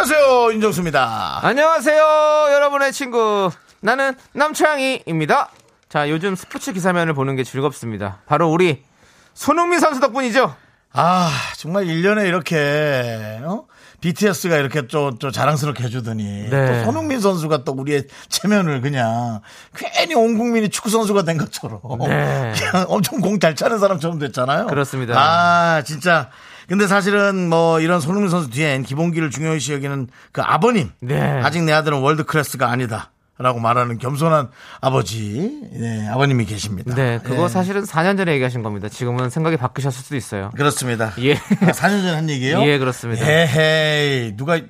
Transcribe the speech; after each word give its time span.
안녕하세요 0.00 0.52
윤정수입니다. 0.52 1.40
안녕하세요, 1.42 2.48
여러분의 2.52 2.92
친구. 2.92 3.50
나는 3.80 4.14
남창희입니다. 4.34 5.48
자, 5.88 6.10
요즘 6.10 6.36
스포츠 6.36 6.74
기사면을 6.74 7.14
보는 7.14 7.34
게 7.34 7.44
즐겁습니다. 7.44 8.18
바로 8.26 8.50
우리 8.50 8.82
손흥민 9.32 9.80
선수 9.80 9.98
덕분이죠. 10.00 10.54
아 10.92 11.30
정말 11.56 11.84
1년에 11.86 12.26
이렇게 12.26 13.40
어? 13.42 13.64
BTS가 14.02 14.58
이렇게 14.58 14.86
또, 14.86 15.16
또 15.18 15.30
자랑스럽게 15.30 15.84
해주더니 15.84 16.50
네. 16.50 16.66
또 16.66 16.84
손흥민 16.84 17.18
선수가 17.20 17.64
또 17.64 17.72
우리의 17.72 18.04
체면을 18.28 18.82
그냥 18.82 19.40
괜히 19.74 20.14
온 20.14 20.36
국민이 20.36 20.68
축구 20.68 20.90
선수가 20.90 21.22
된 21.22 21.38
것처럼 21.38 21.80
네. 22.06 22.52
그냥 22.70 22.84
엄청 22.88 23.20
공 23.22 23.40
잘 23.40 23.56
차는 23.56 23.78
사람처럼 23.78 24.18
됐잖아요. 24.18 24.66
그렇습니다. 24.66 25.14
아 25.18 25.82
진짜. 25.82 26.28
근데 26.68 26.86
사실은 26.86 27.48
뭐 27.48 27.80
이런 27.80 28.00
손흥민 28.00 28.28
선수 28.30 28.50
뒤엔 28.50 28.82
기본기를 28.82 29.30
중요시 29.30 29.72
여기는 29.74 30.08
그 30.32 30.42
아버님 30.42 30.90
네. 31.00 31.20
아직 31.20 31.62
내 31.62 31.72
아들은 31.72 31.98
world 31.98 32.24
class가 32.24 32.70
아니다. 32.70 33.10
라고 33.38 33.60
말하는 33.60 33.98
겸손한 33.98 34.48
아버지, 34.80 35.60
네, 35.74 36.08
아버님이 36.08 36.46
계십니다. 36.46 36.94
네, 36.94 37.20
그거 37.22 37.44
예. 37.44 37.48
사실은 37.48 37.82
4년 37.84 38.16
전에 38.16 38.32
얘기하신 38.32 38.62
겁니다. 38.62 38.88
지금은 38.88 39.28
생각이 39.28 39.58
바뀌셨을 39.58 40.02
수도 40.04 40.16
있어요. 40.16 40.52
그렇습니다. 40.56 41.12
예. 41.18 41.34
아, 41.34 41.36
4년 41.72 42.00
전에 42.00 42.14
한 42.14 42.30
얘기예요? 42.30 42.62
예, 42.62 42.78
그렇습니다. 42.78 43.26
에헤이, 43.30 44.36
누가 44.38 44.56
에이. 44.56 44.64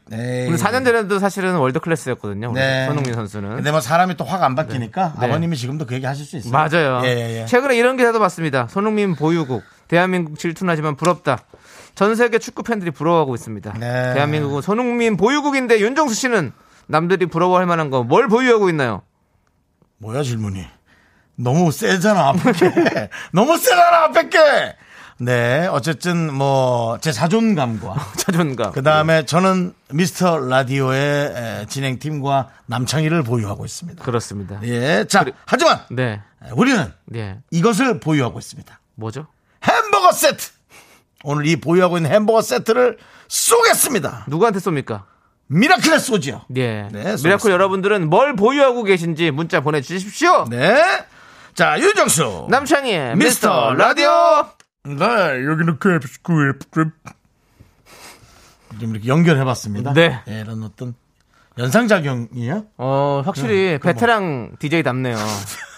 우리 0.49 0.57
4년 0.57 0.85
전에도 0.85 1.21
사실은 1.21 1.55
world 1.55 1.79
class였거든요. 1.79 2.49
우리 2.51 2.59
네. 2.59 2.87
손흥민 2.89 3.15
선수는. 3.15 3.55
근데 3.55 3.71
뭐 3.71 3.81
사람이 3.81 4.17
또 4.17 4.25
확 4.25 4.43
안 4.43 4.57
바뀌니까 4.57 5.15
네. 5.21 5.27
아버님이 5.27 5.57
지금도 5.57 5.87
그 5.87 5.95
얘기 5.95 6.05
하실 6.05 6.27
수 6.27 6.37
있어요. 6.37 6.51
맞아요. 6.53 7.03
예, 7.05 7.09
예, 7.09 7.43
예. 7.43 7.47
최근에 7.47 7.77
이런 7.77 7.97
기사도 7.97 8.19
봤습니다. 8.19 8.67
손흥민 8.69 9.15
보유국. 9.15 9.63
대한민국 9.87 10.41
질투나지만 10.41 10.97
부럽다. 10.97 11.39
전 11.97 12.15
세계 12.15 12.39
축구 12.39 12.63
팬들이 12.63 12.93
부러워하고 12.93 13.35
있습니다. 13.35 13.73
네. 13.81 14.15
대한민국은 14.15 14.63
손흥민 14.63 15.17
보유국인데 15.17 15.81
윤정수 15.81 16.15
씨는 16.15 16.53
남들이 16.87 17.27
부러워할 17.27 17.67
만한 17.67 17.91
거 17.91 18.05
뭘 18.05 18.29
보유하고 18.29 18.69
있나요? 18.69 19.03
뭐야 19.99 20.23
질문이? 20.23 20.65
너무 21.37 21.73
세잖아 21.73 22.29
앞에 22.29 22.53
게. 22.53 23.11
너무 23.33 23.57
세잖아 23.59 24.05
앞에 24.05 24.29
게. 24.29 24.39
네, 25.19 25.67
어쨌든 25.69 26.33
뭐 26.35 26.99
제 27.01 27.11
자존감과 27.13 27.95
자존감. 28.19 28.73
그 28.73 28.83
다음에 28.83 29.25
저는 29.25 29.73
미스터 29.91 30.39
라디오의 30.39 31.01
에, 31.03 31.67
진행팀과 31.67 32.51
남창희를 32.67 33.23
보유하고 33.23 33.65
있습니다. 33.65 34.05
그렇습니다. 34.05 34.61
예, 34.65 35.07
자 35.09 35.25
하지만 35.47 35.81
네. 35.91 36.21
우리는 36.53 36.93
네. 37.07 37.39
이것을 37.51 38.01
보유하고 38.01 38.39
있습니다. 38.39 38.79
뭐죠? 38.97 39.27
햄버거 39.65 40.13
세트. 40.13 40.56
오늘 41.27 41.45
이 41.47 41.57
보유하고 41.57 41.97
있는 41.99 42.11
햄버거 42.11 42.41
세트를 42.41 42.99
쏘겠습니다. 43.27 44.27
누구한테 44.29 44.61
쏩니까? 44.61 45.03
미라클에 45.49 45.99
쏘지요. 45.99 46.43
예. 46.57 46.83
네, 46.85 46.89
미라클 46.93 47.19
쏘겠습니다. 47.19 47.51
여러분들은 47.53 48.09
뭘 48.09 48.37
보유하고 48.37 48.85
계신지 48.85 49.33
문자 49.33 49.61
보내주십시오. 49.61 50.47
네. 50.49 50.81
자, 51.55 51.81
윤정수. 51.81 52.47
남창희의 52.49 53.17
미스터 53.17 53.71
미스터 53.71 53.75
라디오. 53.75 54.11
네, 54.85 55.47
여기는 55.47 55.79
그, 55.81 55.99
그, 56.23 56.59
그. 56.71 56.91
좀 58.79 58.91
이렇게 58.91 59.09
연결해봤습니다. 59.09 59.95
네. 59.95 60.21
예, 60.29 60.41
이런 60.43 60.63
어떤 60.63 60.95
연상작용이요? 61.59 62.67
어, 62.77 63.23
확실히 63.25 63.79
뭐. 63.83 63.93
베테랑 63.93 64.57
DJ답네요. 64.61 65.17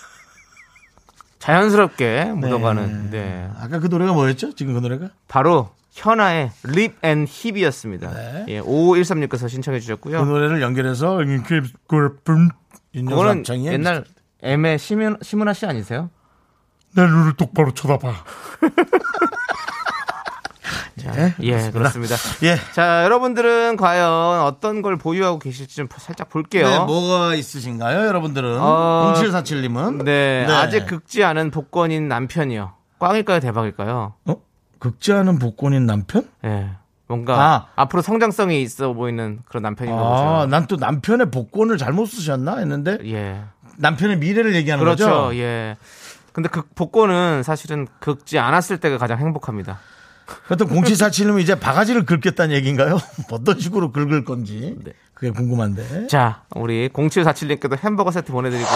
자연스럽게 1.38 2.32
묻어가는. 2.37 3.10
네. 3.10 3.49
아까 3.59 3.78
그 3.78 3.87
노래가 3.87 4.12
뭐였죠? 4.12 4.54
지금 4.54 4.75
그 4.75 4.81
노래가? 4.81 5.10
바로 5.28 5.71
현아의 5.93 6.50
Lip & 6.64 6.97
Hip이었습니다. 7.03 8.10
네. 8.12 8.44
예, 8.49 8.60
5513님께서 8.60 9.48
신청해 9.48 9.78
그 9.78 9.82
주셨고요. 9.82 10.25
노래를 10.25 10.60
연결해서 10.62 11.19
그, 11.47 11.62
음, 12.28 12.48
윤정수 12.94 13.44
그거는 13.44 13.44
옛날 13.65 14.04
M의 14.43 14.78
시문, 14.78 15.16
시문아 15.22 15.53
씨 15.53 15.66
아니세요? 15.66 16.10
내 16.94 17.03
눈을 17.03 17.34
똑바로 17.34 17.72
쳐다봐. 17.75 18.12
예, 21.06 21.34
예, 21.42 21.70
그렇습니다. 21.70 22.16
예. 22.42 22.56
자, 22.72 23.04
여러분들은 23.04 23.76
과연 23.76 24.41
어떤 24.41 24.82
걸 24.82 24.97
보유하고 24.97 25.38
계실지 25.38 25.76
좀 25.76 25.88
살짝 25.97 26.28
볼게요. 26.28 26.69
네, 26.69 26.78
뭐가 26.78 27.34
있으신가요, 27.34 28.06
여러분들은? 28.06 28.59
어, 28.60 29.14
0747님은? 29.16 30.04
네, 30.04 30.47
아직 30.47 30.86
극지 30.86 31.25
않은 31.25 31.50
복권인 31.50 32.09
남편이요. 32.09 32.72
꽝일까요, 32.98 33.41
대박일까요? 33.41 34.14
어? 34.25 34.36
극지 34.78 35.12
않은 35.12 35.38
복권인 35.38 35.86
남편? 35.86 36.28
예. 36.44 36.70
뭔가 37.09 37.42
아. 37.42 37.66
앞으로 37.75 38.03
성장성이 38.03 38.62
있어 38.62 38.92
보이는 38.92 39.41
그런 39.48 39.62
남편인가 39.62 39.98
아, 39.98 40.38
보죠. 40.41 40.47
난또 40.50 40.76
남편의 40.76 41.30
복권을 41.30 41.78
잘못 41.78 42.06
쓰셨나 42.06 42.59
했는데 42.59 42.98
예. 43.06 43.42
남편의 43.78 44.19
미래를 44.19 44.54
얘기하는 44.54 44.84
그렇죠. 44.84 45.06
거죠. 45.06 45.36
예. 45.36 45.76
근데 46.32 46.48
그 46.48 46.62
복권은 46.75 47.42
사실은 47.42 47.88
긁지 47.98 48.38
않았을 48.38 48.78
때가 48.78 48.98
가장 48.98 49.19
행복합니다. 49.19 49.80
그렇다면 50.47 50.83
0747님은 50.83 51.41
이제 51.41 51.59
바가지를 51.59 52.05
긁겠다는 52.05 52.55
얘기인가요? 52.56 52.99
어떤 53.31 53.59
식으로 53.59 53.93
긁을 53.93 54.25
건지 54.25 54.77
그게 55.15 55.31
궁금한데. 55.31 56.06
자, 56.06 56.43
우리 56.55 56.89
0747님께도 56.91 57.78
햄버거 57.78 58.11
세트 58.11 58.31
보내드리고요. 58.31 58.69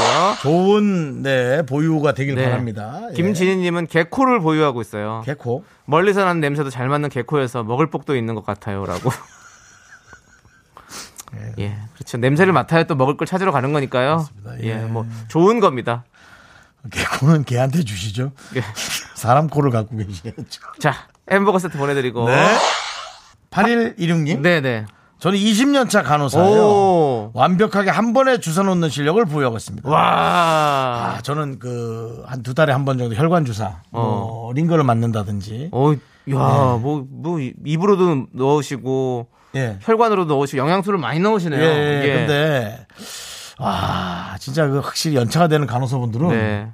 좋은 0.43 1.23
네 1.23 1.65
보유가 1.65 2.13
되길 2.13 2.35
네. 2.35 2.45
바랍니다. 2.45 3.01
예. 3.11 3.15
김진희님은 3.15 3.87
개코를 3.87 4.41
보유하고 4.41 4.81
있어요. 4.81 5.23
개코. 5.25 5.65
멀리서 5.85 6.25
나는 6.25 6.41
냄새도 6.41 6.71
잘 6.71 6.89
맞는 6.89 7.11
개코여서 7.11 7.65
먹을 7.65 7.91
복도 7.91 8.17
있는 8.17 8.34
것 8.34 8.45
같아요 8.45 8.84
라고. 8.84 9.11
예, 11.59 11.77
그렇죠. 11.95 12.19
냄새를 12.19 12.53
맡아야 12.53 12.84
또 12.84 12.95
먹을 12.95 13.17
걸 13.17 13.27
찾으러 13.27 13.53
가는 13.53 13.73
거니까요. 13.73 14.27
예. 14.63 14.69
예, 14.69 14.77
뭐 14.79 15.07
좋은 15.29 15.61
겁니다. 15.61 16.05
개코는 16.91 17.45
개한테 17.45 17.84
주시죠. 17.84 18.33
예. 18.57 18.63
사람 19.15 19.47
코를 19.47 19.71
갖고 19.71 19.97
계시겠죠. 19.97 20.61
자, 20.81 21.07
햄버거 21.31 21.59
세트 21.59 21.78
보내드리고. 21.78 22.27
네. 22.28 22.47
8116님. 23.50 24.41
네, 24.41 24.60
네. 24.60 24.87
저는 25.19 25.38
20년 25.38 25.88
차 25.88 26.03
간호사예요. 26.03 26.62
오. 26.62 27.31
완벽하게 27.34 27.91
한 27.91 28.12
번에 28.12 28.38
주사 28.41 28.62
놓는 28.65 28.88
실력을 28.88 29.25
보유하고 29.25 29.56
있습니다. 29.56 29.88
와. 29.88 31.15
아, 31.16 31.21
저는 31.22 31.59
그 31.60 32.25
한 32.27 32.43
두 32.43 32.55
달에 32.55 32.72
한 32.72 32.84
번 32.84 32.99
정도 32.99 33.15
혈관 33.15 33.44
주사, 33.44 33.83
뭐 33.91 34.53
링거를 34.53 34.83
맞는다든지. 34.83 35.69
어, 35.72 35.93
야, 35.93 36.78
뭐, 36.81 37.06
뭐, 37.09 37.39
입으로도 37.41 38.27
넣으시고, 38.33 39.28
예. 39.54 39.78
혈관으로 39.83 40.25
넣으시고, 40.25 40.59
영양소를 40.59 40.99
많이 40.99 41.21
넣으시네요. 41.21 41.60
예, 41.62 42.03
근데 42.16 42.87
아, 43.59 44.34
진짜 44.41 44.66
그 44.66 44.78
확실히 44.81 45.15
연차가 45.16 45.47
되는 45.47 45.66
간호사분들은 45.69 46.28
네. 46.31 46.69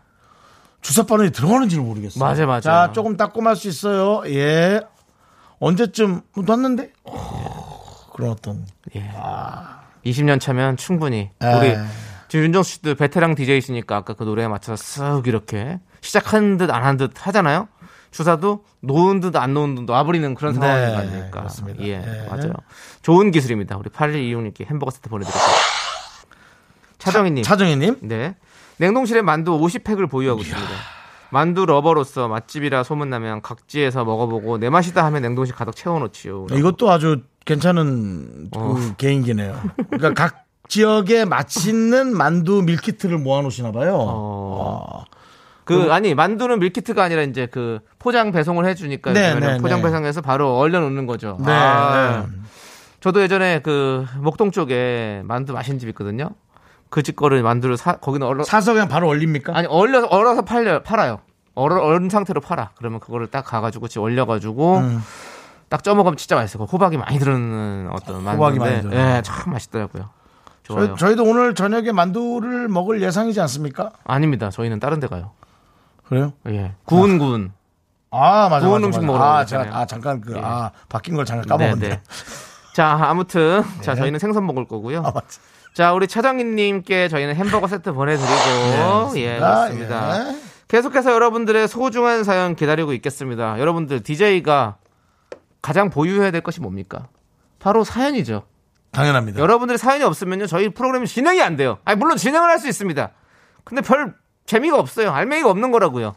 주사 0.80 1.04
바늘이 1.04 1.30
들어가는지를 1.32 1.82
모르겠어요. 1.82 2.24
맞아요, 2.24 2.46
맞아요. 2.46 2.60
자, 2.60 2.90
조금 2.92 3.16
따끔할 3.16 3.56
수 3.56 3.68
있어요. 3.68 4.22
예. 4.26 4.80
언제쯤 5.58 6.22
놨는데? 6.36 6.92
그런 8.14 8.30
어떤 8.30 8.64
예. 8.96 9.10
20년 10.06 10.40
차면 10.40 10.76
충분히. 10.76 11.30
에. 11.42 11.54
우리, 11.58 11.74
지금 12.28 12.44
윤정수 12.46 12.70
씨도 12.74 12.94
베테랑 12.94 13.34
DJ이시니까 13.34 13.96
아까 13.96 14.14
그 14.14 14.22
노래에 14.24 14.46
맞춰서 14.48 14.82
쓱 15.20 15.26
이렇게 15.26 15.80
시작한 16.00 16.58
듯 16.58 16.70
안 16.70 16.84
한 16.84 16.96
듯 16.96 17.12
하잖아요? 17.26 17.68
주사도 18.10 18.64
놓은 18.80 19.20
듯 19.20 19.36
안 19.36 19.52
놓은 19.54 19.74
듯 19.74 19.82
놔버리는 19.82 20.34
그런 20.34 20.54
네, 20.54 20.60
상황이 20.60 20.92
가니까. 21.10 21.30
그렇습니다. 21.40 21.82
예, 21.84 21.98
네. 21.98 22.26
맞아요. 22.28 22.52
좋은 23.02 23.30
기술입니다. 23.30 23.76
우리 23.76 23.90
8126님께 23.90 24.64
햄버거 24.66 24.90
세트 24.90 25.08
보내드릴게요. 25.10 25.42
차정희님. 26.98 27.44
차정희님. 27.44 27.98
네. 28.02 28.34
냉동실에 28.78 29.22
만두 29.22 29.58
50팩을 29.58 30.10
보유하고 30.10 30.42
있습니다. 30.42 30.70
만두 31.30 31.66
러버로서 31.66 32.28
맛집이라 32.28 32.84
소문나면 32.84 33.42
각지에서 33.42 34.04
먹어보고 34.04 34.58
내 34.58 34.70
맛이다 34.70 35.04
하면 35.04 35.22
냉동실 35.22 35.54
가득 35.54 35.76
채워놓지요. 35.76 36.46
이것도 36.52 36.90
아주 36.90 37.22
괜찮은 37.44 38.50
그 38.50 38.58
어. 38.58 38.76
개인기네요. 38.96 39.60
그러니까 39.90 40.14
각 40.14 40.44
지역에 40.68 41.24
맛있는 41.24 42.16
만두 42.16 42.62
밀키트를 42.62 43.18
모아놓으시나 43.18 43.72
봐요. 43.72 43.96
어. 43.98 45.04
그 45.64 45.92
아니 45.92 46.14
만두는 46.14 46.60
밀키트가 46.60 47.02
아니라 47.02 47.22
이제 47.22 47.44
그 47.44 47.80
포장 47.98 48.32
배송을 48.32 48.64
해주니까 48.64 49.12
네, 49.12 49.30
요즘에는 49.32 49.56
네, 49.56 49.58
포장 49.60 49.80
네. 49.80 49.84
배송해서 49.84 50.22
바로 50.22 50.56
얼려 50.56 50.80
놓는 50.80 51.04
거죠. 51.04 51.36
네, 51.44 51.52
아, 51.52 52.26
네. 52.26 52.38
저도 53.00 53.20
예전에 53.20 53.60
그 53.62 54.06
목동 54.16 54.50
쪽에 54.50 55.20
만두 55.24 55.52
맛있는 55.52 55.78
집 55.78 55.88
있거든요. 55.90 56.30
그 56.90 57.02
집 57.02 57.16
거를 57.16 57.42
만두를 57.42 57.76
사 57.76 57.96
거기는 57.96 58.26
얼어 58.26 58.44
사서 58.44 58.72
그냥 58.72 58.88
바로 58.88 59.08
올립니까? 59.08 59.56
아니 59.56 59.66
얼려서 59.68 60.06
얼어서 60.08 60.42
팔려 60.42 60.82
팔아요. 60.82 61.20
얼어 61.54 61.82
얼은 61.82 62.08
상태로 62.08 62.40
팔아. 62.40 62.70
그러면 62.76 63.00
그거를 63.00 63.26
딱 63.28 63.44
가가지고 63.44 63.88
지금 63.88 64.04
얼려가지고 64.04 64.78
음. 64.78 65.02
딱 65.68 65.82
쪄먹으면 65.84 66.16
진짜 66.16 66.36
맛있어요. 66.36 66.64
그 66.66 66.70
호박이 66.72 66.96
많이 66.96 67.18
들어있는 67.18 67.90
어떤 67.92 68.16
호박이 68.16 68.38
많이 68.38 68.58
만두인데, 68.58 68.88
들어요. 68.90 69.16
예, 69.16 69.22
참 69.22 69.52
맛있더라고요. 69.52 70.08
좋아요. 70.62 70.94
저희, 70.96 71.16
도 71.16 71.24
오늘 71.24 71.54
저녁에 71.54 71.92
만두를 71.92 72.68
먹을 72.68 73.02
예상이지 73.02 73.40
않습니까? 73.40 73.90
아닙니다. 74.04 74.50
저희는 74.50 74.80
다른 74.80 75.00
데 75.00 75.06
가요. 75.08 75.32
그래요? 76.08 76.32
예, 76.48 76.74
구운 76.84 77.18
구운. 77.18 77.52
아 78.10 78.48
맞아 78.48 78.66
구운 78.66 78.80
맞아, 78.80 78.86
음식 78.86 78.98
맞아. 79.00 79.06
먹으러 79.06 79.24
아 79.24 79.32
가잖아요. 79.38 79.64
제가 79.66 79.78
아 79.78 79.86
잠깐 79.86 80.20
그 80.22 80.34
예. 80.36 80.40
아 80.42 80.70
바뀐 80.88 81.14
걸 81.16 81.24
잠깐 81.26 81.46
까먹었네. 81.46 81.80
네, 81.80 81.88
네. 81.96 82.02
자, 82.74 82.96
아무튼 83.02 83.62
자 83.82 83.94
저희는 83.94 84.18
생선 84.18 84.46
먹을 84.46 84.66
거고요. 84.66 85.00
아 85.04 85.10
맞지. 85.14 85.38
자, 85.78 85.92
우리 85.92 86.08
차정희님께 86.08 87.06
저희는 87.06 87.36
햄버거 87.36 87.68
세트 87.68 87.92
보내드리고 87.92 89.16
예, 89.18 89.36
아, 89.36 89.68
그렇습니다. 89.68 90.28
예. 90.32 90.36
계속해서 90.66 91.12
여러분들의 91.12 91.68
소중한 91.68 92.24
사연 92.24 92.56
기다리고 92.56 92.92
있겠습니다. 92.94 93.60
여러분들 93.60 94.02
DJ가 94.02 94.78
가장 95.62 95.88
보유해야 95.88 96.32
될 96.32 96.40
것이 96.40 96.60
뭡니까? 96.60 97.06
바로 97.60 97.84
사연이죠. 97.84 98.42
당연합니다. 98.90 99.38
여러분들의 99.38 99.78
사연이 99.78 100.02
없으면요 100.02 100.48
저희 100.48 100.68
프로그램이 100.68 101.06
진행이 101.06 101.40
안 101.40 101.54
돼요. 101.56 101.78
아니 101.84 101.96
물론 101.96 102.16
진행을 102.16 102.48
할 102.50 102.58
수 102.58 102.66
있습니다. 102.66 103.10
근데 103.62 103.80
별 103.80 104.14
재미가 104.46 104.80
없어요. 104.80 105.12
알맹이가 105.12 105.48
없는 105.48 105.70
거라고요. 105.70 106.16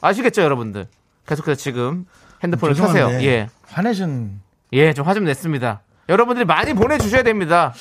아시겠죠, 0.00 0.40
여러분들? 0.40 0.86
계속해서 1.26 1.56
지금 1.60 2.06
핸드폰을 2.42 2.74
켜세요. 2.74 3.08
죄송한데 3.08 3.26
예, 3.26 3.48
화내신 3.66 4.40
예, 4.72 4.94
좀 4.94 5.06
화 5.06 5.12
좀 5.12 5.24
냈습니다. 5.24 5.82
여러분들이 6.08 6.46
많이 6.46 6.72
보내주셔야 6.72 7.22
됩니다. 7.22 7.74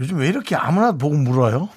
요즘 0.00 0.18
왜 0.18 0.28
이렇게 0.28 0.56
아무나 0.56 0.92
보고 0.92 1.14
물어요? 1.14 1.68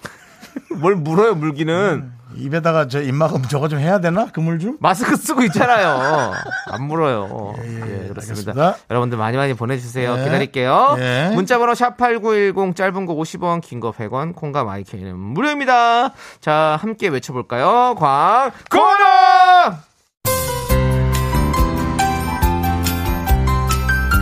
뭘 0.79 0.95
물어요, 0.95 1.35
물기는. 1.35 2.11
입에다가 2.35 2.87
저 2.87 2.99
입막음 2.99 3.43
저거 3.43 3.67
좀 3.67 3.77
해야 3.77 3.99
되나? 3.99 4.25
그물 4.33 4.57
좀? 4.57 4.77
마스크 4.79 5.15
쓰고 5.15 5.43
있잖아요. 5.43 6.33
안 6.71 6.83
물어요. 6.87 7.53
예, 7.63 7.63
예, 7.75 8.07
그렇습니다. 8.07 8.51
알겠습니다. 8.51 8.75
여러분들 8.89 9.19
많이 9.19 9.37
많이 9.37 9.53
보내주세요. 9.53 10.15
네. 10.15 10.23
기다릴게요. 10.23 10.95
예. 10.97 11.31
문자번호 11.35 11.75
샵 11.75 11.95
8910 11.97 12.75
짧은 12.75 13.05
거 13.05 13.13
50원, 13.13 13.61
긴 13.61 13.79
거 13.79 13.91
100원, 13.91 14.35
콩과 14.35 14.63
마이크는 14.63 15.15
무료입니다. 15.15 16.13
자, 16.41 16.77
함께 16.81 17.09
외쳐볼까요? 17.09 17.93
광고라! 17.99 19.79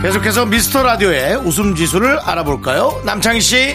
계속해서 0.02 0.46
미스터 0.46 0.82
라디오의 0.82 1.36
웃음 1.36 1.74
지수를 1.76 2.18
알아볼까요? 2.18 3.00
남창희 3.06 3.40
씨. 3.40 3.74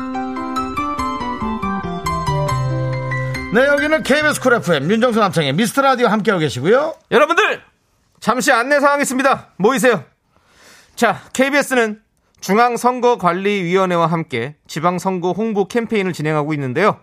네, 3.53 3.65
여기는 3.65 4.03
KBS 4.03 4.39
쿨 4.39 4.53
FM 4.53 4.89
윤정수 4.89 5.19
남창희 5.19 5.51
미스터 5.51 5.81
라디오 5.81 6.07
함께하고 6.07 6.39
계시고요. 6.39 6.95
여러분들 7.11 7.61
잠시 8.21 8.49
안내 8.53 8.79
사항 8.79 9.01
있습니다. 9.01 9.49
모이세요. 9.57 10.05
자, 10.95 11.19
KBS는 11.33 12.01
중앙선거관리위원회와 12.39 14.07
함께 14.07 14.55
지방선거 14.67 15.33
홍보 15.33 15.67
캠페인을 15.67 16.13
진행하고 16.13 16.53
있는데요. 16.53 17.01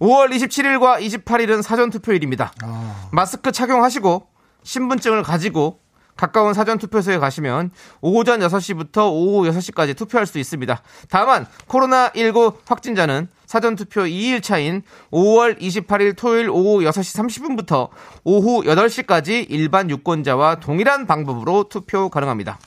5월 0.00 0.30
27일과 0.30 1.00
28일은 1.00 1.62
사전투표일입니다. 1.62 2.52
마스크 3.10 3.50
착용하시고 3.50 4.28
신분증을 4.64 5.22
가지고 5.22 5.80
가까운 6.16 6.52
사전투표소에 6.52 7.16
가시면 7.18 7.70
오전 8.02 8.40
6시부터 8.40 9.10
오후 9.10 9.48
6시까지 9.50 9.96
투표할 9.96 10.26
수 10.26 10.38
있습니다. 10.38 10.82
다만 11.08 11.46
코로나19 11.66 12.58
확진자는 12.66 13.28
사전투표 13.48 14.02
2일 14.02 14.42
차인 14.42 14.82
5월 15.10 15.58
28일 15.58 16.14
토요일 16.16 16.50
오후 16.50 16.84
6시 16.84 17.66
30분부터 17.66 17.88
오후 18.22 18.62
8시까지 18.62 19.46
일반 19.48 19.88
유권자와 19.88 20.60
동일한 20.60 21.06
방법으로 21.06 21.64
투표 21.70 22.10
가능합니다. 22.10 22.58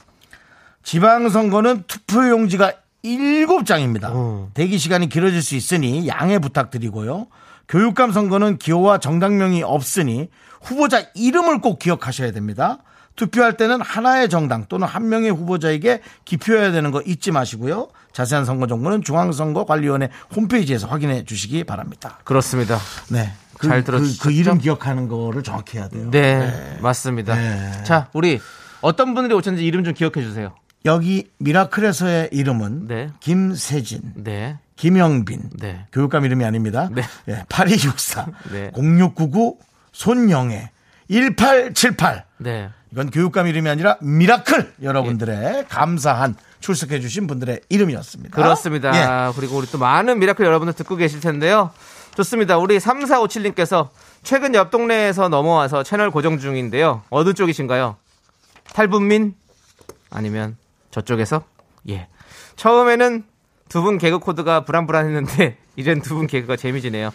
지방선거는 0.82 1.84
투표용지가 1.86 2.74
7장입니다. 3.04 4.10
어. 4.12 4.50
대기 4.56 4.80
시간이 4.80 5.08
길어질 5.08 5.44
수 5.44 5.56
있으니 5.56 6.08
양해 6.08 6.40
부탁드리고요. 6.40 7.28
교육감 7.70 8.12
선거는 8.12 8.58
기호와 8.58 8.98
정당명이 8.98 9.62
없으니 9.62 10.30
후보자 10.64 11.04
이름을 11.14 11.62
꼭 11.62 11.78
기억하셔야 11.78 12.32
됩니다. 12.32 12.80
투표할 13.22 13.56
때는 13.56 13.82
하나의 13.82 14.30
정당 14.30 14.66
또는 14.68 14.88
한 14.88 15.08
명의 15.08 15.30
후보자에게 15.30 16.02
기표해야 16.26 16.72
되는 16.72 16.90
거 16.90 17.04
잊지 17.04 17.30
마시고요. 17.32 17.90
자세한 18.14 18.46
선거 18.46 18.66
정보는 18.66 19.04
중앙선거관리위원회 19.04 20.10
홈페이지에서 20.36 20.88
확인해 20.88 21.24
주시기 21.24 21.64
바랍니다. 21.64 22.18
그렇습니다. 22.24 22.80
네. 23.12 23.32
그, 23.60 23.68
잘 23.68 23.82
그, 23.82 23.86
들어주셨죠? 23.86 24.24
그 24.24 24.32
이름 24.32 24.58
기억하는 24.58 25.08
거를 25.08 25.44
정확히 25.44 25.78
해야 25.78 25.88
돼요. 25.88 26.10
네, 26.10 26.80
맞습니다. 26.82 27.36
네. 27.36 27.84
자, 27.84 28.10
우리 28.14 28.40
어떤 28.82 29.14
분들이 29.14 29.36
오셨는지 29.36 29.64
이름 29.68 29.84
좀 29.84 29.94
기억해 29.94 30.24
주세요. 30.24 30.56
여기 30.86 31.30
미라클에서의 31.38 32.30
이름은 32.32 32.88
네. 32.88 33.10
김세진, 33.20 34.14
네. 34.16 34.58
김영빈, 34.78 35.52
네. 35.60 35.86
교육감 35.92 36.26
이름이 36.26 36.44
아닙니다. 36.44 36.90
네. 36.92 37.04
예, 37.28 37.44
8264, 37.50 38.26
네. 38.52 38.72
0699, 38.74 39.60
손영애, 39.92 40.72
1878. 41.12 42.26
네. 42.38 42.70
이건 42.92 43.12
교육감 43.12 43.48
이름이 43.48 43.70
아니라 43.70 43.98
미라클 44.02 44.74
여러분들의 44.82 45.66
감사한 45.70 46.36
출석해 46.60 47.00
주신 47.00 47.28
분들의 47.28 47.62
이름이었습니다. 47.70 48.36
그렇습니다. 48.36 49.30
예. 49.30 49.34
그리고 49.36 49.58
우리 49.58 49.68
또 49.68 49.78
많은 49.78 50.20
미라클 50.20 50.46
여러분들 50.46 50.74
듣고 50.74 50.96
계실 50.96 51.20
텐데요. 51.20 51.72
좋습니다. 52.16 52.58
우리 52.58 52.78
3457님께서 52.78 53.90
최근 54.24 54.56
옆 54.56 54.72
동네에서 54.72 55.30
넘어와서 55.30 55.84
채널 55.84 56.12
고정 56.12 56.38
중인데요. 56.40 57.04
어느 57.10 57.34
쪽이신가요? 57.34 57.98
탈북민? 58.74 59.36
아니면 60.10 60.58
저쪽에서? 60.92 61.44
예. 61.90 62.08
처음에는 62.58 63.24
두 63.72 63.82
분 63.82 63.98
개그 63.98 64.20
코드가 64.20 64.66
불안불안했는데 64.66 65.58
이젠 65.78 66.02
두 66.02 66.16
분 66.16 66.28
개그가 66.28 66.56
재미지네요. 66.58 67.12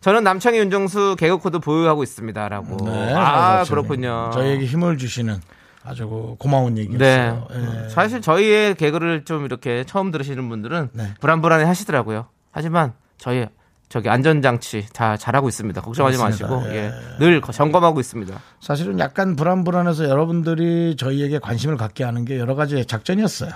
저는 0.00 0.24
남창희 0.24 0.58
윤정수 0.58 1.16
개그 1.18 1.38
코드 1.38 1.58
보유하고 1.60 2.02
있습니다라고. 2.02 2.84
네, 2.84 3.14
아. 3.14 3.64
그렇군요. 3.68 4.30
저희에게 4.34 4.64
힘을 4.66 4.98
주시는 4.98 5.40
아주 5.84 6.08
그 6.08 6.34
고마운 6.38 6.74
네. 6.74 6.82
얘기였어요. 6.82 7.48
예. 7.84 7.88
사실 7.90 8.20
저희의 8.20 8.74
개그를 8.74 9.24
좀 9.24 9.44
이렇게 9.44 9.84
처음 9.84 10.10
들으시는 10.10 10.48
분들은 10.48 10.90
네. 10.92 11.14
불안불안해 11.20 11.64
하시더라고요. 11.64 12.26
하지만 12.50 12.92
저희 13.16 13.46
저기 13.88 14.08
안전장치 14.08 14.86
다 14.92 15.16
잘하고 15.16 15.48
있습니다. 15.48 15.80
걱정하지 15.80 16.18
맞습니다. 16.18 16.54
마시고 16.56 16.72
예. 16.74 16.86
예. 16.86 16.92
늘 17.18 17.40
점검하고 17.40 18.00
있습니다. 18.00 18.40
사실은 18.60 18.98
약간 18.98 19.36
불안불안해서 19.36 20.08
여러분들이 20.08 20.96
저희에게 20.96 21.38
관심을 21.38 21.76
갖게 21.76 22.04
하는 22.04 22.24
게 22.24 22.38
여러 22.38 22.54
가지 22.54 22.84
작전이었어요. 22.86 23.50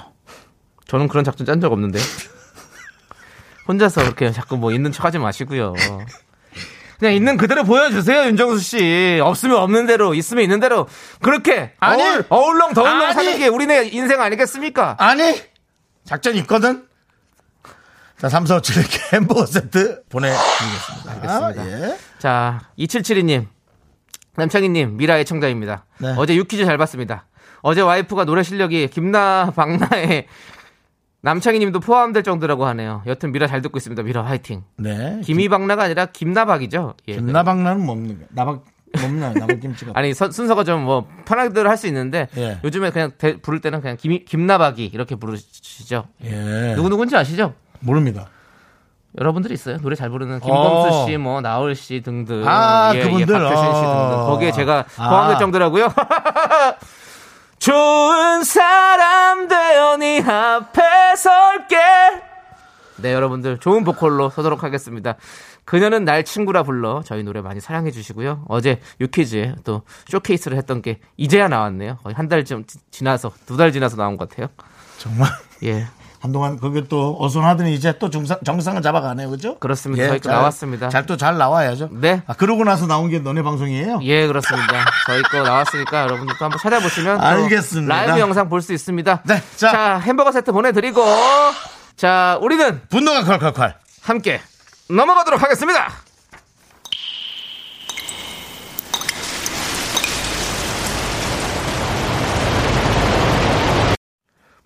저는 0.86 1.08
그런 1.08 1.24
작전 1.24 1.46
짠 1.46 1.60
적 1.60 1.72
없는데 1.72 1.98
혼자서 3.66 4.02
그렇게 4.02 4.30
자꾸 4.32 4.56
뭐 4.56 4.72
있는 4.72 4.92
척 4.92 5.04
하지 5.04 5.18
마시고요. 5.18 5.74
그냥 6.98 7.14
있는 7.14 7.36
그대로 7.36 7.64
보여주세요, 7.64 8.26
윤정수 8.26 8.60
씨. 8.62 9.20
없으면 9.22 9.56
없는 9.56 9.86
대로, 9.86 10.14
있으면 10.14 10.44
있는 10.44 10.60
대로. 10.60 10.86
그렇게 11.20 11.72
아니! 11.80 12.02
어울, 12.02 12.24
어울렁 12.28 12.74
더울렁 12.74 13.02
아니! 13.02 13.14
사는 13.14 13.38
게 13.38 13.48
우리네 13.48 13.88
인생 13.88 14.20
아니겠습니까? 14.20 14.96
아니 14.98 15.42
작전이 16.04 16.38
있거든. 16.40 16.86
자, 18.18 18.28
3, 18.28 18.46
4, 18.46 18.56
5, 18.56 18.60
7 18.60 18.76
이렇게 18.78 18.98
햄버거 19.16 19.44
세트 19.44 20.04
보내드리겠습니다. 20.08 21.12
알겠습니다. 21.12 21.66
예. 21.90 21.98
자, 22.18 22.60
2772님. 22.78 23.46
남창희님, 24.36 24.96
미라의 24.96 25.24
청자입니다. 25.24 25.84
네. 25.98 26.14
어제 26.16 26.34
유퀴즈 26.34 26.64
잘 26.64 26.78
봤습니다. 26.78 27.26
어제 27.62 27.80
와이프가 27.80 28.24
노래 28.24 28.42
실력이 28.42 28.88
김나, 28.88 29.52
박나의 29.54 30.26
남창희 31.24 31.58
님도 31.58 31.80
포함될 31.80 32.22
정도라고 32.22 32.66
하네요. 32.66 33.02
여튼 33.06 33.32
미라 33.32 33.46
잘 33.46 33.62
듣고 33.62 33.78
있습니다. 33.78 34.02
미라 34.02 34.22
화이팅. 34.24 34.62
네. 34.76 35.20
김이박나가 35.24 35.84
아니라 35.84 36.06
김나박이죠. 36.06 36.94
예. 37.08 37.14
김나박나는 37.16 37.84
뭡니까? 37.84 38.26
나박 38.30 38.62
뭡나 39.00 39.32
나박김치가. 39.32 39.92
아니 39.94 40.12
선- 40.14 40.30
순서가 40.30 40.64
좀 40.64 40.82
뭐 40.84 41.08
편하게들 41.24 41.66
할 41.68 41.76
수 41.78 41.86
있는데 41.86 42.28
예. 42.36 42.58
요즘에 42.62 42.90
그냥 42.90 43.12
대- 43.16 43.36
부를 43.40 43.60
때는 43.60 43.80
그냥 43.80 43.96
김, 43.98 44.22
김나박이 44.24 44.84
이렇게 44.92 45.16
부르시죠. 45.16 46.04
예. 46.24 46.74
누구 46.76 46.90
누군지 46.90 47.16
아시죠? 47.16 47.54
모릅니다. 47.80 48.28
여러분들이 49.18 49.54
있어요. 49.54 49.78
노래 49.78 49.94
잘 49.96 50.10
부르는 50.10 50.40
김범수 50.40 50.88
어. 50.94 51.06
씨, 51.06 51.16
뭐 51.16 51.40
나올 51.40 51.74
씨 51.74 52.00
등등. 52.02 52.42
아, 52.46 52.92
예, 52.94 53.02
그분들. 53.02 53.34
예, 53.34 53.38
박효신 53.38 53.64
씨 53.64 53.80
등등. 53.80 54.18
어. 54.18 54.26
거기에 54.26 54.52
제가 54.52 54.84
아. 54.98 55.08
포함될 55.08 55.38
정도라고요. 55.38 55.88
좋은 57.58 58.44
사람 58.44 59.48
되어 59.48 59.96
네 59.96 60.20
앞에 60.20 60.82
설게. 61.16 61.76
네, 62.96 63.12
여러분들 63.12 63.58
좋은 63.58 63.84
보컬로 63.84 64.30
서도록 64.30 64.62
하겠습니다. 64.62 65.16
그녀는 65.64 66.04
날 66.04 66.24
친구라 66.24 66.62
불러 66.62 67.02
저희 67.04 67.22
노래 67.22 67.40
많이 67.40 67.60
사랑해 67.60 67.90
주시고요. 67.90 68.44
어제 68.48 68.80
유퀴즈에 69.00 69.56
또 69.64 69.82
쇼케이스를 70.08 70.56
했던 70.58 70.82
게 70.82 71.00
이제야 71.16 71.48
나왔네요. 71.48 71.96
거의 72.02 72.14
한 72.14 72.28
달쯤 72.28 72.66
지- 72.66 72.78
지나서 72.90 73.32
두 73.46 73.56
달 73.56 73.72
지나서 73.72 73.96
나온 73.96 74.16
것 74.16 74.28
같아요. 74.28 74.48
정말 74.98 75.28
예. 75.64 75.86
한동안 76.24 76.58
그게 76.58 76.82
또 76.88 77.18
어선하더니 77.20 77.74
이제 77.74 77.98
또 77.98 78.08
정상, 78.08 78.38
정상을 78.42 78.80
잡아가네요. 78.80 79.28
그죠? 79.28 79.58
그렇습니다. 79.58 80.08
저희 80.08 80.20
거 80.20 80.30
나왔습니다. 80.30 80.88
잘 80.88 81.04
또 81.04 81.18
잘 81.18 81.36
나와야죠. 81.36 81.90
네. 81.92 82.22
아, 82.26 82.32
그러고 82.32 82.64
나서 82.64 82.86
나온 82.86 83.10
게 83.10 83.18
너네 83.18 83.42
방송이에요? 83.42 83.98
예, 84.04 84.26
그렇습니다. 84.26 84.86
저희 85.06 85.20
거 85.24 85.42
나왔으니까 85.42 86.04
여러분들 86.04 86.34
또 86.38 86.46
한번 86.46 86.58
찾아보시면 86.62 87.18
또 87.18 87.22
알겠습니다. 87.22 87.94
라이브 87.94 88.18
영상 88.20 88.48
볼 88.48 88.62
수 88.62 88.72
있습니다. 88.72 89.22
네, 89.26 89.42
자. 89.56 89.70
자, 89.70 89.98
햄버거 89.98 90.32
세트 90.32 90.50
보내드리고 90.50 91.04
자, 91.96 92.38
우리는 92.40 92.80
분노가 92.88 93.20
콸콸콸. 93.24 93.74
함께 94.04 94.40
넘어가도록 94.88 95.42
하겠습니다. 95.42 95.88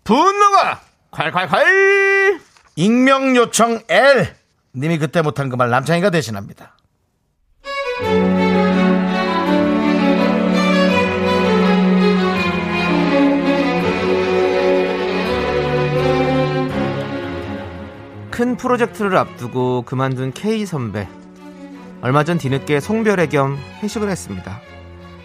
분노가 0.05 0.81
콸콸콸! 1.13 2.41
익명 2.77 3.35
요청 3.37 3.81
L. 3.89 4.29
님이 4.75 4.99
그때 4.99 5.23
못한 5.23 5.49
그 5.49 5.57
말 5.57 5.71
남창희가 5.71 6.11
대신합니다. 6.11 6.77
큰 18.31 18.57
프로젝트를 18.57 19.17
앞두고 19.17 19.83
그만둔 19.83 20.33
K 20.33 20.65
선배. 20.65 21.09
얼마 22.01 22.23
전 22.23 22.39
뒤늦게 22.39 22.79
송별회 22.79 23.27
겸 23.27 23.59
회식을 23.83 24.09
했습니다. 24.09 24.61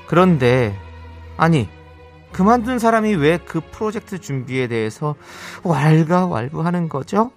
그런데, 0.08 0.76
아니, 1.38 1.70
그만둔 2.34 2.80
사람이 2.80 3.16
왜 3.16 3.38
그 3.46 3.62
프로젝트 3.72 4.20
준비에 4.20 4.68
대해서 4.68 5.16
왈가왈부하는 5.64 6.90
거죠? 6.90 7.32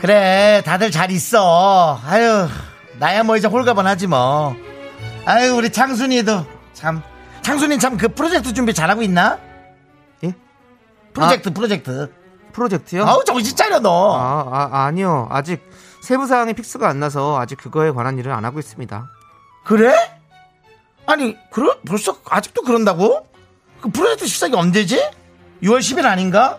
그래, 0.00 0.62
다들 0.64 0.90
잘 0.90 1.10
있어. 1.10 1.98
아유, 2.06 2.46
나야 2.98 3.22
뭐 3.24 3.36
이제 3.36 3.48
홀가분하지 3.48 4.06
뭐. 4.06 4.54
아유, 5.26 5.54
우리 5.54 5.70
창순이도 5.70 6.46
참. 6.72 7.02
창순이 7.42 7.78
참 7.78 7.96
그 7.96 8.08
프로젝트 8.08 8.52
준비 8.52 8.74
잘하고 8.74 9.02
있나? 9.02 9.38
예? 10.24 10.34
프로젝트, 11.12 11.52
프로젝트. 11.52 12.12
프로젝트요? 12.52 13.04
아우, 13.04 13.24
정신 13.24 13.56
차려, 13.56 13.80
너. 13.80 14.14
아, 14.16 14.68
아, 14.72 14.84
아니요. 14.86 15.28
아직 15.30 15.62
세부 16.02 16.26
사항이 16.26 16.52
fix가 16.54 16.88
안 16.88 17.00
나서 17.00 17.38
아직 17.40 17.56
그거에 17.58 17.90
관한 17.90 18.18
일을 18.18 18.32
안 18.32 18.44
하고 18.44 18.58
있습니다. 18.58 19.08
그래? 19.68 19.94
아니, 21.06 21.36
그러, 21.50 21.76
벌써 21.86 22.18
아직도 22.28 22.62
그런다고? 22.62 23.26
그 23.82 23.90
프로젝트 23.90 24.26
시작이 24.26 24.54
언제지? 24.56 24.96
6월 25.62 25.80
10일 25.80 26.06
아닌가? 26.06 26.58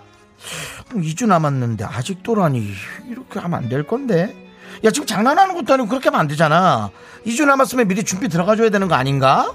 2주 0.94 1.26
남았는데 1.28 1.84
아직도라니 1.86 2.72
이렇게 3.10 3.40
하면 3.40 3.64
안 3.64 3.70
될 3.70 3.86
건데. 3.86 4.36
야 4.84 4.92
지금 4.92 5.08
장난하는 5.08 5.56
것도 5.56 5.74
아니고 5.74 5.90
그렇게 5.90 6.10
하면 6.10 6.22
안 6.22 6.28
되잖아. 6.28 6.92
2주 7.26 7.46
남았으면 7.46 7.88
미리 7.88 8.04
준비 8.04 8.30
들어가줘야 8.30 8.70
되는 8.70 8.88
거 8.88 8.94
아닌가? 8.96 9.52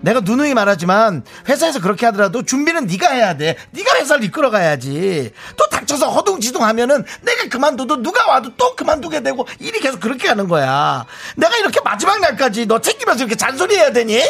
내가 0.00 0.20
누누이 0.20 0.54
말하지만 0.54 1.24
회사에서 1.48 1.80
그렇게 1.80 2.06
하더라도 2.06 2.42
준비는 2.42 2.86
네가 2.86 3.10
해야 3.10 3.36
돼. 3.36 3.56
네가 3.70 3.96
회사를 3.96 4.24
이끌어가야지. 4.24 5.32
또 5.56 5.66
닥쳐서 5.68 6.10
허둥지둥하면은 6.10 7.04
내가 7.22 7.48
그만둬도 7.50 8.02
누가 8.02 8.30
와도 8.30 8.50
또 8.56 8.74
그만두게 8.76 9.22
되고 9.22 9.46
일이 9.58 9.80
계속 9.80 10.00
그렇게 10.00 10.28
가는 10.28 10.48
거야. 10.48 11.06
내가 11.36 11.56
이렇게 11.56 11.80
마지막 11.84 12.20
날까지 12.20 12.66
너 12.66 12.80
챙기면서 12.80 13.24
이렇게 13.24 13.36
잔소리해야 13.36 13.92
되니? 13.92 14.22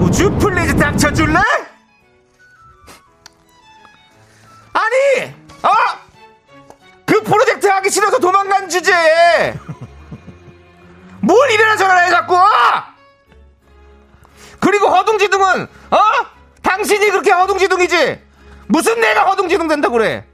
would 0.00 0.30
you 0.38 0.51
please 0.51 0.76
닥쳐줄래? 0.76 1.38
하기 7.86 7.90
싫어서 7.90 8.18
도망간 8.18 8.68
주제에 8.68 9.54
뭘 11.20 11.50
이래나 11.50 11.76
저래나 11.76 12.00
해 12.00 12.10
자꾸! 12.10 12.36
그리고 14.60 14.88
허둥지둥은 14.88 15.62
어? 15.90 15.98
당신이 16.62 17.10
그렇게 17.10 17.30
허둥지둥이지? 17.30 18.22
무슨 18.66 19.00
내가 19.00 19.24
허둥지둥 19.24 19.68
된다고 19.68 19.94
그래? 19.94 20.24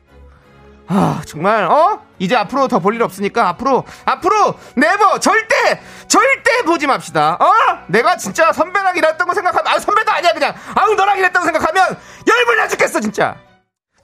아 0.89 1.21
정말 1.27 1.65
어 1.65 2.03
이제 2.19 2.35
앞으로 2.37 2.69
더 2.69 2.79
볼 2.81 2.95
일 2.95 3.03
없으니까 3.03 3.49
앞으로 3.49 3.85
앞으로 4.05 4.59
네버 4.75 5.21
절대 5.21 5.81
절대 6.09 6.63
보지 6.63 6.87
맙시다 6.87 7.37
어 7.41 7.53
내가 7.87 8.17
진짜 8.17 8.53
선배랑 8.53 8.97
일했던 8.97 9.27
거 9.27 9.35
생각하면 9.35 9.73
아 9.73 9.79
선배도 9.79 10.11
아니야 10.11 10.33
그냥 10.33 10.55
아우 10.75 10.95
너랑 10.95 11.19
일했던 11.19 11.43
거 11.43 11.47
생각하면 11.47 11.99
열불나 12.27 12.69
죽겠어 12.69 13.01
진짜 13.01 13.37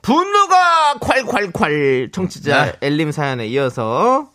분노가 0.02 0.94
콸콸콸 1.00 2.12
청취자 2.12 2.64
네. 2.64 2.72
엘림 2.82 3.12
사연에 3.12 3.46
이어서 3.48 4.28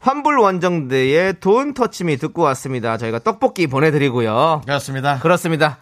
환불 0.00 0.38
원정대의 0.38 1.40
돈 1.40 1.74
터치미 1.74 2.18
듣고 2.18 2.42
왔습니다 2.42 2.96
저희가 2.98 3.18
떡볶이 3.20 3.66
보내드리고요 3.66 4.62
그렇습니다. 4.64 5.18
그렇습니다 5.18 5.78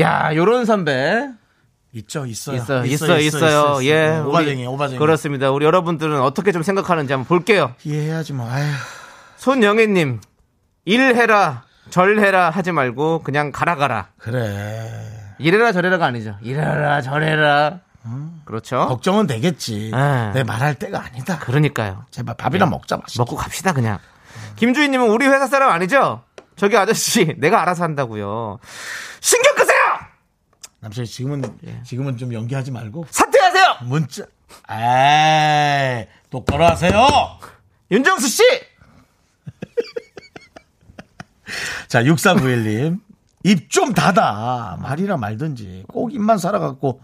야 0.00 0.30
요런 0.34 0.64
선배 0.64 1.28
있죠, 1.94 2.26
있어요. 2.26 2.56
있어요, 2.56 2.84
있어요, 2.84 3.18
있어요. 3.18 3.84
예, 3.84 4.18
오바쟁이, 4.18 4.60
우리- 4.60 4.66
오바쟁이. 4.66 4.98
그렇습니다. 4.98 5.50
우리 5.50 5.64
여러분들은 5.64 6.20
어떻게 6.20 6.52
좀 6.52 6.62
생각하는지 6.62 7.12
한번 7.14 7.26
볼게요. 7.26 7.72
이해해야지 7.82 8.34
뭐. 8.34 8.46
아휴. 8.48 8.62
손영애님, 9.38 10.20
일해라, 10.84 11.64
절해라 11.88 12.50
하지 12.50 12.72
말고 12.72 13.20
그냥 13.24 13.50
가라 13.52 13.76
가라. 13.76 14.08
그래. 14.18 14.86
이래라 15.38 15.72
저래라가 15.72 16.04
아니죠. 16.06 16.36
이래라 16.42 17.00
저래라. 17.00 17.80
그렇죠. 18.44 18.86
걱정은 18.86 19.26
되겠지. 19.26 19.90
네. 19.92 20.32
내 20.32 20.44
말할 20.44 20.74
때가 20.76 21.02
아니다. 21.04 21.38
그러니까요. 21.38 22.04
제발 22.10 22.36
밥이나 22.36 22.66
먹자 22.66 22.96
맛있게. 22.96 23.20
먹고 23.20 23.36
갑시다 23.36 23.72
그냥. 23.72 23.98
김주희님은 24.56 25.10
우리 25.10 25.26
회사 25.26 25.46
사람 25.46 25.70
아니죠? 25.70 26.22
저기 26.56 26.76
아저씨, 26.76 27.34
내가 27.38 27.60
알아서 27.62 27.84
한다고요. 27.84 28.58
신경 29.20 29.54
끄세요. 29.54 29.76
남편이 30.80 31.06
지금은 31.06 31.58
예. 31.66 31.82
지금은 31.84 32.16
좀 32.16 32.32
연기하지 32.32 32.70
말고 32.70 33.06
사퇴하세요. 33.10 33.76
문자. 33.82 34.24
에이 34.70 36.06
똑바로 36.30 36.64
하세요. 36.66 37.06
윤정수 37.90 38.28
씨. 38.28 38.42
자 41.88 42.02
6491님 42.02 43.00
입 43.44 43.70
좀 43.70 43.94
닫아 43.94 44.76
말이나 44.80 45.16
말든지 45.16 45.84
꼭 45.88 46.12
입만 46.12 46.38
살아갖고 46.38 47.00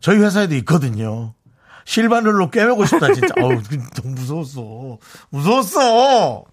저희 0.00 0.18
회사에도 0.18 0.54
있거든요. 0.56 1.34
실바늘로 1.84 2.50
꿰매고 2.50 2.84
싶다 2.86 3.12
진짜. 3.12 3.34
어우 3.40 3.50
너무 3.96 4.14
무서웠어. 4.14 4.98
무서웠어. 5.30 6.44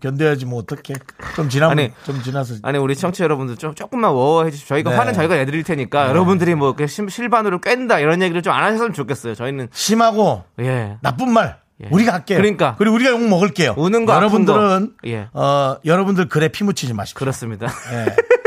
견뎌야지 0.00 0.44
뭐 0.44 0.58
어떡해. 0.60 0.98
좀 1.36 1.48
지나면 1.48 1.78
아니, 1.78 1.92
좀 2.04 2.22
지나서 2.22 2.56
아니 2.62 2.76
우리 2.78 2.94
청취 2.94 3.18
자 3.18 3.24
여러분들 3.24 3.56
좀 3.56 3.74
조금만 3.74 4.10
워워해 4.12 4.50
주십시오. 4.50 4.74
저희가 4.74 4.90
네. 4.90 4.96
화는 4.96 5.14
저희가 5.14 5.36
내드릴 5.36 5.62
테니까 5.64 6.08
여러분들이 6.08 6.54
뭐 6.54 6.68
이렇게 6.68 6.86
실- 6.86 7.08
실반으로 7.08 7.60
깬다 7.62 7.98
이런 7.98 8.20
얘기를 8.20 8.42
좀 8.42 8.52
안 8.52 8.64
하셨으면 8.64 8.92
좋겠어요. 8.92 9.34
저희는 9.34 9.68
심하고 9.72 10.44
예 10.60 10.98
나쁜 11.00 11.30
말 11.32 11.60
예. 11.82 11.88
우리가 11.90 12.12
할게요. 12.12 12.38
그러니까. 12.38 12.74
그리고 12.78 12.94
우리가 12.96 13.10
욕 13.10 13.26
먹을게요. 13.26 13.74
우는 13.78 14.04
거, 14.06 14.14
여러분들은 14.14 14.86
거. 15.02 15.08
예. 15.08 15.28
어 15.32 15.76
여러분들 15.84 16.28
글에 16.28 16.48
피 16.48 16.64
묻히지 16.64 16.92
마십시오. 16.92 17.18
그렇습니다. 17.18 17.66
예. 17.92 18.16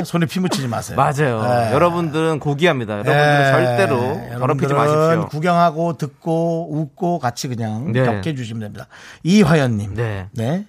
예? 0.00 0.04
손에 0.04 0.26
피 0.26 0.40
묻히지 0.40 0.68
마세요. 0.68 0.96
맞아요. 0.96 1.42
예. 1.68 1.72
여러분들은 1.72 2.38
고귀합니다. 2.38 2.92
여러분들은 3.00 3.40
예. 3.46 3.50
절대로 3.50 4.38
더럽히지 4.38 4.74
마십시오. 4.74 5.28
구경하고 5.28 5.96
듣고 5.96 6.68
웃고 6.76 7.18
같이 7.18 7.48
그냥 7.48 7.92
네. 7.92 8.04
격해 8.04 8.34
주시면 8.34 8.60
됩니다. 8.60 8.86
이화연님. 9.22 9.94
네. 9.94 10.28
네. 10.32 10.66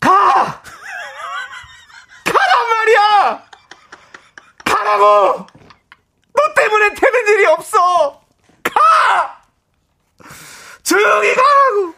가! 0.00 0.10
가란 2.24 2.68
말이야! 2.70 3.42
가라고! 4.64 5.46
너 6.34 6.54
때문에 6.56 6.94
되는 6.94 7.28
일이 7.28 7.46
없어! 7.46 8.20
가! 8.64 9.42
조용히 10.82 11.28
가라고! 11.34 11.94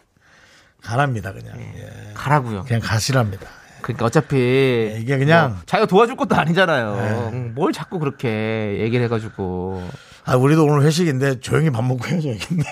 가랍니다 0.83 1.33
그냥. 1.33 1.59
예. 1.59 2.12
가라고요. 2.14 2.64
그냥 2.64 2.81
가시랍니다. 2.83 3.49
그러니까 3.85 4.07
어차피 4.07 4.97
이게 4.99 5.19
그냥- 5.19 5.50
뭐 5.50 5.59
자기가 5.67 5.87
도와줄 5.87 6.17
것도 6.17 6.35
아니잖아요. 6.35 7.31
음, 7.35 7.53
뭘 7.55 7.73
자꾸 7.73 7.99
그렇게 7.99 8.79
얘기를 8.81 9.05
해가지고 9.05 9.83
아, 10.26 10.37
우리도 10.37 10.64
오늘 10.64 10.83
회식인데 10.87 11.40
조용히 11.40 11.69
밥 11.71 11.85
먹고 11.85 12.07
헤어져야겠네. 12.07 12.62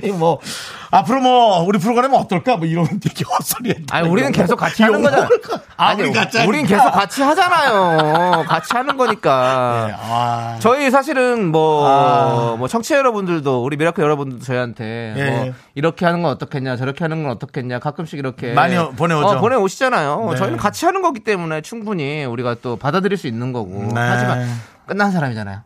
괜히 0.00 0.10
뭐, 0.16 0.40
앞으로 0.90 1.20
뭐, 1.20 1.60
우리 1.60 1.78
프로그램은 1.78 2.18
어떨까? 2.18 2.56
뭐 2.56 2.66
이런 2.66 2.86
되게 2.98 3.24
헛소리 3.24 3.68
했는데. 3.70 3.94
아니 3.94 4.08
우리는 4.08 4.32
계속 4.32 4.56
같이 4.56 4.82
하는 4.82 5.02
거잖아. 5.02 5.28
아, 5.76 5.88
아니, 5.88 6.02
우리 6.02 6.12
같이 6.14 6.38
하니까. 6.38 6.48
우린 6.48 6.66
계속 6.66 6.90
같이 6.90 7.20
하잖아요. 7.22 8.44
같이 8.48 8.72
하는 8.74 8.96
거니까. 8.96 9.90
아, 10.00 10.56
저희 10.60 10.90
사실은 10.90 11.52
뭐, 11.52 11.86
아. 11.86 12.56
뭐 12.56 12.66
청취자 12.68 12.96
여러분들도 12.96 13.62
우리 13.62 13.76
miracle 13.76 14.02
여러분들도 14.02 14.42
저희한테 14.44 15.14
예. 15.16 15.30
뭐 15.30 15.52
이렇게 15.74 16.06
하는 16.06 16.22
건 16.22 16.32
어떻겠냐 16.32 16.76
저렇게 16.76 17.04
하는 17.04 17.22
건 17.22 17.32
어떻겠냐 17.32 17.80
가끔씩 17.80 18.18
이렇게 18.18 18.54
많이 18.54 18.74
어- 18.78 18.92
보내오죠. 18.92 19.26
어, 19.28 19.40
보내오시잖아요. 19.40 20.30
네. 20.30 20.36
저희는 20.38 20.56
같이 20.56 20.86
하는 20.86 21.02
거기 21.02 21.20
때문에 21.20 21.60
충분히 21.60 22.24
우리가 22.24 22.56
또 22.62 22.76
받아들일 22.76 23.18
수 23.18 23.26
있는 23.26 23.52
거고 23.52 23.74
네. 23.94 24.00
하지만 24.00 24.48
끝난 24.86 25.12
사람이잖아요. 25.12 25.60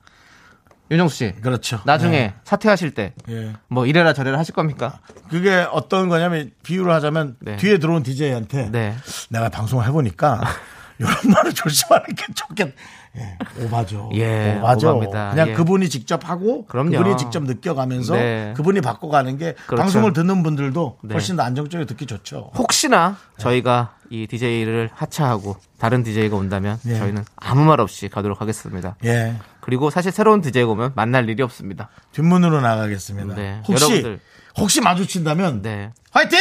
윤정수 0.92 1.16
씨 1.16 1.32
그렇죠. 1.40 1.80
나중에 1.86 2.18
네. 2.18 2.34
사퇴하실 2.44 2.92
때뭐 2.92 3.12
예. 3.30 3.88
이래라 3.88 4.12
저래라 4.12 4.38
하실 4.38 4.54
겁니까? 4.54 5.00
그게 5.30 5.66
어떤 5.72 6.10
거냐면 6.10 6.50
비유를 6.62 6.92
하자면 6.92 7.36
네. 7.40 7.56
뒤에 7.56 7.78
들어온 7.78 8.02
DJ한테 8.02 8.70
네. 8.70 8.94
내가 9.30 9.48
방송을 9.48 9.86
해보니까 9.86 10.42
이런 10.98 11.10
말을 11.34 11.52
조심하는 11.54 12.06
게 12.14 12.24
좋겠. 12.34 12.74
예, 13.16 13.64
오바죠. 13.64 14.10
예, 14.14 14.56
오바죠. 14.58 14.90
오바입니다. 14.90 15.30
그냥 15.30 15.48
예. 15.48 15.52
그분이 15.54 15.88
직접 15.88 16.28
하고 16.28 16.66
그럼요. 16.66 16.92
그분이 16.92 17.16
직접 17.16 17.42
느껴가면서 17.42 18.14
네. 18.14 18.54
그분이 18.56 18.80
바꿔가는 18.82 19.36
게 19.38 19.54
그렇죠. 19.66 19.82
방송을 19.82 20.12
듣는 20.12 20.42
분들도 20.42 20.98
네. 21.04 21.14
훨씬 21.14 21.36
더 21.36 21.42
안정적으로 21.42 21.86
듣기 21.86 22.06
좋죠. 22.06 22.50
혹시나 22.56 23.16
저희가 23.38 23.96
이 24.10 24.26
DJ를 24.26 24.90
하차하고 24.94 25.56
다른 25.78 26.02
DJ가 26.02 26.36
온다면 26.36 26.78
예. 26.86 26.98
저희는 26.98 27.24
아무 27.36 27.64
말 27.64 27.80
없이 27.80 28.08
가도록 28.08 28.40
하겠습니다. 28.40 28.96
예. 29.04 29.34
그리고 29.62 29.90
사실 29.90 30.10
새로운 30.12 30.40
DJ가 30.40 30.70
오면 30.72 30.92
만날 30.96 31.28
일이 31.28 31.42
없습니다. 31.42 31.88
뒷문으로 32.10 32.60
나가겠습니다. 32.60 33.34
네. 33.36 33.62
혹시 33.66 33.84
여러분들. 33.84 34.20
혹시 34.58 34.80
마주친다면 34.80 35.62
네. 35.62 35.92
화이팅! 36.10 36.38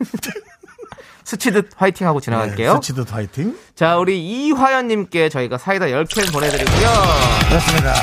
스치듯 1.24 1.70
화이팅 1.76 2.06
하고 2.06 2.20
지나갈게요. 2.20 2.72
네, 2.72 2.76
스치듯 2.76 3.12
화이팅. 3.12 3.56
자, 3.74 3.98
우리 3.98 4.20
이화연님께 4.48 5.28
저희가 5.28 5.58
사이다 5.58 5.86
10캔 5.86 6.32
보내드리고요. 6.32 6.88
그렇습니다. 7.48 7.94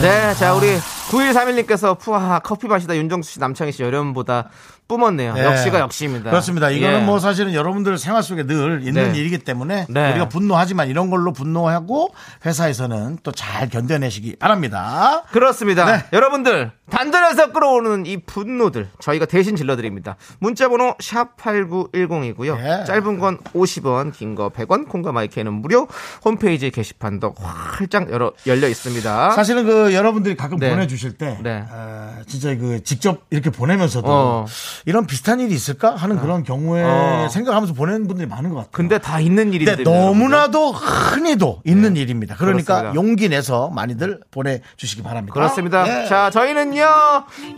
네, 0.00 0.34
자, 0.34 0.54
우리 0.54 0.76
9131님께서 1.10 1.98
푸하 1.98 2.38
커피 2.40 2.66
마시다 2.68 2.96
윤정수 2.96 3.32
씨, 3.32 3.40
남창희 3.40 3.72
씨 3.72 3.82
여름보다 3.82 4.48
뿜었네요. 4.90 5.34
예. 5.36 5.44
역시가 5.44 5.78
역시입니다. 5.78 6.30
그렇습니다. 6.30 6.68
이거는 6.70 7.00
예. 7.02 7.04
뭐 7.04 7.20
사실은 7.20 7.54
여러분들 7.54 7.96
생활 7.96 8.24
속에 8.24 8.44
늘 8.44 8.80
있는 8.84 9.12
네. 9.12 9.18
일이기 9.18 9.38
때문에 9.38 9.86
네. 9.88 10.10
우리가 10.10 10.28
분노하지만 10.28 10.88
이런 10.88 11.10
걸로 11.10 11.32
분노하고 11.32 12.12
회사에서는 12.44 13.18
또 13.22 13.30
잘 13.32 13.68
견뎌내시기 13.68 14.36
바랍니다. 14.36 15.22
그렇습니다. 15.30 15.84
네. 15.96 16.04
여러분들 16.12 16.72
단전에서 16.90 17.52
끌어오는 17.52 18.04
이 18.06 18.16
분노들 18.18 18.88
저희가 19.00 19.26
대신 19.26 19.54
질러드립니다. 19.54 20.16
문자번호 20.40 20.94
샵 21.00 21.36
#8910이고요. 21.36 22.58
예. 22.58 22.84
짧은 22.84 23.18
건 23.20 23.38
50원, 23.54 24.12
긴 24.12 24.34
거 24.34 24.48
100원, 24.48 24.88
콩과 24.88 25.12
마이크는 25.12 25.52
무료. 25.52 25.86
홈페이지 26.24 26.70
게시판도 26.70 27.34
활짝 27.38 28.10
열어, 28.10 28.32
열려 28.46 28.68
있습니다. 28.68 29.30
사실은 29.30 29.64
그 29.66 29.94
여러분들이 29.94 30.36
가끔 30.36 30.58
네. 30.58 30.70
보내주실 30.70 31.12
때 31.18 31.38
네. 31.42 31.64
어, 31.70 32.16
진짜 32.26 32.56
그 32.56 32.82
직접 32.82 33.22
이렇게 33.30 33.50
보내면서도 33.50 34.08
어. 34.10 34.46
이런 34.86 35.06
비슷한 35.06 35.40
일이 35.40 35.54
있을까 35.54 35.94
하는 35.94 36.18
아. 36.18 36.20
그런 36.20 36.44
경우에 36.44 36.82
어. 36.84 37.28
생각하면서 37.30 37.74
보내는 37.74 38.06
분들이 38.06 38.26
많은 38.26 38.50
것 38.50 38.56
같아요. 38.56 38.70
근데 38.72 38.98
다 38.98 39.20
있는 39.20 39.52
일인데 39.52 39.82
너무나도 39.82 40.72
흔히도 40.72 41.62
있는 41.64 41.94
네. 41.94 42.00
일입니다. 42.00 42.36
그러니까 42.36 42.80
그렇습니다. 42.80 42.94
용기 42.94 43.28
내서 43.28 43.70
많이들 43.70 44.20
보내주시기 44.30 45.02
바랍니다. 45.02 45.34
그렇습니다. 45.34 45.84
네. 45.84 46.06
자 46.06 46.30
저희는요 46.30 46.84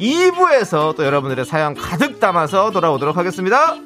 2부에서 0.01 0.97
또 0.97 1.05
여러분들의 1.05 1.45
사연 1.45 1.75
가득 1.75 2.21
담아서 2.21 2.71
돌아오도록 2.71 3.17
하겠습니다. 3.17 3.77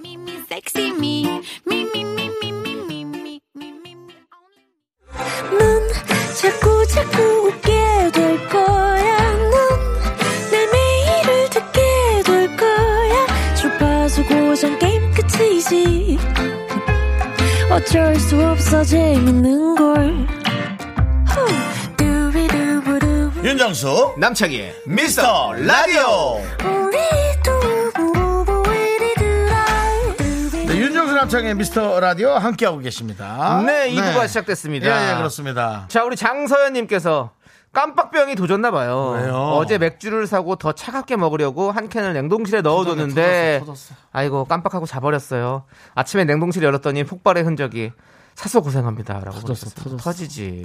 자꾸 6.37 6.87
자꾸 6.87 7.23
웃게 7.49 8.11
될 8.13 8.49
거야. 8.49 9.26
고정 14.57 14.79
게임 14.79 15.13
끝이지. 15.13 16.19
어쩔 17.71 18.17
수 18.17 18.43
없어 18.43 18.83
재밌는 18.83 19.75
걸. 19.75 20.27
후. 21.29 21.95
두비두부두. 21.99 23.33
윤정수 23.45 24.15
남창희의 24.17 24.75
미스터 24.87 25.53
라디오 25.53 26.41
네, 30.67 30.75
윤정수 30.75 31.15
남창의 31.15 31.55
미스터 31.55 32.01
라디오 32.01 32.31
함께하고 32.31 32.79
계십니다. 32.79 33.63
네, 33.67 33.91
2부가 33.91 34.27
시작됐습니다. 34.27 34.87
예, 34.87 35.13
예, 35.13 35.17
그렇습니다. 35.19 35.85
자, 35.89 36.03
우리 36.03 36.17
장서연님께서 36.17 37.31
깜빡병이 37.77 38.37
도졌나 38.37 38.71
봐요. 38.71 39.19
왜요? 39.19 39.35
어제 39.35 39.77
맥주를 39.77 40.27
사고 40.27 40.57
더 40.57 40.73
차갑게 40.73 41.17
먹으려고 41.17 41.71
한 41.71 41.91
캔을 41.91 42.15
냉동실에 42.15 42.63
넣어뒀는데 42.63 43.59
터졌어, 43.61 43.67
터졌어. 43.67 43.95
아이고 44.13 44.47
깜빡하고 44.47 44.87
자버렸어요. 44.87 45.65
아침에 45.95 46.25
냉동실 46.25 46.63
열었더니 46.63 47.05
폭발의 47.05 47.45
흔적이 47.45 47.93
사서 48.35 48.63
고생합니다라고 48.63 49.41
터졌어. 49.41 49.69
터졌어. 49.69 49.97
터지지. 49.99 50.65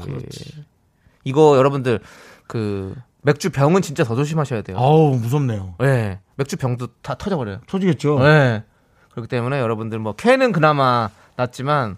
이거 1.25 1.57
여러분들 1.57 1.99
그 2.47 2.95
맥주 3.23 3.49
병은 3.49 3.81
진짜 3.81 4.05
더 4.05 4.15
조심하셔야 4.15 4.61
돼요. 4.61 4.77
아우, 4.79 5.13
무섭네요. 5.15 5.75
네, 5.79 6.21
맥주 6.35 6.55
병도 6.55 6.87
다 7.01 7.15
터져버려요. 7.15 7.59
터지겠죠? 7.67 8.19
네. 8.19 8.63
그렇기 9.11 9.27
때문에 9.27 9.59
여러분들 9.59 9.99
뭐 9.99 10.13
캔은 10.13 10.53
그나마 10.53 11.09
낫지만 11.35 11.97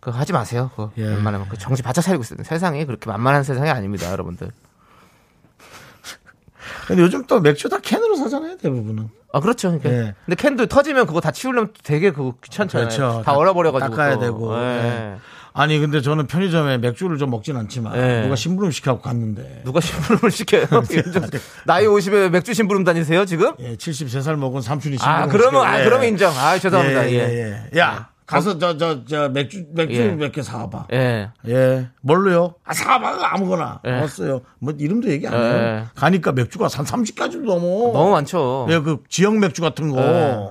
그 0.00 0.10
하지 0.10 0.32
마세요. 0.32 0.70
그거 0.70 0.92
예. 0.96 1.04
웬만하면 1.04 1.48
그 1.48 1.58
정신 1.58 1.84
바짝 1.84 2.02
차리고 2.02 2.22
있어요. 2.22 2.38
세상이 2.44 2.84
그렇게 2.86 3.10
만만한 3.10 3.42
세상이 3.42 3.68
아닙니다, 3.70 4.10
여러분들. 4.10 4.50
근데 6.86 7.02
요즘 7.02 7.24
또 7.26 7.40
맥주 7.40 7.68
다 7.68 7.78
캔으로 7.82 8.16
사잖아요, 8.16 8.56
대부분은. 8.58 9.08
아 9.32 9.40
그렇죠. 9.40 9.68
그러니까. 9.78 9.90
예. 9.90 10.14
근데 10.24 10.36
캔도 10.36 10.66
터지면 10.66 11.06
그거 11.06 11.20
다 11.20 11.30
치우려면 11.30 11.72
되게 11.82 12.12
그거 12.12 12.34
귀찮잖아요. 12.42 12.88
그렇죠. 12.88 13.22
다 13.24 13.36
얼어버려가지고 13.36 13.90
닦아야 13.90 14.14
또. 14.14 14.20
되고. 14.20 14.56
예. 14.56 14.62
예. 14.62 15.16
아니, 15.54 15.78
근데 15.80 16.00
저는 16.00 16.28
편의점에 16.28 16.78
맥주를 16.78 17.18
좀 17.18 17.30
먹진 17.30 17.56
않지만 17.56 17.96
예. 17.96 18.22
누가 18.22 18.36
심부름 18.36 18.70
시켜갖고 18.70 19.02
갔는데 19.02 19.62
누가 19.64 19.80
심부름을 19.80 20.30
시켜요? 20.30 20.66
나이 21.66 21.84
50에 21.84 22.30
맥주 22.30 22.54
심부름 22.54 22.84
다니세요 22.84 23.24
지금? 23.24 23.54
예, 23.58 23.74
73살 23.74 24.36
먹은 24.36 24.60
삼촌이 24.60 24.98
심부름 24.98 25.22
아 25.22 25.26
그러면 25.26 25.62
아 25.62 25.66
시켜요. 25.70 25.80
예. 25.80 25.84
그러면 25.84 26.08
인정. 26.08 26.32
아 26.36 26.56
죄송합니다. 26.58 27.10
예, 27.10 27.12
예. 27.12 27.18
예, 27.18 27.68
예. 27.74 27.78
야, 27.80 28.08
가서 28.28 28.58
저, 28.58 28.76
저, 28.76 29.06
저 29.06 29.30
맥주, 29.30 29.64
맥주 29.70 29.94
예. 29.94 30.10
몇개 30.10 30.42
사와봐. 30.42 30.88
예. 30.92 31.30
예. 31.48 31.88
뭘로요? 32.02 32.56
아, 32.62 32.74
사봐. 32.74 33.20
아무거나. 33.32 33.80
예. 33.86 33.90
알았어요. 33.90 34.42
뭐, 34.58 34.74
이름도 34.76 35.08
얘기 35.08 35.26
안 35.26 35.32
해요. 35.32 35.42
예. 35.42 35.84
가니까 35.94 36.32
맥주가 36.32 36.68
한 36.70 36.84
30가지도 36.84 37.44
넘어. 37.46 37.90
너무 37.90 38.10
많죠. 38.10 38.66
예, 38.68 38.80
그 38.80 39.02
지역 39.08 39.38
맥주 39.38 39.62
같은 39.62 39.90
거. 39.90 40.02
예. 40.02 40.50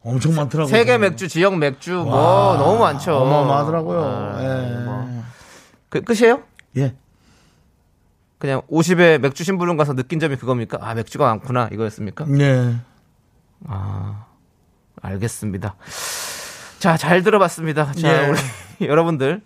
엄청 0.00 0.34
많더라고요. 0.36 0.70
세계 0.74 0.96
맥주, 0.96 1.28
지역 1.28 1.58
맥주 1.58 1.92
뭐 1.92 2.16
와, 2.16 2.56
너무 2.56 2.78
많죠. 2.78 3.14
어마어마하더라고요. 3.14 4.02
아, 4.02 4.38
예. 4.42 4.84
뭐. 4.84 5.24
그 5.90 6.00
끝이에요? 6.00 6.42
예. 6.78 6.94
그냥 8.38 8.62
50에 8.70 9.18
맥주 9.18 9.44
심부름 9.44 9.76
가서 9.76 9.94
느낀 9.94 10.18
점이 10.18 10.36
그겁니까? 10.36 10.78
아 10.80 10.94
맥주가 10.94 11.26
많구나 11.26 11.68
이거였습니까? 11.72 12.24
예. 12.38 12.76
알겠습니다. 15.02 15.76
자, 16.78 16.96
잘 16.96 17.22
들어봤습니다. 17.22 17.92
자, 17.92 18.24
예. 18.24 18.28
우리 18.28 18.38
여러분들 18.88 19.42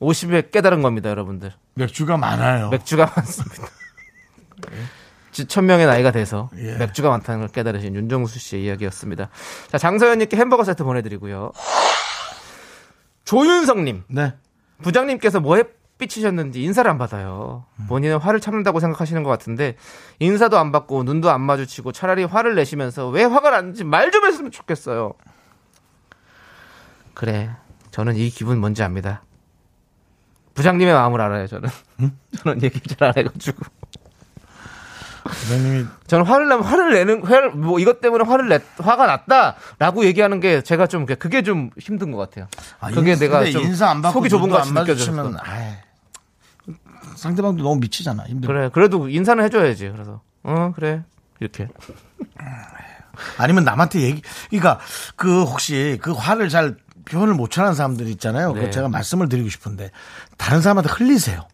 50에 0.00 0.50
깨달은 0.50 0.82
겁니다, 0.82 1.08
여러분들. 1.10 1.52
맥주가 1.74 2.16
많아요. 2.16 2.68
맥주가 2.70 3.10
많습니다. 3.16 3.68
천 5.48 5.66
명의 5.66 5.86
나이가 5.86 6.10
돼서 6.12 6.48
예. 6.56 6.76
맥주가 6.76 7.10
많다는 7.10 7.40
걸 7.40 7.48
깨달으신 7.48 7.94
윤정수 7.94 8.38
씨의 8.38 8.64
이야기였습니다. 8.64 9.28
자, 9.68 9.78
장서연님께 9.78 10.36
햄버거 10.36 10.64
세트 10.64 10.84
보내드리고요. 10.84 11.52
조윤성님, 13.24 14.04
네. 14.08 14.34
부장님께서 14.82 15.40
뭐에 15.40 15.64
삐치셨는지 15.98 16.62
인사를 16.62 16.88
안 16.90 16.98
받아요. 16.98 17.64
본인은 17.88 18.18
화를 18.18 18.38
참는다고 18.40 18.80
생각하시는 18.80 19.22
것 19.22 19.30
같은데 19.30 19.76
인사도 20.18 20.58
안 20.58 20.70
받고 20.70 21.02
눈도 21.04 21.30
안 21.30 21.40
마주치고 21.40 21.92
차라리 21.92 22.22
화를 22.24 22.54
내시면서 22.54 23.08
왜 23.08 23.24
화가 23.24 23.50
나는지 23.50 23.82
말 23.82 24.10
좀 24.10 24.26
했으면 24.26 24.50
좋겠어요. 24.50 25.14
그래, 27.16 27.48
저는 27.92 28.14
이 28.16 28.28
기분 28.28 28.60
뭔지 28.60 28.82
압니다. 28.82 29.22
부장님의 30.52 30.92
마음을 30.92 31.18
알아요, 31.18 31.46
저는. 31.46 31.68
저는 32.42 32.62
얘기 32.62 32.78
잘 32.94 33.08
안 33.08 33.14
해가지고. 33.16 33.58
부장님이 35.24 35.86
저는 36.06 36.26
화를 36.26 36.46
내면 36.50 36.62
화를 36.64 36.92
내는 36.92 37.24
화를 37.24 37.50
뭐 37.52 37.78
이것 37.80 38.02
때문에 38.02 38.24
화를 38.24 38.48
내 38.50 38.60
화가 38.78 39.06
났다라고 39.06 40.04
얘기하는 40.04 40.40
게 40.40 40.60
제가 40.60 40.86
좀 40.86 41.06
그게 41.06 41.42
좀 41.42 41.70
힘든 41.78 42.12
것 42.12 42.18
같아요. 42.18 42.48
아, 42.80 42.90
그게 42.90 43.12
인사- 43.12 43.24
내가 43.24 43.44
좀 43.50 43.62
인사 43.62 43.88
안 43.88 44.02
받고 44.02 44.20
속이 44.20 44.28
좁은 44.28 44.50
것 44.50 44.58
같이 44.58 44.68
안 44.68 44.74
느껴져서 44.74 45.32
상대방도 47.16 47.62
너무 47.64 47.80
미치잖아. 47.80 48.24
힘들어. 48.24 48.52
그래 48.54 48.70
그래도 48.72 49.08
인사는 49.08 49.42
해줘야지. 49.42 49.88
그래서 49.88 50.20
어 50.42 50.72
그래 50.76 51.02
이렇게 51.40 51.66
아니면 53.38 53.64
남한테 53.64 54.00
얘기, 54.02 54.22
그러니까 54.50 54.78
그 55.16 55.42
혹시 55.44 55.98
그 56.02 56.12
화를 56.12 56.48
잘 56.50 56.76
표현을 57.06 57.34
못 57.34 57.58
하는 57.58 57.74
사람들 57.74 58.06
있잖아요. 58.08 58.52
그 58.52 58.60
네. 58.60 58.70
제가 58.70 58.88
말씀을 58.88 59.28
드리고 59.28 59.48
싶은데 59.48 59.90
다른 60.36 60.60
사람한테 60.60 60.90
흘리세요. 60.90 61.46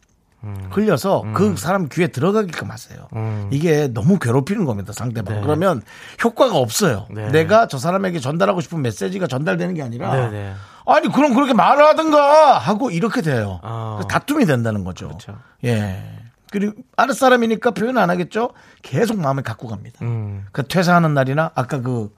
음. 0.44 0.56
흘려서 0.70 1.24
그 1.34 1.54
사람 1.56 1.88
귀에 1.88 2.08
들어가게끔 2.08 2.70
하세요. 2.70 3.06
이게 3.52 3.86
너무 3.86 4.18
괴롭히는 4.18 4.64
겁니다, 4.64 4.92
상대방. 4.92 5.40
그러면 5.40 5.82
효과가 6.22 6.56
없어요. 6.56 7.06
네. 7.10 7.30
내가 7.30 7.68
저 7.68 7.78
사람에게 7.78 8.18
전달하고 8.18 8.60
싶은 8.60 8.82
메시지가 8.82 9.28
전달되는 9.28 9.74
게 9.74 9.82
아니라 9.82 10.14
네, 10.14 10.30
네. 10.30 10.54
아니 10.84 11.08
그럼 11.12 11.34
그렇게 11.34 11.52
말을 11.52 11.84
하든가 11.84 12.58
하고 12.58 12.90
이렇게 12.90 13.22
돼요. 13.22 13.60
아. 13.62 13.98
그래서 13.98 14.08
다툼이 14.08 14.46
된다는 14.46 14.82
거죠. 14.82 15.06
그렇죠. 15.06 15.38
예. 15.64 16.02
그리고 16.50 16.74
아랫 16.96 17.16
사람이니까 17.16 17.70
표현 17.70 17.96
안 17.96 18.10
하겠죠. 18.10 18.50
계속 18.82 19.18
마음에 19.20 19.42
갖고 19.42 19.68
갑니다. 19.68 19.98
음. 20.02 20.44
그 20.52 20.66
퇴사하는 20.66 21.14
날이나 21.14 21.52
아까 21.54 21.80
그, 21.80 22.12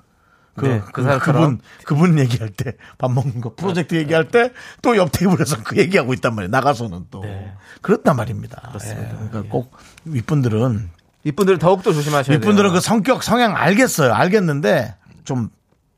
그, 0.57 0.65
네, 0.67 0.81
그, 0.93 1.03
그. 1.03 1.19
그분, 1.19 1.61
그분 1.85 2.19
얘기할 2.19 2.51
때, 2.51 2.75
밥 2.99 3.11
먹는 3.11 3.41
거, 3.41 3.55
프로젝트 3.55 3.95
얘기할 3.95 4.29
때, 4.29 4.53
또 4.83 4.97
옆 4.97 5.11
테이블에서 5.13 5.63
그 5.65 5.77
얘기하고 5.77 6.15
있단 6.15 6.35
말이에요. 6.35 6.51
나가서는 6.51 7.07
또. 7.11 7.21
네. 7.23 7.53
그렇단 7.83 8.17
말입니다. 8.17 8.63
그렇습니다. 8.69 9.11
예, 9.11 9.29
그러니까 9.29 9.43
꼭 9.51 9.77
윗분들은, 10.05 10.91
이분들은 11.25 11.59
더욱더 11.59 11.93
조심하셔야 11.93 12.25
돼요. 12.25 12.39
윗분들은 12.39 12.73
그 12.73 12.81
성격, 12.81 13.23
성향 13.23 13.57
알겠어요. 13.57 14.13
알겠는데, 14.13 14.95
좀 15.25 15.49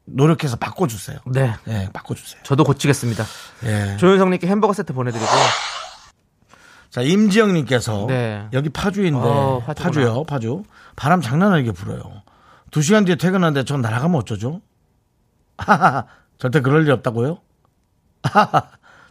노력해서 0.09 0.57
바꿔주세요. 0.57 1.19
네 1.27 1.53
예, 1.67 1.89
바꿔주세요. 1.93 2.41
저도 2.45 2.63
고치겠습니다. 2.63 3.25
예. 3.65 3.97
조윤성님께 3.99 4.47
햄버거 4.47 4.73
세트 4.73 4.93
보내드리고 4.93 5.27
자, 6.91 7.03
임지영님께서 7.03 8.07
네. 8.09 8.47
여기 8.53 8.69
파주인데 8.69 9.19
어. 9.21 9.63
파주요, 9.77 10.23
파주. 10.25 10.63
바람 10.95 11.21
장난 11.21 11.53
아니게 11.53 11.73
불어요. 11.73 12.23
두 12.71 12.83
시간 12.83 13.05
뒤에 13.05 13.17
퇴근하는데 13.17 13.65
전 13.65 13.81
날아가면 13.81 14.21
어쩌죠? 14.21 14.61
하하하, 15.59 16.07
절대 16.39 16.61
그럴 16.61 16.85
일 16.85 16.91
없다고요? 16.93 17.39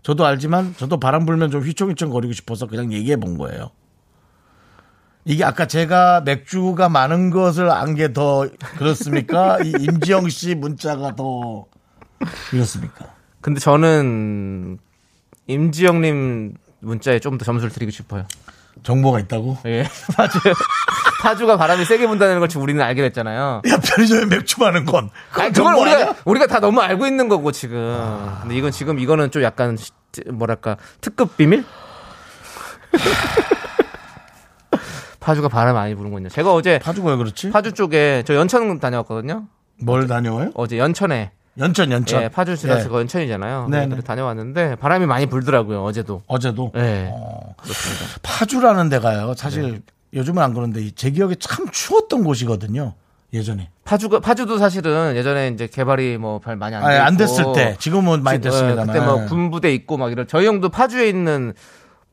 저도 0.03 0.25
알지만 0.25 0.75
저도 0.77 0.99
바람 0.99 1.25
불면 1.25 1.49
좀 1.49 1.61
휘청휘청 1.61 2.09
거리고 2.11 2.33
싶어서 2.33 2.67
그냥 2.67 2.91
얘기해 2.93 3.15
본 3.17 3.37
거예요. 3.37 3.71
이게 5.23 5.43
아까 5.43 5.65
제가 5.65 6.21
맥주가 6.21 6.87
많은 6.89 7.31
것을 7.31 7.71
안 7.71 7.95
게 7.95 8.13
더 8.13 8.47
그렇습니까? 8.77 9.57
이 9.63 9.71
임지영 9.79 10.29
씨 10.29 10.53
문자가 10.53 11.15
더 11.15 11.65
그렇습니까? 12.51 13.15
근데 13.41 13.59
저는 13.59 14.77
임지영님 15.47 16.55
문자에 16.81 17.19
좀 17.19 17.39
더 17.39 17.45
점수를 17.45 17.71
드리고 17.71 17.89
싶어요. 17.91 18.27
정보가 18.83 19.19
있다고? 19.21 19.57
예, 19.65 19.87
파주 20.15 20.37
파주가 21.25 21.57
바람이 21.57 21.85
세게 21.85 22.05
분다는 22.07 22.37
걸 22.39 22.47
지금 22.47 22.61
우리는 22.61 22.79
알게 22.83 23.01
됐잖아요. 23.01 23.63
야, 23.67 23.77
편의점에 23.83 24.25
맥주 24.27 24.59
많은 24.59 24.85
건. 24.85 25.09
아니, 25.33 25.51
그걸 25.51 25.73
우리가 25.73 25.95
아니야? 25.97 26.15
우리가 26.23 26.45
다 26.45 26.59
너무 26.59 26.81
알고 26.81 27.07
있는 27.07 27.27
거고 27.27 27.51
지금. 27.51 28.37
근데 28.41 28.55
이건 28.55 28.71
지금 28.71 28.99
이거는 28.99 29.31
좀 29.31 29.41
약간 29.41 29.75
시- 29.75 29.91
뭐랄까 30.31 30.77
특급 31.01 31.35
비밀? 31.35 31.65
파주가 35.19 35.47
바람 35.47 35.73
많이 35.73 35.95
부는군요. 35.95 36.29
제가 36.29 36.53
어제 36.53 36.77
파주가 36.77 37.09
왜 37.09 37.17
그렇지? 37.17 37.49
파주 37.49 37.73
쪽에 37.73 38.23
저 38.27 38.35
연천 38.35 38.79
다녀왔거든요. 38.79 39.47
뭘 39.81 40.05
다녀와요? 40.07 40.51
어제 40.53 40.77
연천에 40.77 41.31
연천, 41.57 41.91
연천. 41.91 42.21
예, 42.21 42.29
파주 42.29 42.55
지나서 42.55 42.85
예. 42.85 42.89
그 42.89 42.99
연천이잖아요. 42.99 43.67
네, 43.71 43.87
네, 43.87 43.95
네. 43.95 44.01
다녀왔는데 44.01 44.75
바람이 44.75 45.07
많이 45.07 45.25
불더라고요. 45.25 45.83
어제도. 45.83 46.21
어제도. 46.27 46.71
예. 46.75 47.09
어, 47.11 47.55
그렇습니다. 47.57 48.05
파주라는 48.21 48.89
데가요. 48.89 49.33
사실 49.35 49.71
네. 49.71 49.79
요즘은 50.13 50.41
안 50.41 50.53
그런데 50.53 50.89
제 50.95 51.09
기억에 51.11 51.35
참 51.39 51.67
추웠던 51.71 52.23
곳이거든요. 52.23 52.93
예전에. 53.33 53.69
파주가 53.83 54.19
파주도 54.21 54.57
사실은 54.57 55.15
예전에 55.15 55.49
이제 55.49 55.67
개발이 55.67 56.17
뭐 56.17 56.39
별 56.39 56.55
많이 56.55 56.75
안, 56.75 56.83
아니, 56.83 56.95
돼안 56.95 57.17
됐을 57.17 57.45
때. 57.53 57.75
지금은 57.79 58.23
많이 58.23 58.39
지- 58.41 58.47
어, 58.47 58.51
됐습니다만. 58.51 58.87
그때 58.87 58.99
뭐 59.05 59.25
군부대 59.25 59.73
있고 59.73 59.97
막 59.97 60.11
이런 60.11 60.27
저희 60.27 60.45
형도 60.47 60.69
파주에 60.69 61.09
있는 61.09 61.53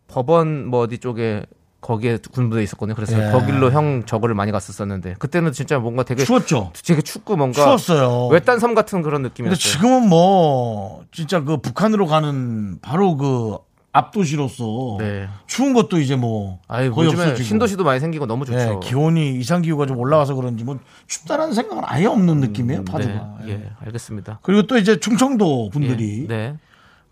법원 0.09 0.67
뭐 0.67 0.81
어디 0.81 0.99
쪽에 0.99 1.45
거기에 1.81 2.19
군부대 2.33 2.63
있었거든요. 2.63 2.95
그래서 2.95 3.21
예. 3.25 3.31
거길로 3.33 3.71
형 3.73 4.05
저거를 4.05 4.35
많이 4.35 4.53
갔었었는데 4.53 5.15
그때는 5.19 5.53
진짜 5.53 5.79
뭔가 5.79 6.03
되게 6.03 6.25
추웠죠. 6.25 6.73
되게 6.85 7.03
춥고 7.03 7.37
뭔가 7.37 7.63
추웠어요. 7.65 8.27
외딴 8.29 8.59
섬 8.59 8.75
같은 8.75 9.03
그런 9.03 9.23
근데 9.23 9.29
느낌이었어요. 9.31 9.57
지금은 9.59 10.09
뭐 10.09 11.05
진짜 11.13 11.41
그 11.43 11.57
북한으로 11.59 12.07
가는 12.07 12.79
바로 12.81 13.17
그 13.17 13.59
앞도시로서 13.93 14.97
네. 14.99 15.29
추운 15.47 15.75
것도 15.75 15.99
이제 16.01 16.17
뭐 16.17 16.61
아유, 16.67 16.91
거의 16.93 17.09
없어지고. 17.11 17.43
신도시도 17.43 17.85
많이 17.85 18.01
생기고 18.01 18.27
너무 18.27 18.47
좋죠. 18.47 18.59
예, 18.59 18.81
기온이 18.83 19.35
이상 19.35 19.61
기후가 19.61 19.87
좀 19.87 19.99
올라와서 19.99 20.35
그런지 20.35 20.65
뭐 20.65 20.79
춥다라는 21.07 21.53
생각은 21.53 21.83
아예 21.87 22.07
없는 22.07 22.41
느낌이에요. 22.41 22.85
파주가. 22.85 23.39
네, 23.45 23.51
예, 23.51 23.71
알겠습니다. 23.81 24.39
그리고 24.43 24.63
또 24.67 24.79
이제 24.79 24.99
충청도 24.99 25.71
분들이 25.71 26.23
예, 26.23 26.27
네. 26.27 26.57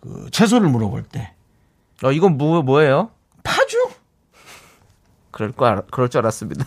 그 0.00 0.28
채소를 0.32 0.68
물어볼 0.70 1.02
때 1.04 1.34
어, 2.02 2.12
이건 2.12 2.38
뭐 2.38 2.62
뭐예요? 2.62 3.10
파주? 3.42 3.90
그럴 5.30 5.52
거 5.52 5.66
알, 5.66 5.82
그럴 5.90 6.08
줄 6.08 6.20
알았습니다. 6.20 6.64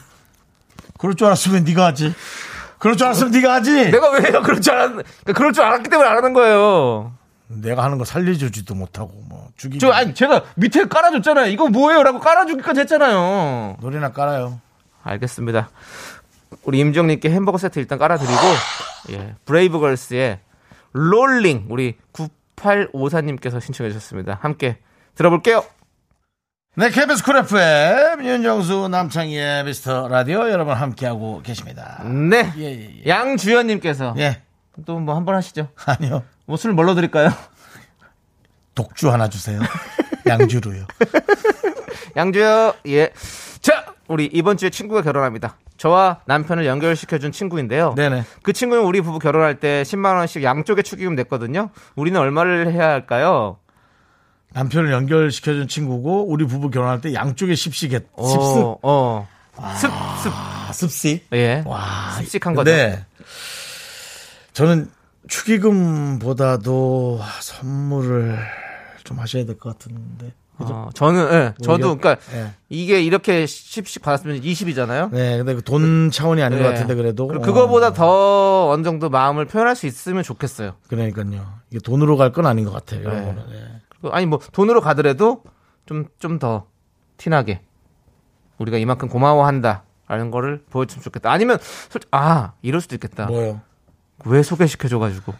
그럴 0.99 1.15
줄 1.15 1.25
알았으면 1.27 1.63
네가 1.63 1.87
하지. 1.87 2.13
그럴 2.77 2.97
줄 2.97 3.07
알았으면 3.07 3.31
네가 3.31 3.53
하지. 3.55 3.91
내가 3.91 4.11
왜요? 4.11 4.43
그럴 4.43 4.61
줄 4.61 4.73
알았, 4.73 4.89
그러니까 4.91 5.33
그럴 5.33 5.53
줄 5.53 5.63
알았기 5.63 5.89
때문에 5.89 6.07
안 6.07 6.17
하는 6.17 6.33
거예요. 6.33 7.13
내가 7.61 7.83
하는 7.83 7.97
거 7.97 8.05
살려주지도 8.05 8.75
못하고 8.75 9.11
뭐 9.29 9.49
죽이기 9.57 9.79
저 9.79 9.89
아니 9.91 10.13
제가 10.13 10.43
밑에 10.55 10.85
깔아줬잖아요. 10.87 11.47
이거 11.47 11.67
뭐예요라고 11.67 12.19
깔아주기까지 12.19 12.81
했잖아요. 12.81 13.77
노래나 13.81 14.11
깔아요. 14.11 14.59
알겠습니다. 15.03 15.69
우리 16.63 16.79
임정님께 16.79 17.29
햄버거 17.29 17.57
세트 17.57 17.79
일단 17.79 17.97
깔아드리고 17.99 18.41
예 19.11 19.35
브레이브걸스의 19.45 20.39
롤링 20.93 21.65
우리 21.69 21.97
9854님께서 22.57 23.59
신청해 23.61 23.91
주셨습니다. 23.91 24.37
함께 24.41 24.77
들어볼게요. 25.15 25.63
네, 26.75 26.89
KBS 26.89 27.23
쿨 27.23 27.37
FM 27.37 28.25
윤정수 28.25 28.87
남창희의 28.87 29.63
미스터 29.65 30.07
라디오 30.07 30.49
여러분 30.49 30.73
함께하고 30.73 31.41
계십니다. 31.43 32.01
네. 32.03 32.51
예, 32.57 32.63
예, 32.63 33.01
예. 33.05 33.07
양주연님께서 33.07 34.15
예. 34.17 34.41
또 34.87 34.99
뭐 34.99 35.13
한 35.15 35.23
번 35.25 35.35
하시죠. 35.35 35.67
아니요. 35.85 36.23
뭐 36.45 36.57
술 36.57 36.73
뭘로 36.73 36.95
드릴까요? 36.95 37.31
독주 38.75 39.11
하나 39.11 39.29
주세요. 39.29 39.59
양주로요. 40.27 40.85
양주요. 42.15 42.73
예. 42.87 43.11
자, 43.61 43.85
우리 44.07 44.25
이번 44.25 44.57
주에 44.57 44.69
친구가 44.69 45.01
결혼합니다. 45.01 45.57
저와 45.77 46.21
남편을 46.25 46.65
연결시켜준 46.65 47.31
친구인데요. 47.31 47.93
네네. 47.95 48.23
그 48.41 48.53
친구는 48.53 48.83
우리 48.83 49.01
부부 49.01 49.19
결혼할 49.19 49.59
때 49.59 49.83
10만 49.83 50.17
원씩 50.17 50.43
양쪽에 50.43 50.81
축의금 50.81 51.15
냈거든요. 51.15 51.69
우리는 51.95 52.19
얼마를 52.19 52.71
해야 52.71 52.87
할까요? 52.89 53.57
남편을 54.53 54.91
연결시켜준 54.91 55.67
친구고 55.67 56.27
우리 56.29 56.45
부부 56.45 56.69
결혼할 56.69 57.01
때 57.01 57.13
양쪽에 57.13 57.55
십시겠 57.55 58.03
십습 58.17 58.17
어, 58.21 58.77
어. 58.83 59.27
습, 59.75 59.89
습. 60.21 60.31
아, 60.33 60.71
습시. 60.73 61.23
예. 61.33 61.63
와, 61.65 62.11
습식한 62.17 62.53
거죠. 62.55 62.71
네. 62.71 63.03
저는 64.53 64.89
축의금보다도 65.93 67.19
선물을 67.41 68.37
좀 69.03 69.19
하셔야 69.19 69.45
될 69.45 69.57
것 69.57 69.77
같은데. 69.77 70.33
그죠? 70.57 70.73
어, 70.73 70.89
저는, 70.93 71.33
예, 71.33 71.53
저도, 71.63 71.89
오히려? 71.93 71.97
그러니까, 71.99 72.17
예. 72.35 72.51
이게 72.69 73.01
이렇게 73.01 73.45
10씩 73.45 74.03
받았으면 74.03 74.41
20이잖아요. 74.41 75.09
네, 75.11 75.37
근데 75.37 75.55
그 75.55 75.61
돈 75.63 76.11
차원이 76.11 76.43
아닌 76.43 76.61
것 76.61 76.69
같은데 76.69 76.93
그래도. 76.93 77.27
네. 77.31 77.39
그거보다 77.39 77.87
어, 77.87 77.93
더 77.93 78.69
어느 78.69 78.83
정도 78.83 79.09
마음을 79.09 79.45
표현할 79.45 79.75
수 79.75 79.87
있으면 79.87 80.21
좋겠어요. 80.23 80.75
그러니까요. 80.87 81.43
이게 81.71 81.79
돈으로 81.83 82.17
갈 82.17 82.31
건 82.31 82.45
아닌 82.45 82.65
것 82.65 82.71
같아요. 82.71 83.01
이런 83.01 83.15
네. 83.15 83.25
거는. 83.25 83.43
예. 83.51 83.81
그리고 83.89 84.11
아니, 84.15 84.25
뭐, 84.27 84.39
돈으로 84.51 84.81
가더라도 84.81 85.43
좀, 85.87 86.05
좀 86.19 86.37
더 86.39 86.67
티나게 87.17 87.61
우리가 88.59 88.77
이만큼 88.77 89.07
고마워한다. 89.09 89.83
라는 90.07 90.29
거를 90.31 90.63
보여주면 90.69 91.01
좋겠다. 91.03 91.31
아니면, 91.31 91.57
솔직 91.89 92.07
아, 92.11 92.53
이럴 92.61 92.79
수도 92.81 92.95
있겠다. 92.95 93.25
뭐요? 93.25 93.61
왜 94.25 94.43
소개시켜줘가지고. 94.43 95.33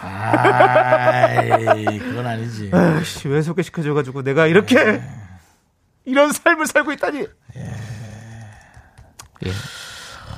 아이, 0.00 1.98
그건 1.98 2.26
아니지. 2.26 2.70
씨, 3.04 3.28
왜 3.28 3.42
소개시켜줘가지고 3.42 4.22
내가 4.22 4.46
이렇게 4.46 5.02
이런 6.04 6.32
삶을 6.32 6.66
살고 6.66 6.92
있다니. 6.92 7.26
예. 9.46 9.50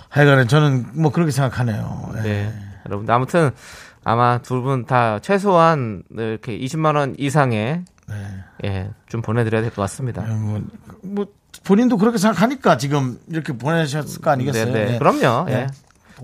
하여간에 0.09 0.47
저는 0.47 0.87
뭐 0.95 1.11
그렇게 1.11 1.31
생각하네요. 1.33 2.13
예. 2.19 2.21
네. 2.23 2.55
여러분 2.87 3.09
아무튼 3.11 3.51
아마 4.05 4.39
두 4.39 4.63
분 4.63 4.85
다 4.85 5.19
최소한 5.21 6.03
이렇게 6.11 6.59
20만 6.59 6.97
원 6.97 7.15
이상의 7.19 7.85
네. 8.09 8.27
예, 8.65 8.91
좀 9.09 9.23
보내드려야 9.23 9.63
될 9.63 9.71
것 9.71 9.81
같습니다. 9.83 10.23
뭐, 10.23 10.61
뭐 11.03 11.27
본인도 11.65 11.97
그렇게 11.97 12.19
생각하니까 12.19 12.77
지금 12.77 13.19
이렇게 13.29 13.53
보내셨을 13.57 14.21
거 14.21 14.31
아니겠어요? 14.31 14.67
네, 14.67 14.85
네. 14.87 14.95
예. 14.95 14.99
그럼요. 14.99 15.51
예. 15.51 15.67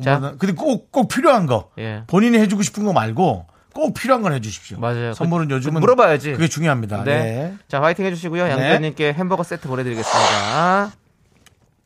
자. 0.03 0.21
자, 0.21 0.35
근데 0.39 0.55
꼭, 0.55 0.91
꼭 0.93 1.09
필요한 1.09 1.47
거. 1.47 1.71
예. 1.79 2.03
본인이 2.07 2.39
해주고 2.39 2.63
싶은 2.63 2.85
거 2.85 2.93
말고 2.93 3.47
꼭 3.75 3.95
필요한 3.95 4.23
걸 4.23 4.33
해주십시오. 4.33 4.79
맞아요. 4.81 5.15
선물은 5.15 5.49
그- 5.49 5.55
요즘은 5.55 5.81
물어봐야지. 5.81 6.33
그게 6.33 6.49
중요합니다. 6.49 7.05
네. 7.05 7.19
네. 7.23 7.55
자, 7.69 7.81
화이팅 7.83 8.05
해주시고요. 8.07 8.45
네. 8.45 8.51
양재현님께 8.51 9.13
햄버거 9.13 9.43
세트 9.43 9.69
보내드리겠습니다. 9.69 10.93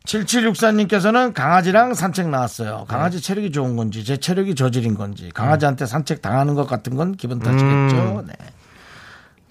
7764님께서는 0.06 1.32
강아지랑 1.32 1.94
산책 1.94 2.28
나왔어요. 2.28 2.86
강아지 2.88 3.20
체력이 3.20 3.52
좋은 3.52 3.76
건지 3.76 4.04
제 4.04 4.16
체력이 4.16 4.54
저질인 4.54 4.94
건지 4.94 5.30
강아지한테 5.32 5.86
산책 5.86 6.22
당하는 6.22 6.54
것 6.54 6.66
같은 6.66 6.96
건 6.96 7.12
기분 7.14 7.38
탓이겠죠. 7.38 7.66
음. 7.70 8.26
네. 8.26 8.32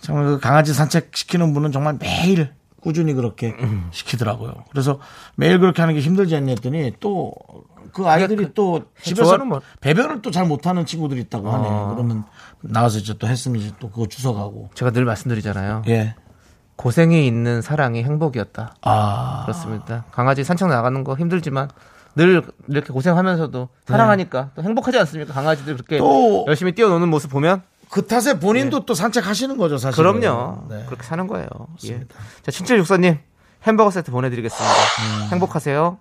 정말 0.02 0.26
그 0.26 0.40
강아지 0.40 0.74
산책 0.74 1.12
시키는 1.16 1.54
분은 1.54 1.72
정말 1.72 1.98
매일 2.00 2.52
꾸준히 2.82 3.14
그렇게 3.14 3.56
음. 3.60 3.88
시키더라고요. 3.92 4.66
그래서 4.72 5.00
매일 5.36 5.60
그렇게 5.60 5.82
하는 5.82 5.94
게 5.96 6.02
힘들지 6.02 6.36
않냐 6.36 6.50
했더니 6.54 6.94
또 7.00 7.32
그 7.94 8.08
아이들이 8.08 8.54
또 8.54 8.84
집에서 9.02 9.24
좋아하는 9.24 9.48
뭐- 9.48 9.62
배변을 9.82 10.22
또 10.22 10.32
잘 10.32 10.46
못하는 10.46 10.86
친구들이 10.86 11.22
있다고 11.22 11.52
하네. 11.52 11.68
어. 11.68 11.90
요 11.90 11.94
그러면 11.96 12.24
나와서 12.62 13.00
이제 13.00 13.14
또 13.18 13.28
했으면 13.28 13.62
이제 13.62 13.72
또 13.80 13.90
그거 13.90 14.08
주워가고. 14.08 14.70
제가 14.76 14.92
늘 14.92 15.06
말씀드리잖아요. 15.06 15.84
예. 15.90 16.16
고생이 16.78 17.28
있는 17.28 17.62
사랑이 17.62 18.04
행복이었다. 18.04 18.76
아. 18.82 19.42
그렇습니다. 19.46 20.06
강아지 20.12 20.44
산책 20.44 20.68
나가는 20.68 21.04
거 21.04 21.16
힘들지만 21.16 21.70
늘 22.16 22.42
이렇게 22.68 22.92
고생하면서도 22.92 23.70
사랑하니까 23.86 24.50
또 24.56 24.64
행복하지 24.64 24.98
않습니까? 25.00 25.34
강아지들 25.34 25.76
그렇게 25.76 25.98
또- 26.00 26.46
열심히 26.48 26.74
뛰어노는 26.74 27.08
모습 27.10 27.30
보면 27.30 27.62
그 27.90 28.08
탓에 28.08 28.40
본인도 28.40 28.86
또 28.86 28.94
산책하시는 28.94 29.58
거죠, 29.58 29.78
사실. 29.78 30.02
네. 30.04 30.12
그럼요. 30.20 30.64
네. 30.70 30.84
그렇게 30.86 31.04
사는 31.04 31.28
거예요. 31.28 31.48
예. 31.86 32.00
자, 32.42 32.52
7764님 32.52 33.20
햄버거 33.64 33.92
세트 33.92 34.12
보내드리겠습니다. 34.12 34.76
음. 34.76 35.28
행복하세요. 35.34 35.98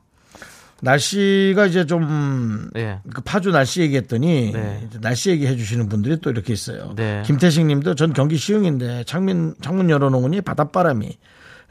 날씨가 0.82 1.66
이제 1.66 1.86
좀, 1.86 2.70
예. 2.76 3.00
그 3.12 3.20
파주 3.22 3.50
날씨 3.50 3.80
얘기했더니, 3.82 4.52
네. 4.52 4.88
날씨 5.00 5.30
얘기 5.30 5.46
해 5.46 5.56
주시는 5.56 5.88
분들이 5.88 6.20
또 6.20 6.30
이렇게 6.30 6.52
있어요. 6.52 6.94
네. 6.96 7.22
김태식 7.26 7.66
님도 7.66 7.94
전 7.94 8.12
경기 8.12 8.36
시흥인데 8.36 9.04
창문, 9.04 9.54
창문 9.60 9.90
열어놓으니 9.90 10.40
바닷바람이 10.40 11.18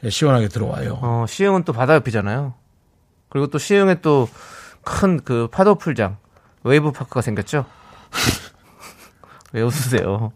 시원하게 0.08 0.48
들어와요. 0.48 0.98
어, 1.02 1.24
시흥은 1.28 1.64
또 1.64 1.72
바다 1.72 1.94
옆이잖아요. 1.94 2.54
그리고 3.28 3.46
또 3.48 3.58
시흥에 3.58 4.00
또 4.00 4.28
큰 4.82 5.20
그 5.24 5.48
파도 5.50 5.74
풀장 5.74 6.16
웨이브 6.64 6.92
파크가 6.92 7.20
생겼죠. 7.20 7.64
왜 9.52 9.62
웃으세요? 9.62 10.32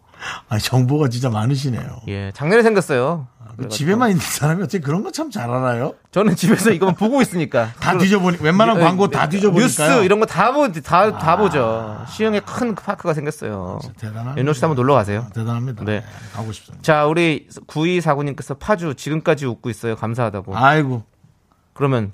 아 0.48 0.58
정보가 0.58 1.08
진짜 1.08 1.28
많으시네요. 1.30 2.02
예, 2.08 2.32
작년에 2.34 2.62
생겼어요. 2.62 3.26
그 3.56 3.68
집에만 3.68 4.10
있는 4.10 4.22
사람이 4.22 4.62
어떻게 4.62 4.80
그런 4.80 5.02
거 5.02 5.10
참 5.10 5.30
잘 5.30 5.50
알아요? 5.50 5.94
저는 6.10 6.36
집에서 6.36 6.70
이거만 6.70 6.94
보고 6.96 7.20
있으니까. 7.22 7.72
다 7.80 7.96
뒤져보니, 7.98 8.38
웬만한 8.40 8.78
광고 8.80 9.08
다 9.08 9.28
뒤져보니까요. 9.28 9.64
뉴스 9.66 10.04
이런 10.04 10.20
거 10.20 10.26
다 10.26 10.52
보, 10.52 10.70
다, 10.72 11.18
다 11.18 11.36
보죠. 11.36 12.04
시흥에 12.10 12.40
큰 12.40 12.74
park가 12.74 13.14
생겼어요. 13.14 13.78
대단합니다. 13.98 14.40
윤호 14.40 14.52
씨도 14.52 14.66
한번 14.68 14.76
놀러 14.82 14.94
가세요. 14.94 15.26
대단합니다. 15.34 15.84
네. 15.84 16.00
네, 16.00 16.06
가고 16.34 16.52
싶습니다. 16.52 16.82
자, 16.82 17.06
우리 17.06 17.48
9249님께서 17.66 18.58
파주 18.58 18.94
지금까지 18.94 19.46
웃고 19.46 19.70
있어요. 19.70 19.96
감사하다고. 19.96 20.56
아이고, 20.56 21.04
그러면 21.72 22.12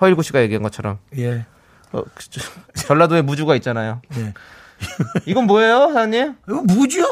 허일구 0.00 0.22
씨가 0.22 0.40
얘기한 0.42 0.62
것처럼 0.62 0.98
예. 1.18 1.46
어, 1.92 2.02
그, 2.14 2.24
저, 2.30 2.40
전라도에 2.86 3.22
무주가 3.22 3.54
있잖아요. 3.56 4.00
예. 4.16 4.34
이건 5.26 5.46
뭐예요, 5.46 5.88
사장님? 5.88 6.34
이거 6.48 6.62
뭐죠? 6.62 7.02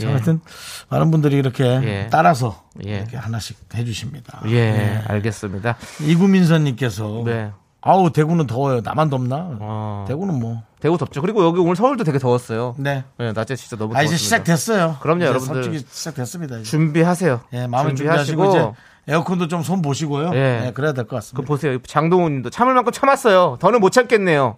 예. 0.00 0.06
하여튼 0.06 0.40
많은 0.88 1.10
분들이 1.10 1.36
이렇게 1.36 1.64
예. 1.64 2.08
따라서 2.10 2.62
예. 2.86 2.98
이렇게 2.98 3.16
하나씩 3.16 3.56
해주십니다. 3.74 4.42
예, 4.48 5.02
알겠습니다. 5.06 5.76
이구민선님께서 6.00 7.22
네. 7.24 7.50
아우 7.80 8.10
대구는 8.10 8.46
더워요. 8.46 8.80
나만 8.82 9.10
덥나? 9.10 9.36
어. 9.60 10.04
대구는 10.08 10.38
뭐. 10.38 10.62
대구 10.80 10.98
덥죠. 10.98 11.20
그리고 11.20 11.44
여기 11.44 11.60
오늘 11.60 11.76
서울도 11.76 12.04
되게 12.04 12.18
더웠어요. 12.18 12.74
네. 12.78 13.04
네, 13.18 13.32
낮에 13.32 13.56
진짜 13.56 13.76
너무 13.76 13.92
아 13.94 13.98
더웠습니다. 13.98 14.14
이제 14.14 14.16
시작됐어요. 14.22 14.96
그럼요, 15.00 15.24
여러분들. 15.24 15.82
시작됐습니다. 15.90 16.56
이제. 16.58 16.64
준비하세요. 16.70 17.40
예, 17.54 17.66
마음에 17.66 17.94
준비하시고 17.94 18.48
이제 18.50 18.70
에어컨도 19.06 19.48
좀 19.48 19.62
손 19.62 19.82
보시고요. 19.82 20.30
예. 20.34 20.60
네, 20.64 20.72
그래야 20.74 20.92
될것그 20.92 21.14
같습니다. 21.16 21.46
보세요. 21.46 21.78
장동훈 21.86 22.32
님도 22.32 22.50
참을 22.50 22.72
만큼 22.74 22.90
참았어요. 22.92 23.58
더는 23.60 23.80
못 23.80 23.90
참겠네요. 23.90 24.56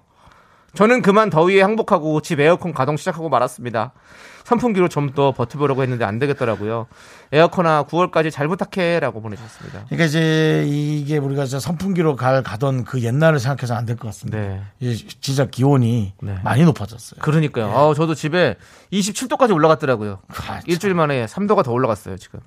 저는 0.77 1.03
그만 1.03 1.31
더위에 1.31 1.61
항복하고 1.63 2.21
집 2.21 2.39
에어컨 2.41 2.73
가동 2.73 2.97
시작하고 2.97 3.29
말았습니다. 3.29 3.93
선풍기로 4.45 4.89
좀 4.89 5.07
더 5.17 5.33
버텨보려고 5.33 5.83
했는데 5.83 6.05
안 6.05 6.19
되겠더라고요. 6.21 6.87
에어컨아 7.33 7.85
9월까지 7.87 8.31
잘 8.31 8.47
부탁해라고 8.49 9.21
보내주셨습니다. 9.23 9.85
그러니까 9.87 10.05
이제 10.05 10.65
이게 10.69 11.17
우리가 11.19 11.45
이제 11.45 11.59
선풍기로 11.59 12.15
갈 12.17 12.43
가던 12.45 12.85
그 12.85 13.03
옛날을 13.03 13.41
생각해서 13.41 13.75
안 13.75 13.87
될 13.87 13.97
것 13.97 14.07
같습니다. 14.09 14.39
네. 14.39 14.63
이제 14.79 15.07
진짜 15.21 15.47
기온이 15.47 16.13
네. 16.23 16.39
많이 16.45 16.63
높아졌어요. 16.65 17.21
그러니까요. 17.23 17.71
아, 17.77 17.95
저도 17.95 18.15
집에 18.15 18.57
27도까지 18.93 19.53
올라갔더라고요. 19.55 20.19
아, 20.29 20.35
참. 20.35 20.61
일주일 20.67 20.95
만에 20.95 21.25
3도가 21.27 21.65
더 21.65 21.73
올라갔어요, 21.73 22.17
지금. 22.19 22.39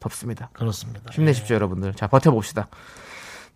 덥습니다. 0.00 0.50
그렇습니다. 0.52 1.00
힘내십시오, 1.12 1.54
여러분들. 1.54 1.94
자, 1.94 2.06
버텨봅시다. 2.06 2.68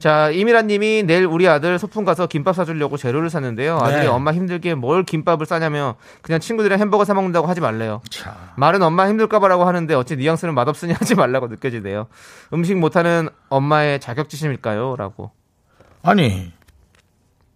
자, 0.00 0.30
이미란 0.30 0.66
님이 0.66 1.02
내일 1.02 1.26
우리 1.26 1.46
아들 1.46 1.78
소풍 1.78 2.06
가서 2.06 2.26
김밥 2.26 2.54
사주려고 2.54 2.96
재료를 2.96 3.28
샀는데요. 3.28 3.76
아들이 3.76 4.00
네. 4.00 4.06
엄마 4.06 4.32
힘들게 4.32 4.74
뭘 4.74 5.04
김밥을 5.04 5.44
싸냐며 5.44 5.96
그냥 6.22 6.40
친구들이랑 6.40 6.80
햄버거 6.80 7.04
사 7.04 7.12
먹는다고 7.12 7.46
하지 7.46 7.60
말래요. 7.60 8.00
자, 8.08 8.34
말은 8.56 8.82
엄마 8.82 9.06
힘들까봐라고 9.10 9.64
하는데 9.64 9.94
어째 9.94 10.16
뉘앙스는 10.16 10.54
맛없으니 10.54 10.94
하지 10.98 11.14
말라고 11.14 11.48
느껴지네요. 11.48 12.06
음식 12.54 12.78
못하는 12.78 13.28
엄마의 13.50 14.00
자격지심일까요? 14.00 14.96
라고. 14.96 15.32
아니 16.02 16.50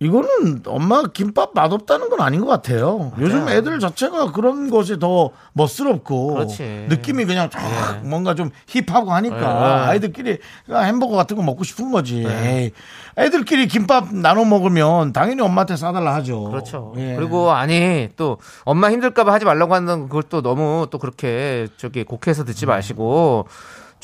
이거는 0.01 0.63
엄마 0.67 1.05
김밥 1.05 1.51
맛없다는 1.55 2.11
건 2.11 2.21
아닌 2.21 2.41
것 2.41 2.47
같아요. 2.49 3.13
요즘 3.19 3.49
애들 3.49 3.79
자체가 3.79 4.33
그런 4.33 4.69
것이 4.69 4.99
더 4.99 5.31
멋스럽고 5.53 6.35
그렇지. 6.35 6.87
느낌이 6.89 7.25
그냥 7.25 7.49
쫙 7.49 8.01
뭔가 8.03 8.35
좀 8.35 8.51
힙하고 8.67 9.13
하니까 9.13 9.37
네. 9.37 9.91
아이들끼리 9.91 10.39
그냥 10.67 10.85
햄버거 10.85 11.15
같은 11.15 11.37
거 11.37 11.43
먹고 11.43 11.63
싶은 11.63 11.93
거지. 11.93 12.27
에이, 12.27 12.73
애들끼리 13.17 13.69
김밥 13.69 14.13
나눠 14.13 14.45
먹으면 14.45 15.13
당연히 15.13 15.43
엄마한테 15.43 15.77
싸달라 15.77 16.15
하죠. 16.17 16.51
그렇죠. 16.51 16.93
예. 16.97 17.15
그리고 17.17 17.53
아니 17.53 18.09
또 18.17 18.39
엄마 18.65 18.91
힘들까봐 18.91 19.33
하지 19.33 19.45
말라고 19.45 19.75
하는 19.75 20.09
그걸 20.09 20.25
또 20.25 20.43
너무 20.43 20.89
또 20.91 20.99
그렇게 20.99 21.69
저기 21.77 22.03
곡해서 22.03 22.45
듣지 22.45 22.67
마시고 22.67 23.47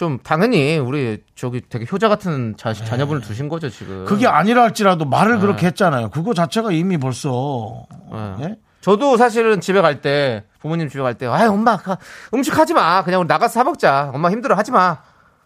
좀 0.00 0.18
당연히 0.22 0.78
우리 0.78 1.22
저기 1.34 1.60
되게 1.68 1.84
효자 1.92 2.08
같은 2.08 2.54
자, 2.56 2.72
자녀분을 2.72 3.20
두신 3.20 3.50
거죠 3.50 3.68
지금. 3.68 4.06
그게 4.06 4.26
아니라 4.26 4.62
할지라도 4.62 5.04
말을 5.04 5.40
그렇게 5.40 5.66
했잖아요. 5.66 6.08
그거 6.08 6.32
자체가 6.32 6.72
이미 6.72 6.96
벌써 6.96 7.84
네. 8.10 8.36
예? 8.44 8.56
저도 8.80 9.18
사실은 9.18 9.60
집에 9.60 9.82
갈 9.82 10.00
때 10.00 10.44
부모님 10.60 10.88
집에 10.88 11.02
갈 11.02 11.16
때 11.18 11.26
아 11.26 11.46
엄마 11.50 11.76
가- 11.76 11.98
음식 12.32 12.56
하지 12.58 12.72
마 12.72 13.04
그냥 13.04 13.20
우리 13.20 13.26
나가서 13.28 13.52
사 13.52 13.62
먹자 13.62 14.10
엄마 14.14 14.30
힘들어 14.30 14.54
하지 14.54 14.70
마 14.70 15.02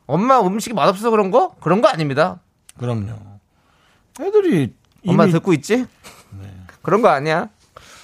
엄마 0.06 0.38
음식이 0.40 0.72
맛없어서 0.72 1.10
그런 1.10 1.32
거 1.32 1.56
그런 1.60 1.80
거 1.80 1.88
아닙니다 1.88 2.38
그럼요. 2.78 3.08
애들이 4.20 4.72
엄마 5.04 5.24
이미 5.24 5.32
듣고 5.32 5.52
있지 5.54 5.84
그런 6.82 7.02
거 7.02 7.08
아니야 7.08 7.48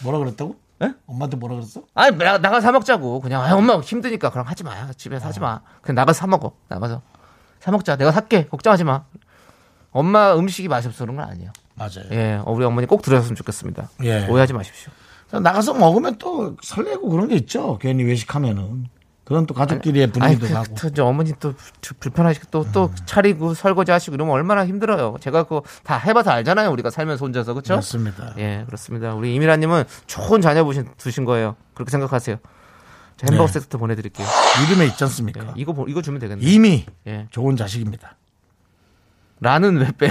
뭐라 0.03 0.19
그랬다고? 0.19 0.57
예? 0.83 0.95
엄마한테 1.07 1.37
뭐라 1.37 1.57
그랬어? 1.57 1.83
아니 1.95 2.17
나, 2.17 2.39
나가서 2.39 2.61
사 2.63 2.73
먹자고 2.73 3.21
그냥 3.21 3.43
아, 3.43 3.55
엄마 3.55 3.79
힘드니까 3.81 4.31
그럼 4.31 4.47
하지 4.47 4.65
마 4.65 4.91
집에서 4.93 5.29
하지 5.29 5.41
마 5.41 5.61
그냥 5.83 5.97
나가서 5.97 6.19
사 6.19 6.27
먹어 6.27 6.53
나가서 6.69 7.03
사 7.59 7.71
먹자 7.71 7.97
내가 7.97 8.13
살게 8.13 8.47
걱정하지 8.47 8.85
마 8.85 9.05
엄마 9.93 10.35
음식이 10.35 10.69
맛이 10.69 10.89
없어서 10.89 11.05
그런 11.05 11.17
건 11.17 11.29
아니에요 11.29 11.53
맞아요. 11.75 12.05
예 12.13 12.41
어, 12.45 12.51
우리 12.53 12.65
어머니 12.65 12.87
꼭 12.87 13.03
들으셨으면 13.03 13.37
좋겠습니다 13.37 13.91
예. 14.05 14.27
오해하지 14.27 14.53
마십시오 14.53 14.93
나가서 15.39 15.75
먹으면 15.75 16.17
또 16.19 16.57
설레고 16.63 17.09
그런 17.09 17.29
게 17.29 17.37
있죠. 17.37 17.79
괜히 17.79 18.03
외식하면은. 18.05 18.89
그건 19.31 19.47
또 19.47 19.55
가족끼리의 19.55 20.09
분위기도 20.09 20.53
나고. 20.53 20.75
그, 20.75 20.93
저 20.93 21.05
어머니 21.05 21.33
또 21.39 21.55
주- 21.81 21.95
불편하시고 21.95 22.49
또, 22.51 22.67
또 22.73 22.91
차리고 23.07 23.55
설거지 23.55 23.93
하시고 23.93 24.17
이러면 24.17 24.35
얼마나 24.35 24.67
힘들어요. 24.67 25.19
제가 25.21 25.45
그거 25.45 25.63
다 25.85 25.97
해봐서 25.99 26.33
알잖아요. 26.33 26.69
우리가 26.73 26.91
살면서 26.91 27.25
혼자서. 27.27 27.55
그쵸? 27.55 27.77
맞습니다. 27.77 28.35
예, 28.39 28.65
그렇습니다. 28.67 29.15
우리 29.15 29.33
이미라님은 29.37 29.85
좋은 30.09 30.41
자녀 30.41 30.65
보신, 30.65 30.89
두신 30.99 31.25
거예요. 31.25 31.55
그렇게 31.75 31.93
생각하세요. 31.93 32.39
자, 33.19 33.27
햄버거 33.31 33.47
네. 33.47 33.53
세트 33.61 33.79
보내드릴게요. 33.79 34.27
이름에 34.67 34.87
있지 34.87 35.05
않습니까? 35.05 35.45
예, 35.45 35.53
이거, 35.55 35.75
보- 35.75 35.87
이거 35.87 36.03
주면 36.03 36.19
되겠네. 36.19 36.43
이미 36.45 36.85
예. 37.07 37.29
좋은 37.31 37.55
자식입니다. 37.55 38.17
란은 39.39 39.77
왜 39.77 39.93
빼요? 39.97 40.11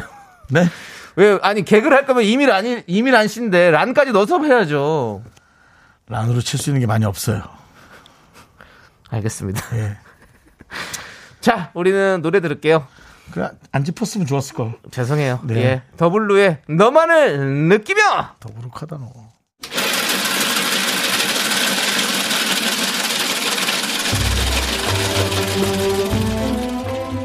네? 0.50 0.66
왜, 1.18 1.38
아니, 1.42 1.66
개그를 1.66 1.98
할 1.98 2.06
거면 2.06 2.24
이밀 2.24 2.52
아니, 2.52 2.84
이밀 2.88 3.14
안 3.18 3.28
씨인데, 3.28 3.70
란까지 3.72 4.14
넣어서 4.14 4.42
해야죠. 4.42 5.24
란으로 6.08 6.40
칠 6.40 6.58
수 6.58 6.70
있는 6.70 6.80
게 6.80 6.88
많이 6.88 7.04
없어요. 7.04 7.44
알겠습니다. 9.10 9.78
예. 9.78 9.98
자, 11.42 11.72
우리는 11.74 12.22
노래 12.22 12.40
들을게요. 12.42 12.86
그안 13.32 13.84
짚었으면 13.84 14.28
좋았을 14.28 14.56
걸. 14.56 14.74
죄송해요. 14.92 15.42
네. 15.44 15.56
예. 15.56 15.82
더블루의 15.98 16.60
너만을 16.68 17.40
느끼며! 17.68 18.02
더부룩하다 18.40 18.98
너. 18.98 19.30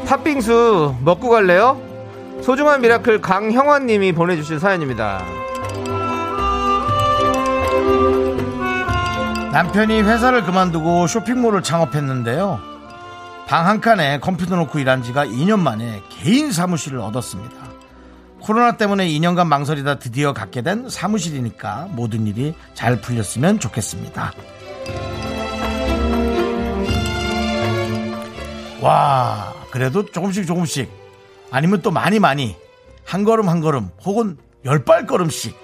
팥빙수 0.07 0.95
먹고 1.01 1.29
갈래요? 1.29 1.81
소중한 2.41 2.81
miracle 2.81 3.21
강형환님이 3.21 4.13
보내주신 4.13 4.59
사연입니다. 4.59 5.23
남편이 9.55 10.01
회사를 10.01 10.43
그만두고 10.43 11.07
쇼핑몰을 11.07 11.63
창업했는데요. 11.63 12.59
방 13.47 13.65
한 13.65 13.79
칸에 13.79 14.19
컴퓨터 14.19 14.57
놓고 14.57 14.79
일한 14.79 15.01
지가 15.01 15.25
2년 15.25 15.61
만에 15.61 16.03
개인 16.09 16.51
사무실을 16.51 16.99
얻었습니다. 16.99 17.55
코로나 18.41 18.75
때문에 18.75 19.07
2년간 19.07 19.47
망설이다 19.47 19.99
드디어 19.99 20.33
갖게 20.33 20.61
된 20.61 20.89
사무실이니까 20.89 21.87
모든 21.91 22.27
일이 22.27 22.53
잘 22.73 22.99
풀렸으면 22.99 23.59
좋겠습니다. 23.61 24.33
와, 28.81 29.53
그래도 29.71 30.05
조금씩 30.05 30.45
조금씩 30.47 30.91
아니면 31.49 31.81
또 31.81 31.91
많이 31.91 32.19
많이 32.19 32.57
한 33.05 33.23
걸음 33.23 33.47
한 33.47 33.61
걸음 33.61 33.89
혹은 34.03 34.35
열 34.65 34.83
발걸음씩 34.83 35.57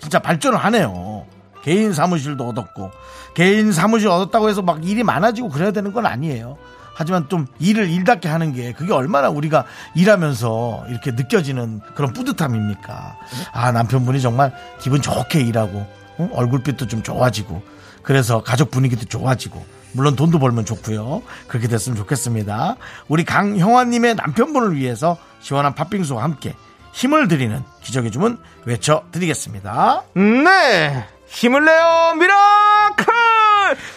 진짜 0.00 0.18
발전을 0.18 0.58
하네요. 0.58 1.35
개인 1.66 1.92
사무실도 1.92 2.46
얻었고 2.46 2.92
개인 3.34 3.72
사무실 3.72 4.06
얻었다고 4.06 4.48
해서 4.48 4.62
막 4.62 4.86
일이 4.86 5.02
많아지고 5.02 5.48
그래야 5.48 5.72
되는 5.72 5.92
건 5.92 6.06
아니에요. 6.06 6.56
하지만 6.94 7.28
좀 7.28 7.48
일을 7.58 7.90
일답게 7.90 8.28
하는 8.28 8.52
게 8.52 8.72
그게 8.72 8.92
얼마나 8.92 9.30
우리가 9.30 9.64
일하면서 9.96 10.84
이렇게 10.90 11.10
느껴지는 11.10 11.80
그런 11.96 12.12
뿌듯함입니까? 12.12 13.16
아 13.52 13.72
남편분이 13.72 14.20
정말 14.20 14.54
기분 14.78 15.02
좋게 15.02 15.40
일하고 15.40 15.84
어? 16.18 16.30
얼굴빛도 16.34 16.86
좀 16.86 17.02
좋아지고 17.02 17.60
그래서 18.04 18.44
가족 18.44 18.70
분위기도 18.70 19.04
좋아지고 19.04 19.66
물론 19.90 20.14
돈도 20.14 20.38
벌면 20.38 20.66
좋고요. 20.66 21.22
그렇게 21.48 21.66
됐으면 21.66 21.98
좋겠습니다. 21.98 22.76
우리 23.08 23.24
강형화님의 23.24 24.14
남편분을 24.14 24.76
위해서 24.76 25.18
시원한 25.40 25.74
팥빙수와 25.74 26.22
함께 26.22 26.54
힘을 26.92 27.26
드리는 27.26 27.60
기적의 27.82 28.12
주문 28.12 28.38
외쳐드리겠습니다. 28.66 30.04
네! 30.14 31.15
힘을 31.26 31.64
내요, 31.64 32.14
miracle! 32.18 33.14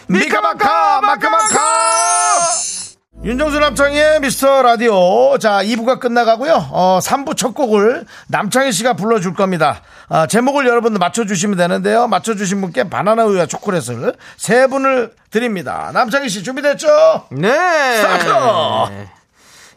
미카마카 0.07 1.01
마카마카 1.01 1.59
윤정수 3.23 3.59
남창희의 3.59 4.21
미스터 4.21 4.61
라디오 4.61 5.37
자 5.39 5.61
2부가 5.61 5.99
끝나가고요 5.99 6.69
어 6.71 6.99
3부 7.01 7.35
첫 7.35 7.53
곡을 7.53 8.05
남창희 8.29 8.71
씨가 8.71 8.93
불러줄 8.93 9.33
겁니다 9.33 9.81
아, 10.07 10.25
제목을 10.25 10.65
여러분들 10.65 10.99
맞춰주시면 10.99 11.57
되는데요 11.57 12.07
맞춰주신 12.07 12.61
분께 12.61 12.89
바나나 12.89 13.25
우유와 13.25 13.45
초콜릿을 13.45 14.15
세 14.37 14.67
분을 14.67 15.13
드립니다 15.31 15.91
남창희 15.93 16.29
씨 16.29 16.43
준비됐죠? 16.43 17.27
네! 17.31 17.97
스타트! 17.97 18.29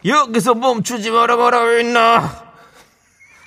여기서 0.06 0.54
멈추지 0.54 1.10
마라 1.10 1.36
마라 1.36 1.80
있나? 1.80 2.44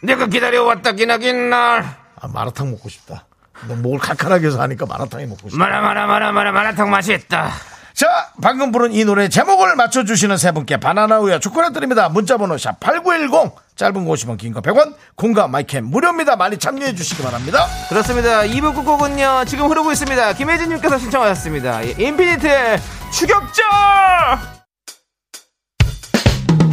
내가 0.04 0.28
기다려왔다 0.28 0.92
기나긴 0.92 1.50
날. 1.50 1.84
아, 2.20 2.28
마라탕 2.28 2.70
먹고 2.72 2.90
싶다 2.90 3.26
너 3.30 3.35
목을 3.68 4.00
칼칼하게 4.00 4.48
해서 4.48 4.62
하니까 4.62 4.86
마라탕이 4.86 5.26
먹고 5.26 5.50
싶다 5.50 5.58
마라 5.58 5.82
마라 5.82 6.06
마라 6.08 6.32
마라 6.32 6.52
마라탕 6.52 6.90
맛있다. 6.90 7.52
자, 7.94 8.08
방금 8.42 8.74
부른 8.74 8.92
이 8.92 9.06
노래 9.06 9.30
제목을 9.30 9.78
맞춰주시는 9.78 10.36
세 10.38 10.52
분께 10.52 10.76
바나나 10.78 11.20
우유 11.20 11.40
초콜릿 11.40 11.72
드립니다. 11.72 12.10
문자번호 12.10 12.58
샵 12.58 12.78
8910, 12.82 13.56
짧은 13.78 14.04
거 14.06 14.12
50원, 14.12 14.38
긴 14.38 14.52
거 14.52 14.60
100원, 14.60 14.96
공감 15.16 15.52
마이캠 15.52 15.86
무료입니다. 15.86 16.36
많이 16.36 16.58
참여해 16.58 16.94
주시기 16.94 17.24
바랍니다. 17.24 17.66
그렇습니다. 17.88 18.42
2부 18.42 18.76
끝곡은요, 18.76 19.46
지금 19.48 19.70
흐르고 19.70 19.94
있습니다. 19.94 20.34
김혜진님께서 20.34 20.98
신청하셨습니다. 21.00 21.86
예, 21.86 21.92
인피니트의 21.98 22.80
추격자! 23.14 23.64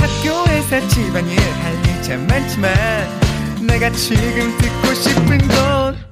학교에서 0.01 0.89
집안일 0.89 1.39
할일참 1.41 2.27
많지만 2.27 2.73
내가 3.67 3.91
지금 3.91 4.59
듣고 4.59 4.95
싶은 4.95 5.39
건 5.49 6.12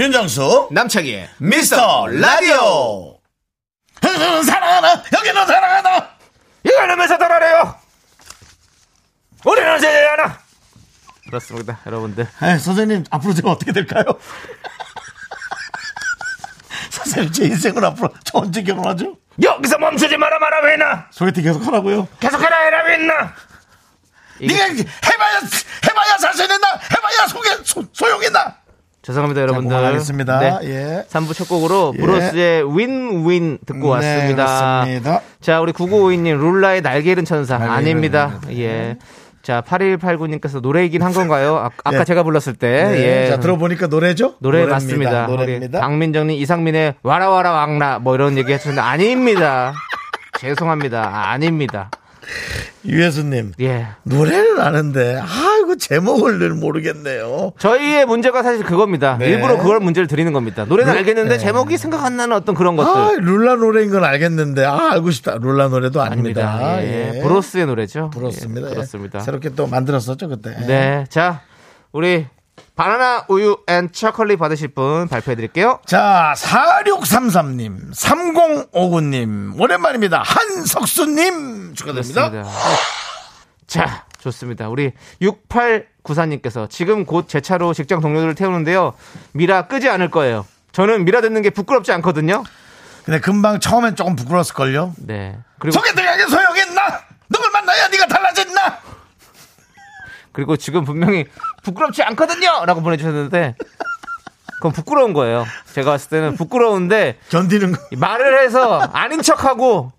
윤정수, 0.00 0.68
남창희의 0.72 1.28
미스터 1.36 2.06
라디오. 2.06 3.18
여기는 4.02 4.42
사랑하나, 4.44 5.04
여기는 5.12 5.46
사랑하나. 5.46 6.08
이거는 6.64 7.18
달아래요 7.18 7.76
우리는 9.44 9.78
제야 9.78 10.12
하나! 10.12 10.38
그렇습니다, 11.26 11.80
여러분들. 11.84 12.26
에, 12.42 12.56
선생님, 12.56 13.04
앞으로 13.10 13.34
제가 13.34 13.50
어떻게 13.50 13.72
될까요? 13.72 14.04
선생님, 16.88 17.32
제 17.32 17.44
인생은 17.44 17.84
앞으로 17.84 18.08
저 18.24 18.38
언제 18.38 18.62
결혼하죠? 18.62 19.18
여기서 19.42 19.76
멈추지 19.76 20.16
마라 20.16 20.38
마라 20.38 20.62
왜나 20.62 21.08
소개팅 21.10 21.44
계속 21.44 21.66
하라고요? 21.66 22.08
계속해라 22.20 22.56
해라 22.56 22.84
왜나 22.84 23.34
네가 24.40 24.64
해봐야, 24.64 25.40
해봐야 25.86 26.16
자신 26.16 26.50
있나? 26.50 26.80
해봐야 26.90 27.26
소개, 27.26 27.50
소, 27.64 27.84
소용있나? 27.92 28.60
죄송합니다, 29.02 29.40
여러분들. 29.42 29.70
그만하겠습니다. 29.70 30.40
네. 30.40 30.58
예. 30.64 31.04
3부 31.08 31.34
첫 31.34 31.48
곡으로 31.48 31.94
예. 31.96 32.00
브로스의 32.00 32.78
윈윈 32.78 33.58
듣고 33.64 33.88
왔습니다. 33.88 34.84
네, 34.84 35.00
그렇습니다. 35.00 35.22
자, 35.40 35.60
우리 35.60 35.72
9952님, 35.72 36.38
룰라의 36.38 36.82
날개 36.82 37.12
잃은 37.12 37.24
천사. 37.24 37.56
날개 37.58 37.72
아닙니다. 37.72 38.40
잃은 38.48 38.58
예. 38.58 38.98
자, 39.42 39.62
8189님께서 39.66 40.60
노래이긴 40.60 41.02
한 41.02 41.12
건가요? 41.12 41.56
아, 41.56 41.70
아까 41.82 42.00
예. 42.00 42.04
제가 42.04 42.22
불렀을 42.24 42.54
때. 42.54 42.84
네, 42.84 43.24
예. 43.24 43.28
자, 43.30 43.40
들어보니까 43.40 43.86
노래죠? 43.86 44.34
노래 44.40 44.60
노래입니다. 44.60 44.74
맞습니다. 44.74 45.26
노래입니다. 45.26 45.80
박민정님, 45.80 46.36
이상민의 46.36 46.96
와라와라 47.02 47.52
왕라 47.52 48.00
뭐 48.00 48.14
이런 48.14 48.36
얘기 48.36 48.52
하셨는데 48.52 48.82
아닙니다. 48.82 49.72
죄송합니다. 50.38 51.02
아, 51.02 51.30
아닙니다. 51.30 51.90
유혜수님. 52.84 53.52
예. 53.60 53.86
노래는 54.04 54.60
아는데, 54.60 55.18
아 55.20 55.59
이고, 55.70 55.76
제목을 55.76 56.38
늘 56.38 56.54
모르겠네요. 56.54 57.52
저희의 57.58 58.06
문제가 58.06 58.42
사실 58.42 58.64
그겁니다. 58.64 59.16
네. 59.18 59.28
일부러 59.28 59.56
그걸 59.58 59.80
문제를 59.80 60.06
드리는 60.06 60.32
겁니다. 60.32 60.64
노래는 60.64 60.92
네. 60.92 60.98
알겠는데 60.98 61.30
네. 61.30 61.38
제목이 61.38 61.76
생각 61.76 62.04
안 62.04 62.16
나는 62.16 62.36
어떤 62.36 62.54
그런 62.54 62.76
것들. 62.76 63.00
아, 63.00 63.12
룰라 63.20 63.56
노래인 63.56 63.90
건 63.90 64.04
알겠는데, 64.04 64.64
아, 64.64 64.92
알고 64.92 65.10
싶다. 65.10 65.36
룰라 65.40 65.68
노래도 65.68 66.02
아닙니다. 66.02 66.48
아닙니다. 66.48 66.82
예. 66.82 67.12
예. 67.16 67.22
브로스의 67.22 67.66
노래죠. 67.66 68.10
부럽습니다. 68.10 68.66
예, 68.68 68.70
예. 68.70 68.74
그렇습니다. 68.74 69.20
새롭게 69.20 69.50
또 69.50 69.66
만들었었죠, 69.66 70.28
그때. 70.28 70.56
네. 70.66 71.04
자, 71.08 71.42
우리 71.92 72.26
바나나 72.76 73.24
우유 73.28 73.58
and 73.68 73.90
초콜릿 73.92 74.38
받으실 74.38 74.68
분 74.68 75.08
발표해 75.08 75.34
드릴게요. 75.34 75.80
자, 75.86 76.34
4633님, 76.36 77.92
3059님, 77.94 79.60
오랜만입니다. 79.60 80.22
한석수님, 80.24 81.74
축하드립니다. 81.74 82.44
자, 83.66 84.04
좋습니다. 84.20 84.68
우리 84.68 84.92
6894님께서 85.22 86.68
지금 86.68 87.04
곧 87.04 87.28
제 87.28 87.40
차로 87.40 87.72
직장 87.74 88.00
동료들을 88.00 88.34
태우는데요. 88.34 88.94
미라 89.32 89.66
끄지 89.66 89.88
않을 89.88 90.10
거예요. 90.10 90.46
저는 90.72 91.04
미라 91.04 91.20
듣는 91.20 91.42
게 91.42 91.50
부끄럽지 91.50 91.92
않거든요. 91.92 92.42
근데 93.04 93.18
금방 93.20 93.60
처음엔 93.60 93.96
조금 93.96 94.14
부끄러웠을걸요? 94.16 94.94
네. 94.98 95.38
그리고 95.58 95.78
소개팅하게 95.78 96.26
소용있나? 96.26 97.00
누굴 97.28 97.50
만나야 97.52 97.88
네가 97.88 98.06
달라졌나? 98.06 98.78
그리고 100.32 100.56
지금 100.56 100.84
분명히 100.84 101.24
부끄럽지 101.64 102.02
않거든요! 102.04 102.64
라고 102.64 102.82
보내주셨는데, 102.82 103.56
그건 104.56 104.72
부끄러운 104.72 105.12
거예요. 105.12 105.44
제가 105.74 105.90
봤을 105.92 106.08
때는 106.10 106.36
부끄러운데, 106.36 107.18
견디는 107.30 107.72
거 107.72 107.78
말을 107.96 108.42
해서 108.44 108.78
아닌 108.92 109.22
척하고, 109.22 109.92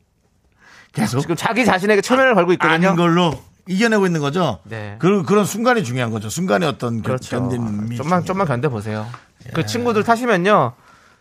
계속 0.93 1.19
지금 1.19 1.35
자기 1.35 1.65
자신에게 1.65 2.01
초면을 2.01 2.35
걸고 2.35 2.53
있거든요. 2.53 2.89
아닌 2.89 2.95
걸로 2.95 3.33
이겨내고 3.67 4.05
있는 4.05 4.21
거죠. 4.21 4.59
네. 4.63 4.95
그, 4.99 5.23
그런 5.23 5.45
순간이 5.45 5.83
중요한 5.83 6.11
거죠. 6.11 6.29
순간의 6.29 6.67
어떤 6.69 6.95
견- 6.95 7.03
그렇죠. 7.03 7.49
견딤이 7.49 7.97
좀만, 7.97 8.25
좀만 8.25 8.47
견뎌보세요. 8.47 9.07
그 9.53 9.65
친구들 9.65 10.03
타시면요, 10.03 10.73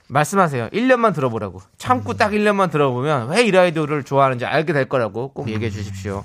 말씀하세요. 0.08 0.70
1년만 0.70 1.14
들어보라고. 1.14 1.62
참고 1.78 2.14
딱 2.14 2.32
1년만 2.32 2.70
들어보면 2.70 3.28
왜 3.28 3.44
이 3.44 3.50
라디오를 3.50 4.04
좋아하는지 4.04 4.44
알게 4.44 4.72
될 4.72 4.88
거라고 4.88 5.32
꼭 5.32 5.48
얘기해 5.48 5.70
주십시오. 5.70 6.24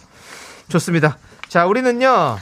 좋습니다. 0.70 1.18
자, 1.47 1.66
우리는요, 1.66 2.38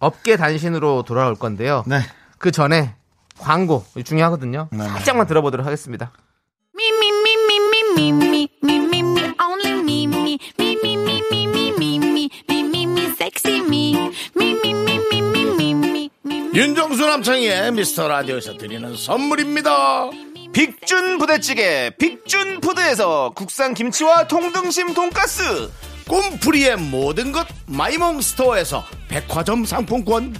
업계 0.00 0.36
단신으로 0.36 1.02
돌아올 1.02 1.34
건데요. 1.34 1.84
네. 1.86 2.00
그 2.38 2.50
전에 2.50 2.94
광고 3.38 3.84
중요하거든요. 4.04 4.68
네, 4.72 4.78
네. 4.78 4.88
살짝만 4.88 5.26
들어보도록 5.26 5.66
하겠습니다. 5.66 6.10
Me, 6.74 6.88
me, 6.88 7.08
me, 7.08 7.26
윤정수 16.66 17.06
남창희의 17.06 17.70
미스터 17.70 18.08
라디오에서 18.08 18.56
드리는 18.56 18.96
선물입니다. 18.96 20.10
빅준 20.52 21.16
부대찌개 21.18 21.92
빅준 21.96 22.60
푸드에서 22.60 23.30
국산 23.36 23.72
김치와 23.72 24.26
통등심 24.26 24.92
돈가스 24.92 25.70
꿈풀이의 26.08 26.76
모든 26.78 27.30
것 27.30 27.46
마이몽 27.66 28.20
스토어에서 28.20 28.84
백화점 29.06 29.64
상품권. 29.64 30.34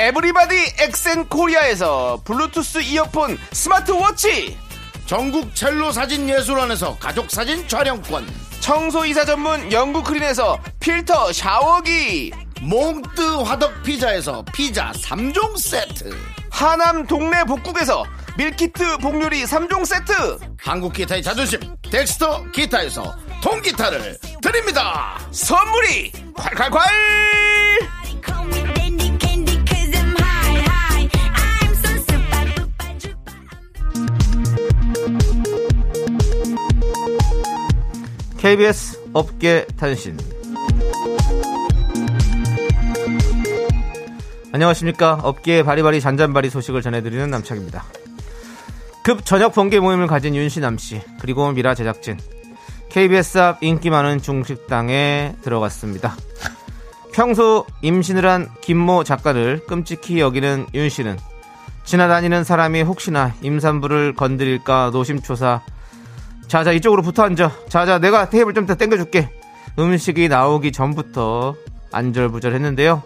에브리바디 0.00 0.56
엑센 0.80 1.28
코리아에서 1.28 2.22
블루투스 2.24 2.82
이어폰 2.82 3.38
스마트워치 3.52 4.58
전국 5.06 5.54
첼로 5.54 5.92
사진 5.92 6.28
예술원에서 6.28 6.96
가족 6.98 7.30
사진 7.30 7.68
촬영권. 7.68 8.26
청소이사 8.58 9.24
전문 9.24 9.70
영국 9.70 10.02
크린에서 10.06 10.58
필터 10.80 11.32
샤워기 11.32 12.32
몽뜨 12.62 13.42
화덕 13.42 13.82
피자에서 13.82 14.44
피자 14.52 14.92
3종 14.92 15.58
세트. 15.58 16.16
하남 16.50 17.06
동네 17.06 17.42
복국에서 17.44 18.04
밀키트 18.36 18.98
복요리 18.98 19.44
3종 19.44 19.84
세트 19.84 20.38
한국 20.60 20.92
기타의 20.92 21.22
자존심 21.22 21.60
덱스터 21.90 22.50
기타에서 22.52 23.16
통기타를 23.42 24.18
드립니다. 24.40 25.18
선물이 25.30 26.12
콸콸콸. 26.34 26.78
KBS 38.38 39.00
업계 39.14 39.66
탄신 39.78 40.18
안녕하십니까. 44.54 45.18
업계의 45.20 45.64
바리바리 45.64 46.00
잔잔바리 46.00 46.48
소식을 46.48 46.80
전해드리는 46.80 47.28
남창입니다. 47.28 47.82
급 49.02 49.24
저녁 49.24 49.52
번개 49.52 49.80
모임을 49.80 50.06
가진 50.06 50.36
윤시남 50.36 50.78
씨 50.78 51.00
그리고 51.18 51.50
미라 51.50 51.74
제작진 51.74 52.16
KBS 52.88 53.38
앞 53.38 53.64
인기 53.64 53.90
많은 53.90 54.22
중식당에 54.22 55.34
들어갔습니다. 55.42 56.14
평소 57.12 57.66
임신을 57.82 58.24
한 58.28 58.48
김모 58.60 59.02
작가를 59.02 59.66
끔찍히 59.66 60.20
여기는 60.20 60.66
윤 60.72 60.88
씨는 60.88 61.18
지나다니는 61.82 62.44
사람이 62.44 62.82
혹시나 62.82 63.34
임산부를 63.42 64.14
건드릴까 64.14 64.90
노심초사 64.92 65.62
자자 66.46 66.70
이쪽으로 66.70 67.02
붙어 67.02 67.24
앉아. 67.24 67.50
자자 67.68 67.98
내가 67.98 68.30
테이블 68.30 68.54
좀 68.54 68.66
더 68.66 68.76
땡겨줄게. 68.76 69.30
음식이 69.80 70.28
나오기 70.28 70.70
전부터 70.70 71.56
안절부절했는데요 71.90 73.02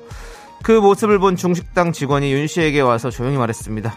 그 0.62 0.72
모습을 0.72 1.18
본 1.18 1.36
중식당 1.36 1.92
직원이 1.92 2.32
윤 2.32 2.46
씨에게 2.46 2.80
와서 2.80 3.10
조용히 3.10 3.36
말했습니다 3.36 3.96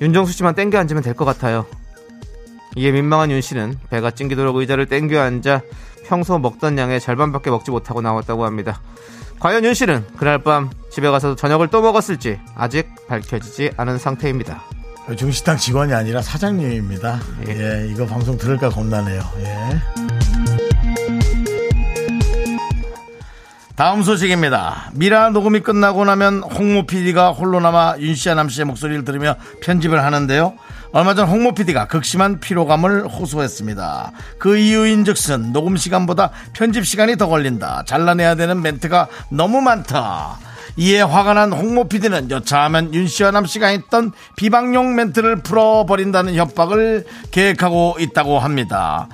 윤정수 0.00 0.32
씨만 0.32 0.54
땡겨 0.54 0.78
앉으면 0.78 1.02
될 1.02 1.14
것 1.14 1.24
같아요 1.24 1.66
이에 2.76 2.90
민망한 2.92 3.30
윤 3.30 3.40
씨는 3.40 3.78
배가 3.90 4.10
찡기도록 4.12 4.56
의자를 4.56 4.86
땡겨 4.86 5.20
앉아 5.20 5.62
평소 6.06 6.38
먹던 6.38 6.78
양의 6.78 7.00
절반밖에 7.00 7.50
먹지 7.50 7.70
못하고 7.70 8.00
나왔다고 8.00 8.44
합니다 8.44 8.80
과연 9.38 9.64
윤 9.64 9.74
씨는 9.74 10.06
그날 10.16 10.42
밤 10.42 10.70
집에 10.90 11.08
가서 11.10 11.34
저녁을 11.34 11.68
또 11.68 11.80
먹었을지 11.80 12.38
아직 12.54 12.88
밝혀지지 13.08 13.72
않은 13.76 13.98
상태입니다 13.98 14.62
중식당 15.16 15.56
직원이 15.56 15.92
아니라 15.92 16.22
사장님입니다. 16.22 17.18
예, 17.48 17.88
이거 17.90 18.06
방송 18.06 18.36
들을까 18.38 18.68
겁나네요. 18.68 19.20
예. 19.40 20.19
다음 23.80 24.02
소식입니다. 24.02 24.90
미라 24.92 25.30
녹음이 25.30 25.60
끝나고 25.60 26.04
나면 26.04 26.42
홍모 26.42 26.84
PD가 26.84 27.30
홀로 27.30 27.60
남아 27.60 27.94
윤씨와 27.98 28.34
남씨의 28.34 28.66
목소리를 28.66 29.06
들으며 29.06 29.36
편집을 29.62 30.04
하는데요. 30.04 30.52
얼마 30.92 31.14
전 31.14 31.26
홍모 31.26 31.54
PD가 31.54 31.86
극심한 31.86 32.40
피로감을 32.40 33.08
호소했습니다. 33.08 34.12
그 34.38 34.58
이유인 34.58 35.06
즉슨 35.06 35.54
녹음 35.54 35.78
시간보다 35.78 36.30
편집 36.52 36.84
시간이 36.84 37.16
더 37.16 37.26
걸린다. 37.28 37.84
잘라내야 37.86 38.34
되는 38.34 38.60
멘트가 38.60 39.08
너무 39.30 39.62
많다. 39.62 40.36
이에 40.76 41.00
화가 41.00 41.32
난 41.32 41.50
홍모 41.50 41.88
PD는 41.88 42.30
여차하면 42.30 42.92
윤씨와 42.92 43.30
남씨가 43.30 43.68
했던 43.68 44.12
비방용 44.36 44.94
멘트를 44.94 45.36
풀어버린다는 45.36 46.34
협박을 46.34 47.06
계획하고 47.30 47.96
있다고 47.98 48.40
합니다. 48.40 49.08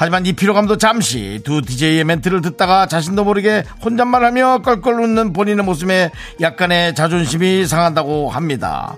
하지만 0.00 0.24
이 0.24 0.32
피로감도 0.32 0.78
잠시 0.78 1.42
두 1.44 1.60
DJ의 1.60 2.04
멘트를 2.04 2.40
듣다가 2.40 2.86
자신도 2.86 3.22
모르게 3.22 3.64
혼잣말하며 3.84 4.62
껄껄 4.62 4.98
웃는 4.98 5.34
본인의 5.34 5.62
모습에 5.62 6.10
약간의 6.40 6.94
자존심이 6.94 7.66
상한다고 7.66 8.30
합니다. 8.30 8.96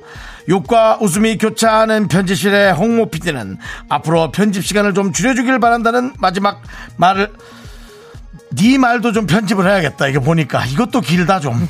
욕과 0.49 0.99
웃음이 1.01 1.39
교차하는 1.39 2.07
편집실의 2.07 2.75
홍모 2.75 3.11
PD는 3.11 3.59
앞으로 3.89 4.31
편집 4.31 4.65
시간을 4.65 4.95
좀 4.95 5.13
줄여주길 5.13 5.59
바란다는 5.59 6.13
마지막 6.21 6.63
말을 6.99 7.33
네 8.55 8.79
말도 8.79 9.11
좀 9.11 9.27
편집을 9.27 9.67
해야겠다. 9.69 10.07
이게 10.07 10.21
보니까 10.21 10.65
이것도 10.67 11.01
길다 11.01 11.41
좀. 11.41 11.69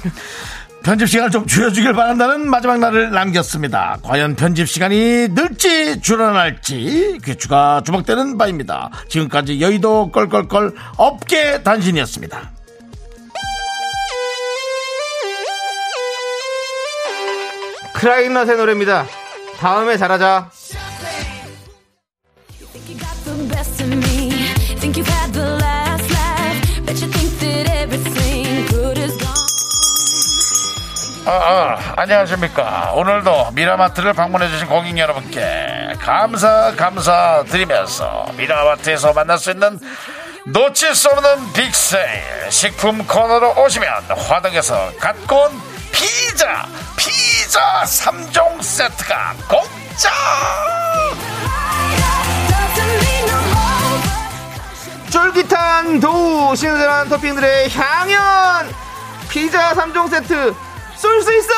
편집 0.83 1.09
시간을 1.09 1.30
좀 1.30 1.47
줄여주길 1.47 1.93
바란다는 1.93 2.51
마지막 2.51 2.78
날을 2.78 3.11
남겼습니다. 3.11 3.99
과연 4.03 4.35
편집 4.35 4.68
시간이 4.68 5.28
늘지 5.30 6.01
줄어날지 6.01 7.18
귀추가 7.24 7.83
주목되는 7.85 8.37
바입니다. 8.37 8.91
지금까지 9.09 9.61
여의도 9.61 10.11
껄껄껄 10.11 10.74
업계 10.97 11.62
단신이었습니다. 11.62 12.53
크라잉넛의 17.95 18.57
노래입니다 18.57 19.07
다음에 19.61 19.97
잘하자 19.97 20.51
아, 31.25 31.31
아, 31.31 31.93
안녕하십니까. 31.97 32.93
오늘도 32.95 33.53
미라마트를 33.53 34.12
방문해주신 34.12 34.66
고객 34.66 34.99
여러분께 34.99 35.95
감사, 36.01 36.75
감사 36.77 37.45
드리면서 37.49 38.27
미라마트에서 38.37 39.12
만날 39.12 39.39
수 39.39 39.53
있는 39.53 39.79
놓칠 40.47 40.97
수 40.97 41.09
없는 41.11 41.53
빅세일 41.53 42.51
식품 42.51 43.07
코너로 43.07 43.55
오시면 43.62 43.89
화덕에서 44.29 44.95
갖고 44.99 45.43
온 45.43 45.62
피자, 45.93 46.66
피자 46.97 47.83
3종 47.85 48.61
세트가 48.61 49.35
공짜! 49.49 50.11
쫄깃한 55.11 56.01
도우 56.01 56.57
신선한 56.57 57.09
토핑들의 57.11 57.70
향연 57.70 58.75
피자 59.29 59.73
3종 59.75 60.11
세트 60.11 60.72
쏠 61.03 61.20
수 61.22 61.36
있어. 61.36 61.53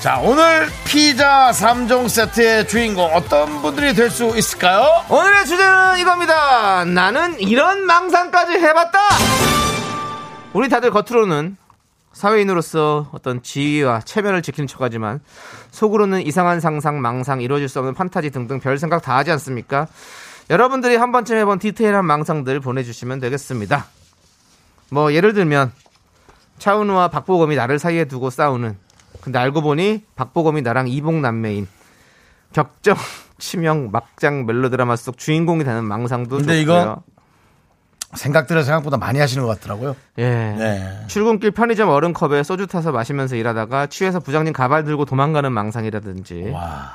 자, 0.00 0.18
오늘 0.22 0.68
피자 0.86 1.50
3종 1.52 2.08
세트의 2.08 2.68
주인공 2.68 3.14
어떤 3.14 3.62
분들이 3.62 3.94
될 3.94 4.10
수 4.10 4.36
있을까요? 4.36 4.82
오늘의 5.08 5.46
주제는 5.46 5.98
이겁니다 5.98 6.84
나는 6.84 7.38
이런 7.40 7.84
망상까지 7.86 8.52
해봤다 8.52 8.98
우리 10.52 10.68
다들 10.68 10.90
겉으로는 10.90 11.56
사회인으로서 12.12 13.08
어떤 13.12 13.42
지위와 13.42 14.00
체면을 14.00 14.42
지키는 14.42 14.66
척하지만 14.66 15.20
속으로는 15.70 16.26
이상한 16.26 16.60
상상, 16.60 17.00
망상, 17.00 17.40
이루어질 17.40 17.68
수 17.68 17.78
없는 17.78 17.94
판타지 17.94 18.30
등등 18.30 18.58
별 18.58 18.78
생각 18.78 19.00
다 19.02 19.16
하지 19.16 19.30
않습니까? 19.32 19.86
여러분들이 20.50 20.96
한 20.96 21.12
번쯤 21.12 21.36
해본 21.36 21.58
디테일한 21.60 22.04
망상들 22.04 22.60
보내주시면 22.60 23.20
되겠습니다. 23.20 23.86
뭐 24.90 25.12
예를 25.12 25.32
들면 25.32 25.72
차은우와 26.58 27.08
박보검이 27.08 27.56
나를 27.56 27.78
사이에 27.78 28.04
두고 28.04 28.30
싸우는 28.30 28.76
근데 29.20 29.38
알고 29.38 29.62
보니 29.62 30.04
박보검이 30.16 30.62
나랑 30.62 30.88
이복 30.88 31.14
남매인 31.16 31.68
격정 32.52 32.96
치명 33.38 33.90
막장 33.90 34.44
멜로드라마 34.46 34.96
속 34.96 35.16
주인공이 35.16 35.64
되는 35.64 35.84
망상도 35.84 36.36
근데 36.38 36.60
좋고요. 36.60 36.62
이거 36.62 37.02
생각들을 38.14 38.64
생각보다 38.64 38.96
많이 38.96 39.20
하시는 39.20 39.46
것 39.46 39.60
같더라고요. 39.60 39.94
예. 40.18 40.28
네. 40.28 41.04
출근길 41.06 41.52
편의점 41.52 41.88
얼음컵에 41.88 42.42
소주 42.42 42.66
타서 42.66 42.90
마시면서 42.92 43.36
일하다가 43.36 43.86
취해서 43.86 44.18
부장님 44.18 44.52
가발 44.52 44.84
들고 44.84 45.04
도망가는 45.04 45.50
망상이라든지 45.52 46.50
와. 46.52 46.90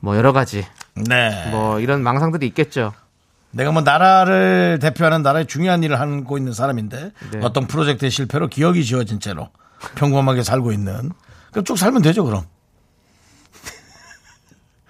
뭐 0.00 0.16
여러 0.16 0.32
가지 0.32 0.66
네. 0.94 1.50
뭐 1.50 1.80
이런 1.80 2.02
망상들이 2.02 2.46
있겠죠. 2.48 2.92
내가 3.54 3.72
뭐 3.72 3.82
나라를 3.82 4.78
대표하는 4.80 5.22
나라의 5.22 5.46
중요한 5.46 5.82
일을 5.82 6.00
하고 6.00 6.38
있는 6.38 6.52
사람인데 6.52 7.12
네. 7.32 7.40
어떤 7.42 7.66
프로젝트의 7.66 8.10
실패로 8.10 8.48
기억이 8.48 8.84
지워진 8.84 9.20
채로 9.20 9.48
평범하게 9.94 10.42
살고 10.42 10.72
있는 10.72 11.10
그럼 11.52 11.64
쭉 11.64 11.78
살면 11.78 12.02
되죠 12.02 12.24
그럼. 12.24 12.42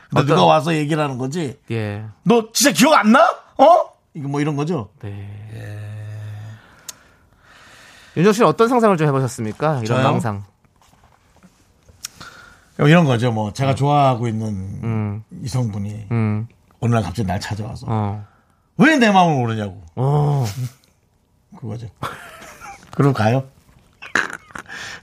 근데 0.08 0.22
어떤- 0.22 0.26
누가 0.26 0.44
와서 0.44 0.74
얘기를 0.74 1.02
하는 1.02 1.18
거지? 1.18 1.58
예. 1.70 2.04
너 2.22 2.50
진짜 2.52 2.72
기억 2.72 2.94
안 2.94 3.12
나? 3.12 3.20
어? 3.58 3.92
이거 4.14 4.28
뭐 4.28 4.40
이런 4.40 4.56
거죠? 4.56 4.88
네. 5.02 5.28
윤정 8.16 8.32
씨는 8.32 8.48
어떤 8.48 8.68
상상을 8.68 8.96
좀 8.96 9.08
해보셨습니까? 9.08 9.80
이런 9.82 9.84
저요? 9.84 10.02
망상. 10.04 10.44
이런 12.78 13.04
거죠. 13.04 13.30
뭐 13.32 13.52
제가 13.52 13.74
좋아하고 13.74 14.26
있는 14.28 14.46
음, 14.82 15.24
이성분이 15.42 16.06
음, 16.12 16.46
어느 16.80 16.94
날 16.94 17.02
갑자기 17.02 17.26
날 17.26 17.40
찾아와서 17.40 17.86
어, 17.88 18.24
왜 18.78 18.96
내 18.98 19.10
마음을 19.10 19.34
모르냐고 19.36 19.82
어, 19.96 20.44
그거죠. 21.56 21.88
그럼 22.92 23.12
가요. 23.12 23.48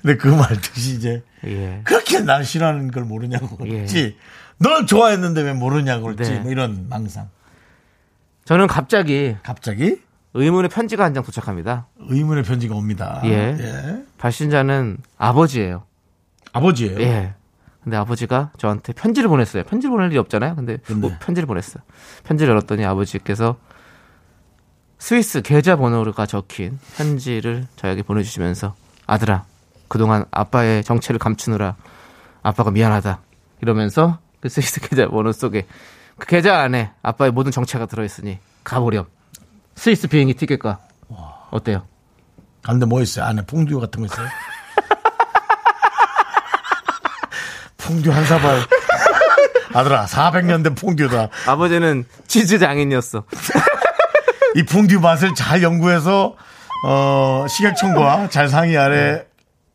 근데 0.02 0.18
그 0.18 0.30
말 0.36 0.60
뜻이 0.60 0.96
이제 0.96 1.24
예. 1.46 1.82
그렇게 1.84 2.20
날 2.20 2.44
싫어하는 2.44 2.92
걸 2.92 3.04
모르냐고 3.04 3.58
예. 3.66 3.70
그랬지. 3.70 4.18
널 4.58 4.86
좋아했는데 4.86 5.42
왜 5.42 5.54
모르냐고 5.54 6.04
그랬지. 6.06 6.32
네. 6.32 6.40
뭐 6.40 6.52
이런 6.52 6.88
망상. 6.90 7.30
저는 8.46 8.68
갑자기 8.68 9.36
갑자기 9.44 10.02
의문의 10.34 10.70
편지가 10.70 11.04
한 11.04 11.14
장 11.14 11.24
도착합니다. 11.24 11.88
의문의 12.00 12.44
편지가 12.44 12.76
옵니다. 12.76 13.22
예. 13.26 14.04
발신자는 14.18 14.98
아버지예요. 15.18 15.84
아버지예요. 16.54 17.00
예. 17.02 17.34
근데 17.84 17.98
아버지가 17.98 18.52
저한테 18.58 18.94
편지를 18.94 19.28
보냈어요. 19.30 19.64
편지를 19.64 19.92
보낼 19.92 20.12
일이 20.12 20.18
없잖아요. 20.20 20.56
근데 20.56 20.78
근데? 20.86 21.08
뭐 21.08 21.18
편지를 21.20 21.48
보냈어요. 21.48 21.84
편지를 22.24 22.52
열었더니 22.52 22.86
아버지께서 22.86 23.58
스위스 25.00 25.42
계좌번호가 25.42 26.28
적힌 26.28 26.80
편지를 26.96 27.66
저에게 27.76 28.04
보내주시면서 28.04 28.76
아들아 29.08 29.46
그동안 29.88 30.26
아빠의 30.30 30.84
정체를 30.84 31.18
감추느라 31.18 31.76
아빠가 32.44 32.70
미안하다 32.70 33.20
이러면서 33.62 34.20
그 34.42 34.50
스위스 34.50 34.80
계좌번호 34.80 35.32
속에 35.32 35.66
그 36.20 36.28
계좌 36.28 36.60
안에 36.60 36.92
아빠의 37.02 37.32
모든 37.32 37.52
정체가 37.52 37.88
들어있으니 37.88 38.38
가보렴 38.64 39.08
스위스 39.76 40.08
비행기 40.08 40.36
티켓과 40.36 40.80
어때요? 41.50 41.88
근데 42.62 42.86
뭐 42.86 43.02
있어요? 43.02 43.26
안에 43.26 43.44
퐁듀 43.48 43.80
같은 43.80 44.02
거 44.02 44.06
있어요? 44.06 44.28
퐁듀 47.92 48.10
한 48.10 48.26
사발. 48.26 48.62
아들아, 49.74 50.06
400년 50.06 50.64
된 50.64 50.76
퐁듀다. 50.76 51.30
아버지는 51.48 52.06
치즈 52.28 52.60
장인이었어. 52.60 53.26
이 54.56 54.64
퐁듀 54.64 55.00
맛을 55.00 55.34
잘 55.36 55.62
연구해서, 55.62 56.36
어, 56.86 57.46
식약청과 57.50 58.30
잘 58.30 58.48
상의하에 58.48 59.26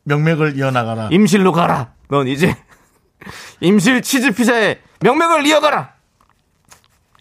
명맥을 0.05 0.57
이어나가라. 0.57 1.09
임실로 1.11 1.53
가라. 1.53 1.93
넌 2.09 2.29
이제 2.29 2.57
임실 3.61 4.03
치즈 4.03 4.33
피자의 4.33 4.81
명맥을 5.01 5.47
이어가라. 5.47 5.93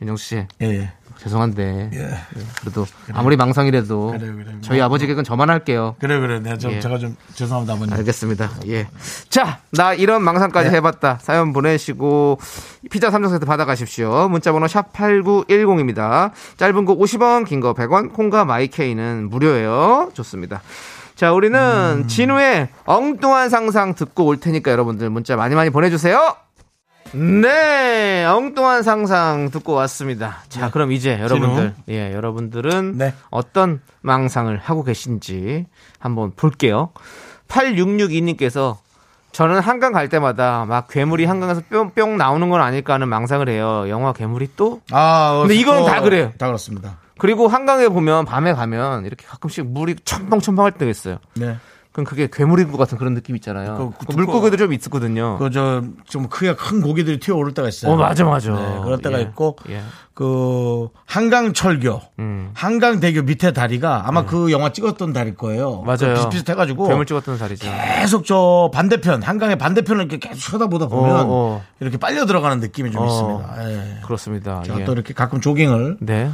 윤정 0.01 0.17
씨, 0.17 0.45
예, 0.61 0.65
예. 0.65 0.93
죄송한데 1.17 1.89
예. 1.93 2.17
그래도 2.61 2.85
아무리 3.13 3.35
망상이라도 3.35 4.11
그래요, 4.11 4.35
그래요. 4.35 4.57
저희 4.61 4.81
아버지 4.81 5.07
객은 5.07 5.23
저만 5.23 5.49
할게요. 5.49 5.95
그래, 5.99 6.19
그래. 6.19 6.39
내가 6.39 6.57
좀, 6.57 6.71
예. 6.71 6.79
제가 6.79 6.97
좀 6.97 7.15
죄송합니다, 7.33 7.73
아버님. 7.73 7.93
알겠습니다. 7.93 8.51
예. 8.67 8.87
자, 9.29 9.59
나 9.71 9.93
이런 9.93 10.23
망상까지 10.23 10.69
네. 10.69 10.75
해봤다. 10.77 11.19
사연 11.21 11.53
보내시고 11.53 12.39
피자 12.91 13.09
3종 13.09 13.29
세트 13.31 13.45
받아가십시오. 13.45 14.27
문자번호 14.29 14.67
샵 14.67 14.93
#8910입니다. 14.93 16.31
짧은 16.57 16.85
거 16.85 16.95
50원, 16.95 17.45
긴 17.45 17.59
거 17.61 17.73
100원, 17.73 18.13
콩과 18.13 18.45
마이케이는 18.45 19.29
무료예요. 19.29 20.11
좋습니다. 20.13 20.61
자, 21.15 21.31
우리는 21.31 21.57
음. 21.59 22.07
진우의 22.07 22.67
엉뚱한 22.85 23.49
상상 23.49 23.95
듣고 23.95 24.25
올 24.25 24.37
테니까 24.39 24.69
여러분들 24.71 25.09
문자 25.09 25.35
많이 25.37 25.55
많이 25.55 25.69
보내주세요. 25.69 26.35
네, 27.13 28.25
엉뚱한 28.25 28.83
상상 28.83 29.49
듣고 29.51 29.73
왔습니다. 29.73 30.37
자, 30.49 30.69
그럼 30.71 30.91
이제 30.91 31.19
여러분들, 31.19 31.73
예, 31.89 32.13
여러분들은 32.13 32.97
네. 32.97 33.13
어떤 33.29 33.81
망상을 34.01 34.55
하고 34.57 34.83
계신지 34.83 35.65
한번 35.99 36.31
볼게요. 36.35 36.89
8662님께서 37.47 38.77
저는 39.31 39.59
한강 39.59 39.91
갈 39.91 40.09
때마다 40.09 40.65
막 40.65 40.87
괴물이 40.87 41.25
한강에서 41.25 41.61
뿅뿅 41.69 42.17
나오는 42.17 42.49
건 42.49 42.61
아닐까 42.61 42.93
하는 42.93 43.09
망상을 43.09 43.47
해요. 43.49 43.85
영화 43.89 44.13
괴물이 44.13 44.51
또? 44.55 44.81
아, 44.91 45.39
근데 45.41 45.55
이거는 45.55 45.85
다 45.85 46.01
그래요. 46.01 46.31
다 46.37 46.47
그렇습니다. 46.47 46.97
그리고 47.17 47.47
한강에 47.47 47.87
보면 47.87 48.25
밤에 48.25 48.53
가면 48.53 49.05
이렇게 49.05 49.25
가끔씩 49.25 49.65
물이 49.67 49.95
첨벙첨벙할 50.05 50.71
때가 50.73 50.89
있어요. 50.89 51.17
네. 51.35 51.57
그럼 51.95 52.03
그게 52.03 52.27
괴물인 52.29 52.73
것 52.73 52.77
같은 52.77 52.97
그런 52.97 53.13
느낌 53.13 53.37
있잖아요. 53.37 53.93
그- 53.97 54.05
그 54.05 54.11
물고기도 54.17 54.57
좀 54.57 54.73
있거든요. 54.73 55.37
그, 55.37 55.49
저, 55.49 55.81
좀 56.03 56.27
크기가 56.27 56.53
큰 56.57 56.81
고기들이 56.81 57.21
튀어 57.21 57.35
오를 57.37 57.53
때가 57.53 57.69
있어요. 57.69 57.93
어, 57.93 57.95
맞아, 57.95 58.25
맞아. 58.25 58.51
네, 58.51 58.79
그럴 58.83 58.97
때가 58.97 59.17
예. 59.19 59.21
있고, 59.21 59.55
예. 59.69 59.81
그, 60.13 60.89
한강 61.05 61.53
철교, 61.53 62.01
음. 62.19 62.49
한강 62.53 62.99
대교 62.99 63.21
밑에 63.21 63.53
다리가 63.53 64.09
아마 64.09 64.25
그 64.25 64.51
영화 64.51 64.73
찍었던 64.73 65.13
다리일 65.13 65.37
거예요. 65.37 65.83
맞아요. 65.83 65.97
그 65.99 66.13
비슷비슷해가지고. 66.15 66.85
괴물 66.89 67.05
찍었던 67.05 67.37
자리죠. 67.37 67.65
계속 68.01 68.25
저 68.25 68.69
반대편, 68.73 69.23
한강의 69.23 69.57
반대편을 69.57 70.01
이렇게 70.11 70.17
계속 70.19 70.51
쳐다보다 70.51 70.87
보면 70.87 71.15
어, 71.15 71.25
어. 71.29 71.63
이렇게 71.79 71.95
빨려 71.97 72.25
들어가는 72.25 72.59
느낌이 72.59 72.91
좀 72.91 73.03
어. 73.03 73.07
있습니다. 73.07 73.71
예. 73.71 74.01
그렇습니다. 74.05 74.61
제가 74.63 74.81
예. 74.81 74.83
또 74.83 74.91
이렇게 74.91 75.13
가끔 75.13 75.39
조깅을, 75.39 75.99
네. 76.01 76.29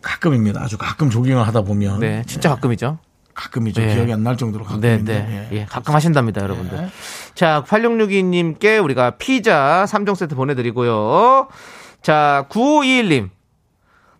가끔입니다. 0.00 0.62
아주 0.62 0.78
가끔 0.78 1.10
조깅을 1.10 1.44
하다 1.44 1.62
보면. 1.62 1.98
네. 1.98 2.22
진짜 2.28 2.50
가끔이죠. 2.50 2.98
가끔이죠. 3.40 3.80
네. 3.80 3.94
기억이 3.94 4.12
안 4.12 4.22
날 4.22 4.36
정도로 4.36 4.64
네, 4.64 4.68
가끔인데. 4.74 5.12
네. 5.22 5.48
예. 5.52 5.56
예, 5.60 5.64
가끔 5.64 5.94
하신답니다, 5.94 6.42
여러분들. 6.42 6.76
네. 6.76 6.90
자, 7.34 7.64
8662님께 7.66 8.82
우리가 8.84 9.12
피자 9.12 9.84
3종 9.88 10.14
세트 10.14 10.34
보내드리고요. 10.34 11.48
자, 12.02 12.46
9521님. 12.50 13.30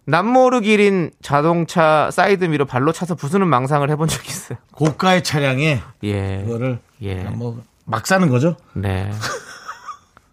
람보르기니 0.06 1.10
자동차 1.22 2.10
사이드미러 2.10 2.64
발로 2.64 2.90
차서 2.90 3.14
부수는 3.14 3.46
망상을 3.46 3.88
해본 3.90 4.08
적이 4.08 4.28
있어요. 4.28 4.58
고가의 4.72 5.22
차량에 5.22 5.80
예. 6.02 6.42
그거를 6.44 6.78
예. 7.02 7.14
뭐, 7.24 7.62
막 7.84 8.06
사는 8.06 8.28
거죠. 8.28 8.56
네. 8.72 9.10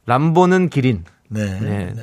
람보는 0.06 0.70
기린. 0.70 1.04
네. 1.28 1.60
네. 1.60 1.94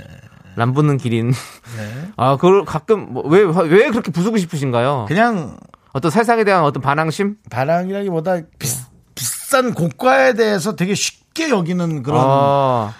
람보는 0.56 0.98
기린. 0.98 1.30
네. 1.30 2.08
아, 2.16 2.36
그걸 2.36 2.64
가끔, 2.64 3.12
뭐, 3.12 3.24
왜, 3.26 3.40
왜 3.42 3.90
그렇게 3.90 4.12
부수고 4.12 4.36
싶으신가요? 4.36 5.06
그냥 5.08 5.56
어떤 5.94 6.10
세상에 6.10 6.42
대한 6.44 6.64
어떤 6.64 6.82
반항심? 6.82 7.36
바람이라기보다 7.50 8.34
비, 8.58 8.68
비싼 9.14 9.72
고가에 9.74 10.34
대해서 10.34 10.74
되게 10.74 10.94
쉽게 10.94 11.50
여기는 11.50 12.02
그런 12.02 12.20
어. 12.20 12.92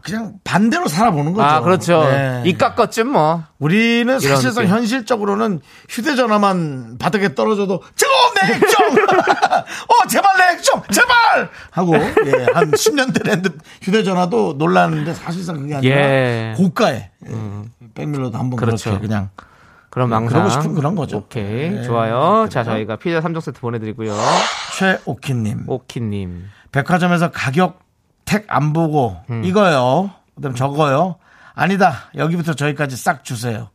그냥 0.00 0.34
반대로 0.42 0.88
살아보는 0.88 1.34
거죠. 1.34 1.46
아, 1.46 1.60
그렇죠. 1.60 2.02
네. 2.04 2.42
이 2.46 2.56
깎았지 2.56 3.04
뭐. 3.04 3.44
우리는 3.58 4.18
사실상 4.18 4.64
느낌. 4.64 4.68
현실적으로는 4.76 5.60
휴대전화만 5.90 6.96
바닥에 6.98 7.34
떨어져도 7.34 7.82
제발 7.94 8.14
내 8.48 8.54
액정! 8.56 8.88
어, 8.96 10.06
제발 10.08 10.30
내 10.38 10.54
액정! 10.54 10.82
제발! 10.90 11.50
하고, 11.70 11.94
예, 11.94 12.46
한 12.54 12.70
10년 12.72 13.22
된 13.22 13.42
휴대전화도 13.82 14.54
놀라는데 14.58 15.12
사실상 15.12 15.60
그게 15.60 15.74
아니라 15.74 15.96
예. 15.96 16.54
고가에. 16.56 17.10
예, 17.26 17.34
백밀러도 17.94 18.36
한번 18.38 18.58
그 18.58 18.64
그렇죠. 18.64 18.90
렇게 18.90 19.06
그냥. 19.06 19.28
그런 19.94 20.08
망상. 20.10 20.28
그러고 20.42 20.50
싶은 20.50 20.74
그런 20.74 20.94
거죠. 20.96 21.18
오케이. 21.18 21.70
네. 21.70 21.82
좋아요. 21.84 22.48
자, 22.50 22.64
저희가 22.64 22.96
피자 22.96 23.20
3종 23.20 23.40
세트 23.40 23.60
보내드리고요. 23.60 24.12
최오키님. 24.76 25.64
오키님. 25.68 26.44
백화점에서 26.72 27.30
가격 27.30 27.78
택 28.24 28.46
안 28.48 28.72
보고 28.72 29.16
이거요. 29.44 30.10
그 30.34 30.42
다음 30.42 30.54
저거요. 30.56 31.16
아니다. 31.54 32.10
여기부터 32.16 32.54
저기까지 32.54 32.96
싹 32.96 33.22
주세요. 33.22 33.70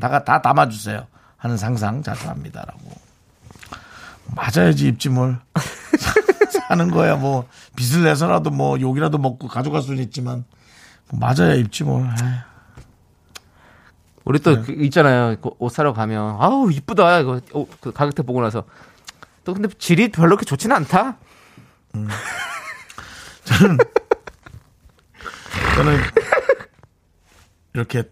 다가 0.00 0.24
다 0.24 0.42
담아 0.42 0.68
주세요. 0.68 1.06
하는 1.38 1.56
상상 1.56 2.02
자주 2.02 2.28
합니다라고. 2.28 2.78
맞아야지 4.36 4.88
입지 4.88 5.08
뭘. 5.08 5.38
사는 6.68 6.90
거야 6.90 7.16
뭐 7.16 7.46
빚을 7.76 8.04
내서라도 8.04 8.50
뭐 8.50 8.78
욕이라도 8.80 9.18
먹고 9.18 9.48
가져갈 9.48 9.82
수는 9.82 10.02
있지만 10.04 10.44
뭐 11.10 11.20
맞아야 11.20 11.54
입지 11.54 11.84
뭘. 11.84 12.02
에이. 12.04 12.28
우리 14.24 14.38
또그 14.38 14.72
있잖아요. 14.84 15.36
그 15.40 15.50
옷 15.58 15.72
사러 15.72 15.92
가면 15.92 16.36
아우 16.38 16.70
이쁘다. 16.70 17.20
이거 17.20 17.40
어, 17.54 17.66
그 17.80 17.92
가격대 17.92 18.22
보고 18.22 18.40
나서 18.42 18.64
또 19.44 19.54
근데 19.54 19.68
질이 19.78 20.10
별로 20.12 20.30
그렇게 20.36 20.44
좋지는 20.44 20.74
않다. 20.76 21.16
저는 23.44 23.78
저는 25.76 25.98
이렇게 27.74 28.04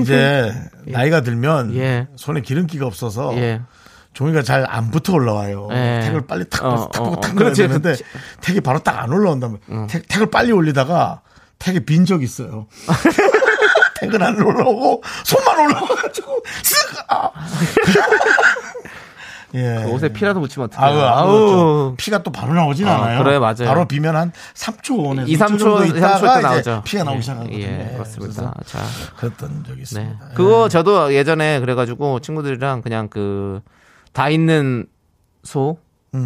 이제 0.00 0.52
나이가 0.86 1.20
들면 1.22 1.74
예. 1.76 2.08
손에 2.16 2.40
기름기가 2.40 2.86
없어서 2.86 3.34
예. 3.36 3.62
종이가 4.14 4.42
잘 4.42 4.64
안 4.68 4.90
붙어 4.90 5.12
올라와요. 5.12 5.68
예. 5.72 6.00
택을 6.04 6.26
빨리 6.26 6.44
탁, 6.48 6.64
어, 6.64 6.70
탁, 6.70 6.80
어, 6.80 6.90
탁, 6.90 7.02
어. 7.02 7.20
탁 7.20 7.34
그렇지. 7.36 7.62
넣어야 7.66 7.78
되는데 7.80 8.02
택이 8.40 8.60
바로 8.60 8.78
딱 8.80 8.98
안 9.02 9.12
올라온다면 9.12 9.58
택, 9.88 10.08
택을 10.08 10.30
빨리 10.30 10.52
올리다가 10.52 11.20
택이 11.58 11.80
빈 11.84 12.04
적이 12.04 12.24
있어요. 12.24 12.66
택은 14.00 14.22
안 14.22 14.40
올라오고 14.40 15.02
손만 15.24 15.58
올라와가지고 15.58 16.42
쓱 16.62 17.04
아. 17.08 17.30
예. 19.54 19.82
그 19.82 19.90
옷에 19.92 20.10
피라도 20.10 20.40
묻히면 20.40 20.66
어떡해요. 20.68 21.00
아우, 21.00 21.00
아우, 21.00 21.50
아우. 21.88 21.94
피가 21.96 22.22
또 22.22 22.30
바로 22.30 22.52
나오진 22.52 22.86
아, 22.86 22.96
않아요. 22.96 23.22
그래요, 23.24 23.40
맞아요. 23.40 23.64
바로 23.66 23.88
비면 23.88 24.14
한 24.14 24.30
3초, 24.54 25.26
2, 25.26 25.36
3초, 25.38 25.58
정도 25.58 25.84
2, 25.86 25.88
3초 25.92 25.96
있다가 25.96 26.40
나오죠. 26.42 26.82
피가 26.84 27.04
나오기 27.04 27.16
예, 27.18 27.22
시작하거든요. 27.22 27.58
예, 27.58 27.88
예, 27.90 27.92
그렇습니다. 27.94 28.52
자, 28.66 28.78
그랬던 29.16 29.64
적이 29.64 29.76
네. 29.76 29.82
있습니다. 29.82 30.28
예. 30.30 30.34
그거 30.34 30.68
저도 30.68 31.14
예전에 31.14 31.60
그래가지고 31.60 32.20
친구들이랑 32.20 32.82
그냥 32.82 33.08
그 33.08 33.60
다 34.12 34.28
있는 34.30 34.86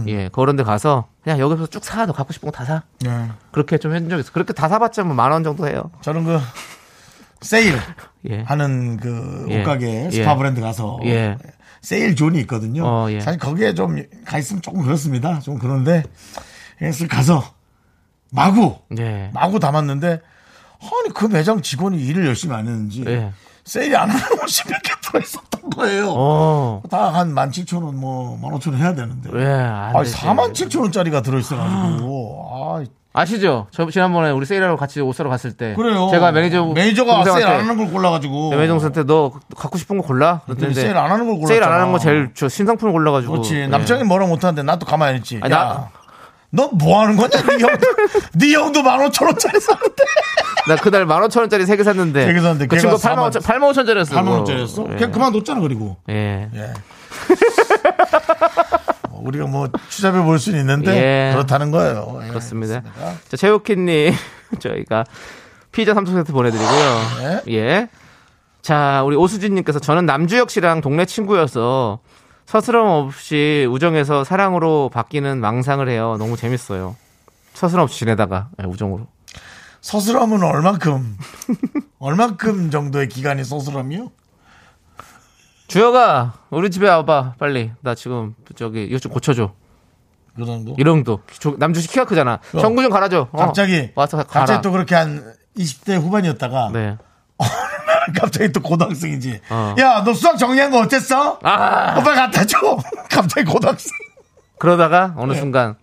예, 0.09 0.29
그런 0.33 0.57
데 0.57 0.63
가서 0.63 1.09
그냥 1.23 1.39
여기서 1.41 1.67
쭉 1.67 1.85
사. 1.85 2.07
너 2.07 2.13
갖고 2.13 2.33
싶은 2.33 2.51
거 2.51 2.57
다 2.57 2.65
사. 2.65 2.83
예. 3.05 3.31
그렇게 3.51 3.77
좀 3.79 3.93
해준 3.95 4.09
적 4.09 4.19
있어. 4.19 4.33
그렇게 4.33 4.53
다 4.53 4.69
사봤자 4.69 5.03
뭐 5.05 5.15
만 5.15 5.31
원 5.31 5.45
정도 5.45 5.69
해요. 5.69 5.91
저는 6.01 6.25
그 6.25 6.41
세일 7.43 7.79
예. 8.31 8.41
하는 8.43 8.97
그 8.97 9.47
예. 9.51 9.61
옷가게 9.61 10.07
예. 10.07 10.11
스파 10.11 10.37
브랜드 10.37 10.61
가서 10.61 10.99
예. 11.05 11.37
세일 11.81 12.15
zone이 12.17 12.39
있거든요. 12.43 12.85
어, 12.87 13.11
예. 13.11 13.21
사실 13.21 13.39
거기에 13.41 13.75
좀 13.75 14.07
가 14.25 14.39
있으면 14.39 14.63
조금 14.63 14.83
그렇습니다. 14.83 15.41
좀 15.41 15.59
그런데 15.59 16.03
그래서 16.79 17.07
가서 17.09 17.55
마구 18.31 18.77
예. 18.99 19.31
마구 19.35 19.59
담았는데 19.61 20.21
아니 20.81 21.15
그 21.15 21.27
매장 21.27 21.61
직원이 21.63 22.01
일을 22.05 22.27
열심히 22.27 22.55
안 22.55 22.67
했는지 22.67 23.05
예. 23.07 23.33
세일이 23.65 23.95
안 23.95 24.09
하는 24.11 24.25
옷이 24.43 24.71
몇개 24.71 24.93
들어있었던 25.03 25.71
거예요. 25.71 26.13
어. 26.17 26.83
다 26.91 27.08
한 27.08 27.35
17,000원, 27.35 27.95
뭐, 27.95 28.39
15,000원 28.43 28.77
해야 28.77 28.95
되는데. 28.95 29.31
예, 29.35 29.47
안 29.47 29.97
아니, 29.97 30.05
되지. 30.05 30.17
47,000원짜리가 30.17 31.23
들어있어가지고. 31.23 32.49
아, 32.53 32.85
아시죠? 33.15 33.67
저 33.71 33.89
지난번에 33.91 34.31
우리 34.31 34.47
세일하러 34.47 34.77
같이 34.77 35.01
옷 35.03 35.15
사러 35.15 35.29
갔을 35.29 35.53
때 35.53 35.75
그래요. 35.75 36.09
제가 36.11 36.33
매니저 36.33 36.65
매니저가 36.75 37.25
세일 37.25 37.47
안 37.47 37.61
하는 37.61 37.77
걸 37.77 37.91
골라가지고. 37.93 38.51
네, 38.51 38.57
매니저 38.57 38.73
동생한테 38.73 39.05
너 39.05 39.33
갖고 39.55 39.77
싶은 39.77 39.99
거 39.99 40.03
골라. 40.07 40.41
그랬는데 40.47 40.75
세일 40.81 40.97
안 40.97 41.11
하는 41.11 41.27
걸 41.27 41.35
골랐잖아. 41.35 41.49
세일 41.49 41.63
안 41.63 41.73
하는 41.81 41.93
거 41.93 41.99
제일 41.99 42.31
저 42.35 42.49
신상품 42.49 42.89
을 42.89 42.93
골라가지고. 42.93 43.33
그렇지. 43.33 43.55
예. 43.57 43.67
남창희 43.67 44.05
뭐라 44.05 44.27
못하는데 44.27 44.63
나도 44.63 44.87
가만히 44.87 45.19
있지. 45.19 45.39
아니, 45.43 45.53
야, 45.53 45.59
나- 45.59 45.89
너 46.55 46.71
뭐 46.73 47.01
하는 47.03 47.17
거냐? 47.17 47.31
네 47.43 47.59
형도, 47.59 47.87
네 48.35 48.53
형도 48.55 48.83
15,000원짜리 48.83 49.61
사는데. 49.61 50.05
나 50.69 50.77
그날 50.77 51.07
15,000원짜리 51.07 51.65
3개 51.67 51.83
샀는데. 51.85 52.27
세개 52.27 52.41
샀는데 52.41 52.67
그 52.67 52.79
친구 52.79 52.97
8만 52.97 53.31
5천, 53.31 53.43
8만 53.43 53.73
5천짜리였어. 53.73 54.13
8만원짜리였어? 54.13 54.93
예. 54.93 54.97
그냥 54.97 55.13
그만 55.13 55.33
뒀잖아, 55.33 55.61
그리고. 55.61 55.97
예. 56.09 56.49
예. 56.55 56.73
뭐 59.11 59.23
우리가 59.25 59.47
뭐 59.47 59.69
추잡해 59.89 60.23
볼 60.23 60.39
수는 60.39 60.61
있는데 60.61 60.97
예. 60.97 61.33
그렇다는 61.33 61.71
거예요. 61.71 62.21
예, 62.25 62.29
그렇습니다. 62.29 62.83
자, 63.29 63.37
최욱희님, 63.37 64.15
저희가 64.61 65.05
피자 65.73 65.95
3종 65.95 66.13
세트 66.15 66.33
보내드리고요. 66.33 67.43
예. 67.51 67.89
자, 68.61 69.03
우리 69.05 69.17
오수진님께서 69.17 69.81
저는 69.81 70.07
남주혁 70.07 70.51
씨랑 70.51 70.81
동네 70.83 71.05
친구여서 71.05 71.99
서스럼 72.47 72.87
없이 72.89 73.67
우정에서 73.71 74.25
사랑으로 74.25 74.91
바뀌는 74.93 75.41
망상을 75.41 75.89
해요. 75.89 76.17
너무 76.19 76.37
재밌어요. 76.37 76.97
서스럼 77.55 77.85
없이 77.85 78.01
지내다가 78.01 78.49
예, 78.63 78.67
우정으로. 78.67 79.07
서스럼은 79.83 80.43
얼만큼 80.43 81.19
얼만큼 81.99 82.71
정도의 82.71 83.09
기간이 83.09 83.45
서스럼이요? 83.45 84.11
주혁아, 85.67 86.35
우리 86.51 86.71
집에 86.71 86.89
와봐, 86.89 87.35
빨리. 87.39 87.73
나 87.81 87.95
지금 87.95 88.35
저기 88.57 88.85
이것 88.85 89.01
좀 89.01 89.13
고쳐줘. 89.13 89.53
그 90.37 90.45
정도? 90.47 90.75
이령도 90.79 91.21
남주 91.59 91.81
씨 91.81 91.89
키가 91.89 92.05
크잖아. 92.07 92.39
전구 92.53 92.83
좀 92.83 92.91
갈아줘. 92.91 93.29
어. 93.33 93.37
갑자기 93.37 93.91
와서 93.95 94.17
가- 94.19 94.23
갑자기 94.23 94.47
갈아. 94.53 94.61
또 94.63 94.71
그렇게 94.71 94.95
한 94.95 95.35
20대 95.57 96.01
후반이었다가 96.01 96.71
네. 96.73 96.97
갑자기 98.19 98.51
또 98.53 98.61
고등학생이지. 98.63 99.41
어. 99.51 99.75
야, 99.79 100.03
너 100.05 100.15
수학 100.15 100.37
정리한 100.39 100.71
거 100.71 100.79
어땠어? 100.81 101.39
아, 101.43 101.99
오빠 101.99 102.15
갖다 102.15 102.45
줘. 102.45 102.79
갑자기 103.11 103.51
고등학생. 103.51 103.91
그러다가 104.59 105.09
네. 105.09 105.15
어느 105.17 105.35
순간 105.35 105.75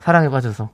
사랑에 0.00 0.28
빠져서. 0.28 0.70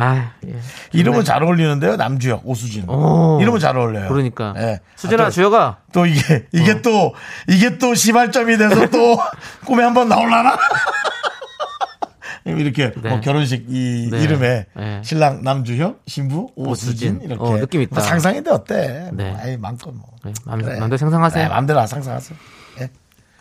아, 0.00 0.30
예. 0.46 0.54
이름은 0.92 1.24
잘 1.24 1.42
어울리는데요. 1.42 1.96
남주혁, 1.96 2.42
오수진. 2.44 2.88
오. 2.88 3.40
이름은 3.40 3.58
잘 3.58 3.76
어울려요. 3.76 4.08
그러니까. 4.08 4.54
예. 4.56 4.78
수진아, 4.94 5.24
아, 5.24 5.26
또, 5.26 5.30
주혁아. 5.32 5.78
또 5.92 6.06
이게 6.06 6.46
이게 6.52 6.70
어. 6.70 6.82
또 6.82 7.14
이게 7.48 7.78
또 7.78 7.96
시발점이 7.96 8.56
돼서 8.58 8.88
또 8.90 9.18
꿈에 9.66 9.82
한번 9.82 10.08
나올라나? 10.08 10.56
이렇게 12.46 12.92
네. 12.92 13.08
뭐 13.10 13.20
결혼식 13.20 13.66
이 13.68 14.08
네. 14.08 14.22
이름에 14.22 14.66
네. 14.76 15.02
신랑 15.04 15.42
남주혁, 15.42 16.02
신부 16.06 16.48
오수진, 16.54 17.16
오수진. 17.16 17.20
이렇게 17.22 17.42
어, 17.42 17.58
느낌 17.58 17.82
있다. 17.82 17.96
뭐 17.96 18.04
상상인데 18.04 18.50
어때? 18.52 19.10
네. 19.12 19.32
뭐, 19.32 19.40
아이 19.40 19.56
마음껏 19.56 19.90
뭐. 19.90 20.04
네, 20.24 20.32
마음, 20.46 20.62
그래. 20.62 20.78
마음대로 20.78 20.96
상상하세요. 20.96 21.42
네, 21.42 21.48
마음대로 21.48 21.84
상상하세요. 21.84 22.38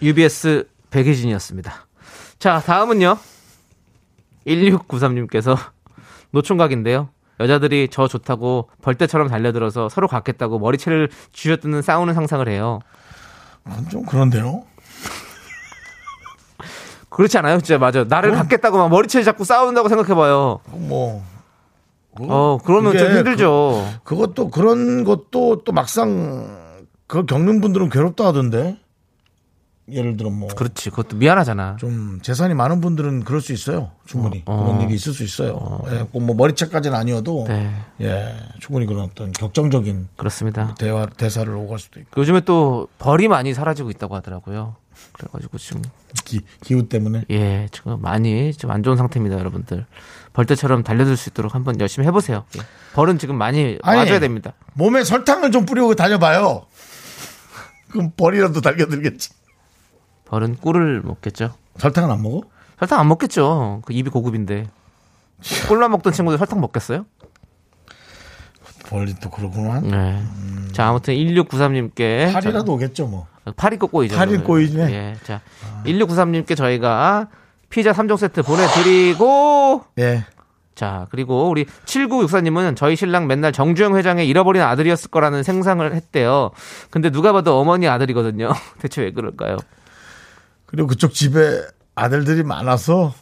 UBS 0.02 0.68
백혜진이었습니다. 0.90 1.86
자, 2.40 2.60
다음은요. 2.66 3.18
1693님께서 4.48 5.58
노총각인데요. 6.38 7.10
여자들이 7.40 7.90
저 7.92 8.08
좋다고 8.08 8.70
벌떼처럼 8.82 9.28
달려들어서 9.28 9.90
서로 9.90 10.08
갖겠다고 10.08 10.60
머리채를 10.60 11.10
쥐어뜯는 11.34 11.82
싸우는 11.82 12.14
상상을 12.14 12.48
해요. 12.48 12.80
그건 13.64 13.90
좀 13.90 14.06
그런데요. 14.06 14.64
그렇지 17.10 17.38
않아요? 17.38 17.60
진짜 17.60 17.78
맞아. 17.78 18.04
나를 18.04 18.32
갖겠다고 18.34 18.78
막 18.78 18.90
머리채 18.90 19.24
잡고 19.24 19.44
싸운다고 19.44 19.90
생각해봐요. 19.90 20.60
뭐 20.72 21.24
어, 22.20 22.58
그러면 22.64 22.98
좀 22.98 23.08
그게 23.08 23.18
힘들죠. 23.18 23.86
그것도 24.04 24.50
그런 24.50 25.04
것도 25.04 25.64
또 25.64 25.72
막상 25.72 26.76
그걸 27.06 27.26
겪는 27.26 27.62
분들은 27.62 27.90
괴롭다 27.90 28.26
하던데. 28.26 28.78
예를 29.90 30.18
들어 30.18 30.30
뭐. 30.30 30.50
그렇지. 30.50 30.90
그것도 30.90 31.16
미안하잖아. 31.18 31.78
좀 31.80 32.20
재산이 32.22 32.54
많은 32.54 32.82
분들은 32.82 33.24
그럴 33.24 33.40
수 33.42 33.54
있어요. 33.54 33.92
충분히 34.06 34.44
어. 34.46 34.64
그런 34.66 34.82
일이 34.82 34.96
있을 34.96 35.14
수 35.14 35.24
있어요. 35.24 35.82
예, 35.92 36.04
꼭뭐 36.12 36.36
머리채까지는 36.36 36.98
아니어도 36.98 37.46
네. 37.48 37.74
예, 38.02 38.36
충분히 38.60 38.86
그런 38.86 39.04
어떤 39.06 39.32
격정적인 39.32 40.10
그렇습니다. 40.18 40.76
대화 40.76 41.06
대사를 41.06 41.50
오갈 41.56 41.80
수도 41.80 42.00
있고 42.02 42.20
요즘에 42.20 42.42
또 42.42 42.88
벌이 43.00 43.28
많이 43.30 43.54
사라지고 43.54 43.90
있다고 43.92 44.16
하더라고요. 44.16 44.76
그래가지고 45.14 45.58
지금 45.58 45.82
기, 46.26 46.42
기후 46.62 46.90
때문에 46.90 47.24
예 47.30 47.68
지금 47.72 48.02
많이 48.02 48.52
좀 48.54 48.72
안 48.72 48.84
좋은 48.84 48.98
상태입니다, 48.98 49.38
여러분들. 49.40 49.86
벌떼처럼 50.34 50.84
달려들 50.84 51.16
수 51.18 51.30
있도록 51.30 51.56
한번 51.56 51.80
열심히 51.80 52.06
해보세요. 52.08 52.44
예. 52.58 52.62
벌은 52.94 53.18
지금 53.20 53.38
많이 53.38 53.78
아니, 53.84 54.00
와줘야 54.00 54.20
됩니다. 54.20 54.54
몸에 54.74 55.04
설탕을 55.04 55.52
좀 55.52 55.66
뿌리고 55.66 55.96
다녀봐요. 55.96 56.66
그럼 57.90 58.12
벌이라도 58.18 58.60
달겨들겠지. 58.62 59.30
벌은 60.28 60.58
꿀을 60.58 61.02
먹겠죠. 61.04 61.54
설탕은 61.78 62.12
안 62.12 62.22
먹어? 62.22 62.42
설탕 62.80 63.00
안 63.00 63.08
먹겠죠. 63.08 63.82
그 63.86 63.94
입이 63.94 64.10
고급인데. 64.10 64.68
꿀만 65.68 65.92
먹던 65.92 66.14
친구들 66.14 66.38
설탕 66.38 66.60
먹겠어요? 66.62 67.06
벌이 68.90 69.16
또 69.22 69.30
그러구만. 69.30 69.88
네. 69.88 70.22
자, 70.72 70.88
아무튼 70.88 71.14
1693님께. 71.14 72.34
팔이라도 72.34 72.74
오겠죠 72.74 73.08
뭐. 73.08 73.28
팔이 73.56 73.78
꼭 73.78 73.92
꼬이죠. 73.92 74.16
팔이. 74.16 74.38
꼬이지. 74.38 74.80
예. 74.80 75.16
자, 75.24 75.42
1693님께 75.86 76.56
저희가 76.56 77.28
피자 77.70 77.92
3종 77.92 78.18
세트 78.18 78.44
보내드리고, 78.44 79.84
예. 80.00 80.26
자, 80.76 81.08
그리고 81.10 81.50
우리 81.50 81.66
7964님은 81.66 82.76
저희 82.76 82.96
신랑 82.96 83.28
맨날 83.28 83.52
정주영 83.52 83.98
회장의 83.98 84.28
잃어버린 84.28 84.62
아들이었을 84.62 85.10
거라는 85.10 85.44
생상을 85.44 85.94
했대요. 85.94 86.52
근데 86.92 87.10
누가 87.10 87.34
봐도 87.34 87.60
어머니 87.60 87.88
아들이거든요. 87.88 88.52
대체 88.80 89.02
왜 89.02 89.12
그럴까요? 89.12 89.58
그리고 90.68 90.88
그쪽 90.88 91.14
집에 91.14 91.64
아들들이 91.96 92.44
많아서 92.44 93.14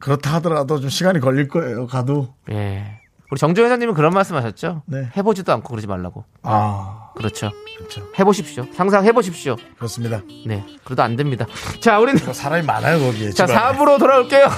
그렇다 0.00 0.34
하더라도 0.34 0.80
좀 0.80 0.90
시간이 0.90 1.20
걸릴 1.20 1.48
거예요. 1.48 1.86
가도. 1.86 2.34
예. 2.50 3.00
우리 3.30 3.38
정주영 3.38 3.66
회장님은 3.66 3.94
그런 3.94 4.12
말씀 4.12 4.36
하셨죠? 4.36 4.82
네. 4.86 5.10
해보지도 5.16 5.52
않고 5.52 5.68
그러지 5.68 5.86
말라고. 5.86 6.24
아, 6.42 7.10
그렇죠. 7.16 7.50
그렇죠. 7.76 8.02
해보십시오. 8.18 8.66
상상 8.74 9.04
해보십시오. 9.04 9.56
그렇습니다. 9.76 10.22
네. 10.46 10.64
그래도 10.84 11.02
안 11.02 11.16
됩니다. 11.16 11.46
자, 11.80 11.98
우리는 11.98 12.24
뭐 12.24 12.32
사람이 12.32 12.64
많아요 12.64 12.98
거기에. 13.00 13.30
자, 13.30 13.46
집안에. 13.46 13.78
4부로 13.78 13.98
돌아올게요. 13.98 14.48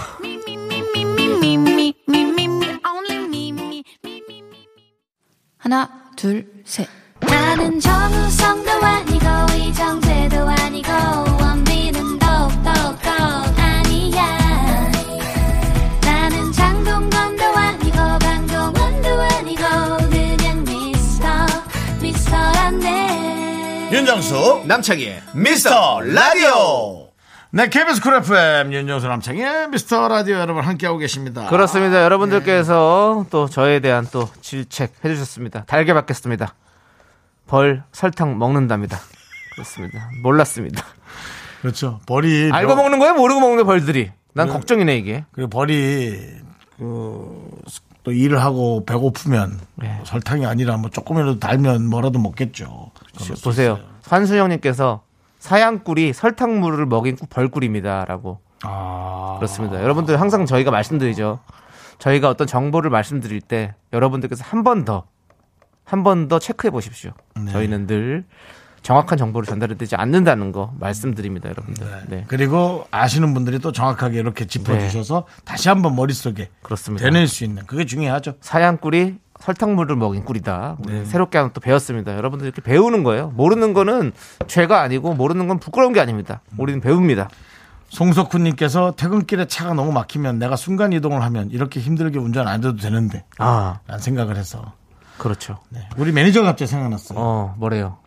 하나, 5.58 5.90
둘, 6.16 6.46
셋. 6.64 6.88
나는 7.20 7.80
정우성도 7.80 8.70
아니고 8.70 9.26
이정재도 9.56 10.48
아니고 10.48 10.90
윤정수 24.08 24.62
남창희의 24.64 25.20
미스터 25.34 26.00
라디오 26.00 27.08
네 27.50 27.68
KBS 27.68 28.00
쿨 28.00 28.14
FM 28.14 28.72
윤정수 28.72 29.06
남창희의 29.06 29.68
미스터 29.68 30.08
라디오 30.08 30.36
여러분 30.38 30.64
함께하고 30.64 30.96
계십니다 30.96 31.46
그렇습니다. 31.48 32.02
여러분들께서 32.04 33.26
또 33.28 33.46
저에 33.50 33.80
대한 33.80 34.06
또 34.10 34.30
질책 34.40 34.94
해주셨습니다. 35.04 35.64
달게 35.66 35.92
받겠습니다. 35.92 36.54
벌 37.46 37.82
설탕 37.92 38.38
먹는답니다. 38.38 38.98
그렇습니다. 39.52 40.08
몰랐습니다. 40.22 40.82
그렇죠 41.60 42.00
벌이 42.06 42.48
알고 42.50 42.76
명- 42.76 42.84
먹는 42.84 42.98
거예요? 43.00 43.12
모르고 43.14 43.40
먹는 43.40 43.66
벌들이. 43.66 44.10
난 44.32 44.48
걱정이네 44.48 44.96
이게. 44.96 45.26
그리고 45.32 45.50
벌이 45.50 46.16
그, 46.78 47.50
또 48.04 48.12
일을 48.12 48.40
하고 48.42 48.86
배고프면 48.86 49.60
네. 49.74 50.00
설탕이 50.04 50.46
아니라 50.46 50.78
뭐 50.78 50.88
조금이라도 50.88 51.38
달면 51.40 51.86
뭐라도 51.90 52.18
먹겠죠 52.20 52.90
그럴 53.16 53.36
수 53.36 53.42
보세요. 53.44 53.72
있어요. 53.74 53.97
환수영님께서 54.08 55.02
사양꿀이 55.38 56.12
설탕물을 56.12 56.86
먹인 56.86 57.16
벌꿀입니다라고 57.30 58.40
아. 58.62 59.36
그렇습니다. 59.38 59.82
여러분들 59.82 60.20
항상 60.20 60.46
저희가 60.46 60.70
말씀드리죠. 60.70 61.38
저희가 61.98 62.28
어떤 62.28 62.46
정보를 62.46 62.90
말씀드릴 62.90 63.40
때 63.40 63.74
여러분들께서 63.92 64.44
한 64.44 64.62
번 64.64 64.84
더, 64.84 65.04
한 65.84 66.02
번 66.02 66.28
더 66.28 66.38
체크해 66.38 66.70
보십시오. 66.70 67.12
네. 67.36 67.50
저희는 67.52 67.86
늘 67.86 68.24
정확한 68.82 69.18
정보를 69.18 69.46
전달해드리지 69.46 69.96
않는다는 69.96 70.52
거 70.52 70.72
말씀드립니다, 70.78 71.48
여러분들. 71.48 71.86
네, 72.08 72.24
그리고 72.28 72.86
아시는 72.92 73.34
분들이 73.34 73.58
또 73.58 73.72
정확하게 73.72 74.18
이렇게 74.20 74.46
짚어주셔서 74.46 75.26
다시 75.44 75.68
한번 75.68 75.96
머릿속에 75.96 76.48
그렇습니다. 76.62 77.04
되낼 77.04 77.26
수 77.26 77.44
있는 77.44 77.66
그게 77.66 77.84
중요하죠. 77.84 78.34
사양꿀이 78.40 79.16
설탕물을 79.40 79.96
먹인 79.96 80.24
꿀이다. 80.24 80.76
우리 80.84 81.04
새롭게 81.06 81.38
하나 81.38 81.50
또 81.52 81.60
배웠습니다. 81.60 82.16
여러분들 82.16 82.46
이렇게 82.46 82.60
배우는 82.62 83.04
거예요. 83.04 83.28
모르는 83.28 83.72
거는 83.72 84.12
죄가 84.46 84.80
아니고 84.80 85.14
모르는 85.14 85.48
건 85.48 85.58
부끄러운 85.58 85.92
게 85.92 86.00
아닙니다. 86.00 86.40
우리는 86.56 86.80
배웁니다. 86.80 87.28
송석훈님께서 87.90 88.92
퇴근길에 88.96 89.46
차가 89.46 89.72
너무 89.74 89.92
막히면 89.92 90.38
내가 90.38 90.56
순간 90.56 90.92
이동을 90.92 91.22
하면 91.22 91.50
이렇게 91.50 91.80
힘들게 91.80 92.18
운전 92.18 92.46
안 92.46 92.58
해도 92.58 92.76
되는데 92.76 93.24
아, 93.38 93.80
라는 93.86 94.02
생각을 94.02 94.36
해서 94.36 94.72
그렇죠. 95.16 95.58
네. 95.70 95.88
우리 95.96 96.12
매니저가 96.12 96.48
갑자기 96.48 96.70
생각났어요. 96.70 97.18
어, 97.18 97.54
뭐래요? 97.58 97.98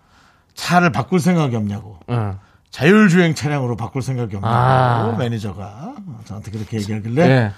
차를 0.53 0.91
바꿀 0.91 1.19
생각이 1.19 1.55
없냐고. 1.55 1.97
응. 2.09 2.37
자율주행 2.69 3.35
차량으로 3.35 3.75
바꿀 3.75 4.01
생각이 4.01 4.35
없냐고 4.37 4.55
아. 4.55 5.15
매니저가 5.17 5.93
저한테 6.25 6.51
그렇게 6.51 6.77
얘기하길래 6.77 7.27
네. 7.27 7.51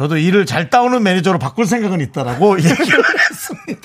저도 0.00 0.16
일을 0.16 0.46
잘 0.46 0.70
따오는 0.70 1.02
매니저로 1.02 1.38
바꿀 1.38 1.66
생각은 1.66 2.00
있다라고 2.00 2.56
얘기를 2.64 3.04
했습니다. 3.30 3.82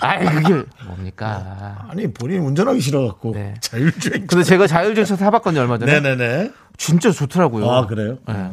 아이, 0.00 0.26
그게 0.26 0.62
뭡니까? 0.86 1.86
아니 1.88 2.12
본인이 2.12 2.38
운전하기 2.44 2.82
싫어갖고 2.82 3.32
네. 3.32 3.54
자율주행. 3.60 4.26
근데 4.26 4.44
제가 4.44 4.66
자율주행차 4.66 5.16
타봤거든요, 5.16 5.62
얼마 5.62 5.78
전에. 5.78 6.00
네네네. 6.00 6.50
진짜 6.76 7.10
좋더라고요. 7.10 7.70
아 7.70 7.86
그래요? 7.86 8.18
네. 8.28 8.50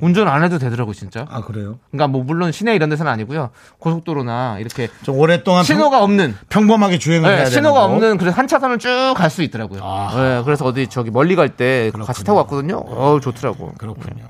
운전 0.00 0.26
안 0.26 0.42
해도 0.42 0.58
되더라고요, 0.58 0.92
진짜. 0.94 1.24
아 1.30 1.40
그래요? 1.42 1.78
그러니까 1.92 2.08
뭐 2.08 2.24
물론 2.24 2.50
시내 2.50 2.74
이런 2.74 2.88
데서는 2.90 3.12
아니고요. 3.12 3.50
고속도로나 3.78 4.56
이렇게 4.58 4.88
좀 5.04 5.18
오랫동안 5.20 5.62
신호가 5.62 6.02
없는 6.02 6.34
평, 6.48 6.66
범하게 6.66 6.98
주행을 6.98 7.28
네, 7.28 7.36
해야 7.36 7.44
되는 7.44 7.50
신호가 7.52 7.80
거. 7.80 7.84
없는 7.86 8.16
그래서 8.18 8.36
한 8.36 8.48
차선을 8.48 8.78
쭉 8.80 9.14
갈 9.14 9.30
수 9.30 9.42
있더라고요. 9.44 9.82
아. 9.84 10.12
네, 10.16 10.42
그래서 10.44 10.64
어디 10.64 10.88
저기 10.88 11.12
멀리 11.12 11.36
갈 11.36 11.50
때 11.50 11.92
같이 12.04 12.24
타고 12.24 12.38
왔거든요. 12.38 12.78
어 12.78 13.20
좋더라고. 13.22 13.74
그렇군요. 13.78 14.24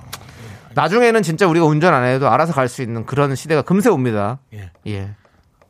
나중에는 0.75 1.23
진짜 1.23 1.47
우리가 1.47 1.67
운전 1.67 1.93
안 1.95 2.05
해도 2.05 2.29
알아서 2.29 2.53
갈 2.53 2.69
수 2.69 2.83
있는 2.83 3.05
그런 3.07 3.35
시대가 3.35 3.63
금세 3.63 3.89
옵니다. 3.89 4.39
예. 4.55 4.71
예. 4.87 5.11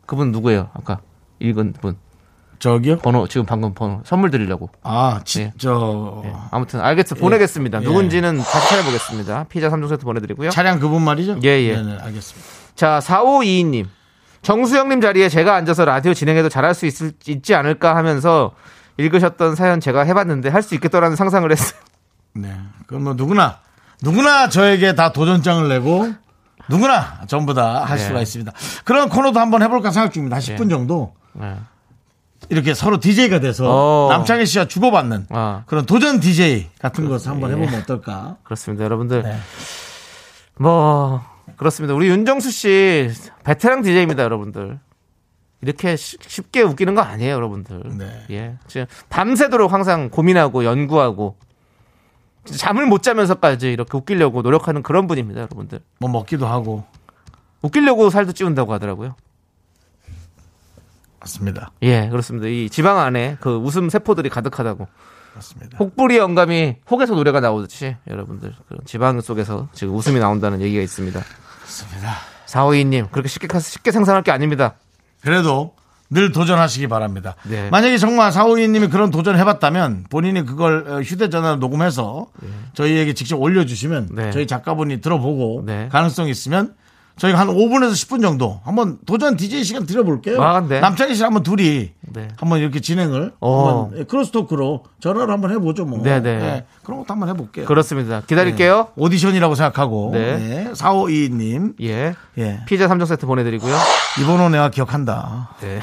그분 0.06 0.32
누구예요? 0.32 0.70
아까 0.74 1.00
읽은 1.38 1.74
분. 1.80 1.96
저기요? 2.58 2.98
번호 2.98 3.26
지금 3.26 3.46
방금 3.46 3.72
번호 3.72 4.02
선물 4.04 4.30
드리려고. 4.30 4.68
아, 4.82 5.20
지, 5.24 5.40
예. 5.42 5.52
저 5.56 6.22
예. 6.26 6.32
아무튼 6.50 6.80
알겠어 6.80 7.14
보내겠습니다. 7.14 7.80
예. 7.80 7.84
누군지는 7.84 8.36
다시 8.36 8.68
찾아보겠습니다. 8.68 9.44
피자 9.48 9.70
3종 9.70 9.88
세트 9.88 10.04
보내드리고요. 10.04 10.50
차량 10.50 10.78
그분 10.78 11.02
말이죠? 11.02 11.38
예, 11.42 11.48
예. 11.48 11.76
네네, 11.76 11.98
알겠습니다. 12.02 12.48
자, 12.74 12.98
4522님. 13.02 13.86
정수영님 14.42 15.00
자리에 15.00 15.28
제가 15.30 15.54
앉아서 15.54 15.84
라디오 15.86 16.12
진행해도 16.14 16.48
잘할 16.50 16.74
수 16.74 16.84
있을, 16.86 17.12
있지 17.26 17.54
않을까 17.54 17.94
하면서 17.96 18.52
읽으셨던 18.98 19.54
사연 19.54 19.80
제가 19.80 20.02
해봤는데 20.04 20.48
할 20.50 20.62
수 20.62 20.74
있겠더라는 20.74 21.16
상상을 21.16 21.50
했어요. 21.50 21.80
네. 22.34 22.54
그건 22.86 23.04
뭐 23.04 23.14
누구나, 23.14 23.58
누구나 24.02 24.48
저에게 24.48 24.94
다 24.94 25.12
도전장을 25.12 25.68
내고, 25.68 26.12
누구나 26.68 27.20
전부 27.26 27.52
다할 27.54 27.98
네. 27.98 28.04
수가 28.04 28.20
있습니다. 28.22 28.52
그런 28.84 29.08
코너도 29.08 29.38
한번 29.40 29.62
해볼까 29.62 29.90
생각 29.90 30.12
중입니다. 30.12 30.36
한 30.36 30.42
10분 30.42 30.70
정도. 30.70 31.14
네. 31.32 31.56
이렇게 32.48 32.72
서로 32.74 32.98
DJ가 32.98 33.38
돼서 33.40 33.66
어. 33.68 34.08
남창희 34.10 34.46
씨와 34.46 34.64
주고받는 34.64 35.26
아. 35.30 35.62
그런 35.66 35.84
도전 35.86 36.20
DJ 36.20 36.68
같은 36.78 37.08
것을 37.08 37.30
한번 37.30 37.50
해보면 37.50 37.82
어떨까? 37.82 38.36
그렇습니다, 38.42 38.84
여러분들. 38.84 39.22
네. 39.22 39.36
뭐, 40.58 41.22
그렇습니다. 41.56 41.94
우리 41.94 42.08
윤정수 42.08 42.50
씨, 42.50 43.10
베테랑 43.44 43.82
DJ입니다, 43.82 44.22
여러분들. 44.22 44.78
이렇게 45.62 45.96
쉬- 45.96 46.16
쉽게 46.26 46.62
웃기는 46.62 46.94
거 46.94 47.02
아니에요, 47.02 47.34
여러분들. 47.34 47.82
네. 47.98 48.24
예. 48.30 48.54
지금 48.66 48.86
밤새도록 49.10 49.72
항상 49.72 50.08
고민하고 50.08 50.64
연구하고 50.64 51.36
잠을 52.44 52.86
못 52.86 53.02
자면서까지 53.02 53.70
이렇게 53.72 53.96
웃기려고 53.96 54.42
노력하는 54.42 54.82
그런 54.82 55.06
분입니다, 55.06 55.40
여러분들. 55.42 55.80
뭐 55.98 56.10
먹기도 56.10 56.46
하고. 56.46 56.84
웃기려고 57.62 58.10
살도 58.10 58.32
찌운다고 58.32 58.72
하더라고요. 58.72 59.14
맞습니다. 61.20 61.70
예, 61.82 62.08
그렇습니다. 62.08 62.46
이 62.48 62.70
지방 62.70 62.98
안에 62.98 63.36
그 63.40 63.56
웃음 63.56 63.90
세포들이 63.90 64.30
가득하다고. 64.30 64.88
맞습니다. 65.34 65.78
혹부리 65.78 66.16
영감이 66.16 66.76
혹에서 66.90 67.14
노래가 67.14 67.40
나오듯이 67.40 67.94
여러분들 68.08 68.54
그런 68.68 68.80
지방 68.84 69.20
속에서 69.20 69.68
지금 69.72 69.94
웃음이 69.94 70.18
나온다는 70.18 70.60
얘기가 70.60 70.82
있습니다. 70.82 71.20
맞습니다. 71.60 72.14
452님 72.46 73.10
그렇게 73.12 73.28
쉽게 73.28 73.46
가- 73.46 73.60
쉽게 73.60 73.92
상상할 73.92 74.22
게 74.22 74.32
아닙니다. 74.32 74.74
그래도 75.20 75.74
늘 76.10 76.32
도전하시기 76.32 76.88
바랍니다. 76.88 77.36
네. 77.44 77.70
만약에 77.70 77.96
정말 77.96 78.32
사오이님이 78.32 78.88
그런 78.88 79.10
도전 79.10 79.38
해봤다면 79.38 80.06
본인이 80.10 80.44
그걸 80.44 80.84
어, 80.88 81.00
휴대전화로 81.00 81.56
녹음해서 81.56 82.26
저희에게 82.74 83.14
직접 83.14 83.40
올려주시면 83.40 84.08
네. 84.12 84.30
저희 84.32 84.46
작가분이 84.48 85.00
들어보고 85.00 85.62
네. 85.64 85.88
가능성이 85.90 86.30
있으면 86.30 86.74
저희가 87.20 87.38
한 87.38 87.48
5분에서 87.48 87.92
10분 87.92 88.22
정도 88.22 88.60
한번 88.64 88.96
도전 89.04 89.36
DJ 89.36 89.62
시간 89.62 89.84
드려볼게요. 89.84 90.42
아, 90.42 90.62
네. 90.66 90.80
남창희 90.80 91.14
씨 91.14 91.22
한번 91.22 91.42
둘이 91.42 91.90
네. 92.00 92.28
한번 92.38 92.60
이렇게 92.60 92.80
진행을 92.80 93.32
어. 93.40 93.68
한번 93.68 93.98
예, 94.00 94.04
크로스토크로 94.04 94.84
전화로 95.00 95.30
한번 95.30 95.50
해보죠 95.50 95.84
뭐. 95.84 96.02
네, 96.02 96.22
네. 96.22 96.30
예, 96.30 96.64
그런 96.82 97.00
것도 97.00 97.12
한번 97.12 97.28
해볼게요. 97.28 97.66
그렇습니다. 97.66 98.22
기다릴게요. 98.22 98.88
오디션이라고 98.96 99.54
생각하고 99.54 100.12
네. 100.14 100.38
네. 100.38 100.72
4522님 100.72 101.74
예. 101.82 102.14
예. 102.38 102.60
피자 102.66 102.88
3종 102.88 103.04
세트 103.04 103.26
보내드리고요. 103.26 103.76
이번호 104.22 104.48
내가 104.48 104.70
기억한다. 104.70 105.56
네. 105.60 105.80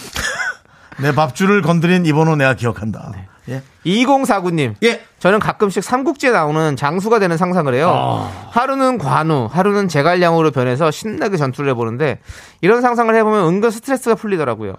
내 1.02 1.14
밥줄을 1.14 1.60
건드린 1.60 2.06
이번호 2.06 2.36
내가 2.36 2.54
기억한다. 2.54 3.12
예. 3.50 3.62
2049님. 3.84 4.74
예. 4.82 5.00
저는 5.18 5.38
가끔씩 5.38 5.82
삼국지에 5.84 6.30
나오는 6.30 6.76
장수가 6.76 7.18
되는 7.18 7.36
상상을 7.36 7.72
해요. 7.74 7.90
아. 7.94 8.48
하루는 8.50 8.98
관우, 8.98 9.48
하루는 9.50 9.88
제갈량으로 9.88 10.50
변해서 10.50 10.90
신나게 10.90 11.36
전투를 11.36 11.70
해보는데 11.70 12.20
이런 12.60 12.80
상상을 12.80 13.14
해보면 13.14 13.46
은근 13.46 13.70
스트레스가 13.70 14.14
풀리더라고요. 14.14 14.74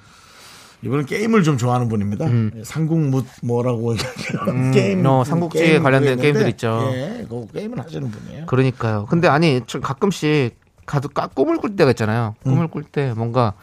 이분은 0.84 1.06
게임을 1.06 1.44
좀 1.44 1.58
좋아하는 1.58 1.88
분입니다. 1.90 2.26
예, 2.56 2.64
상국무 2.64 3.22
뭐라고 3.44 3.94
게임 4.74 5.02
음. 5.02 5.06
어, 5.06 5.24
삼국지에 5.24 5.64
게임 5.68 5.84
관련된 5.84 6.20
게임들 6.20 6.48
있죠. 6.50 6.90
예, 6.94 7.24
그 7.30 7.46
게임을 7.54 7.78
하시는 7.80 8.10
분이에요. 8.10 8.46
그러니까요. 8.48 9.06
근데 9.08 9.28
아니 9.28 9.62
저 9.68 9.80
가끔씩 9.80 10.60
가도 10.88 11.10
까- 11.10 11.28
꿈을 11.28 11.58
꿀 11.58 11.76
때가 11.76 11.92
있잖아요. 11.92 12.34
음. 12.48 12.52
꿈을 12.54 12.68
꿀때 12.68 13.14
뭔가 13.16 13.54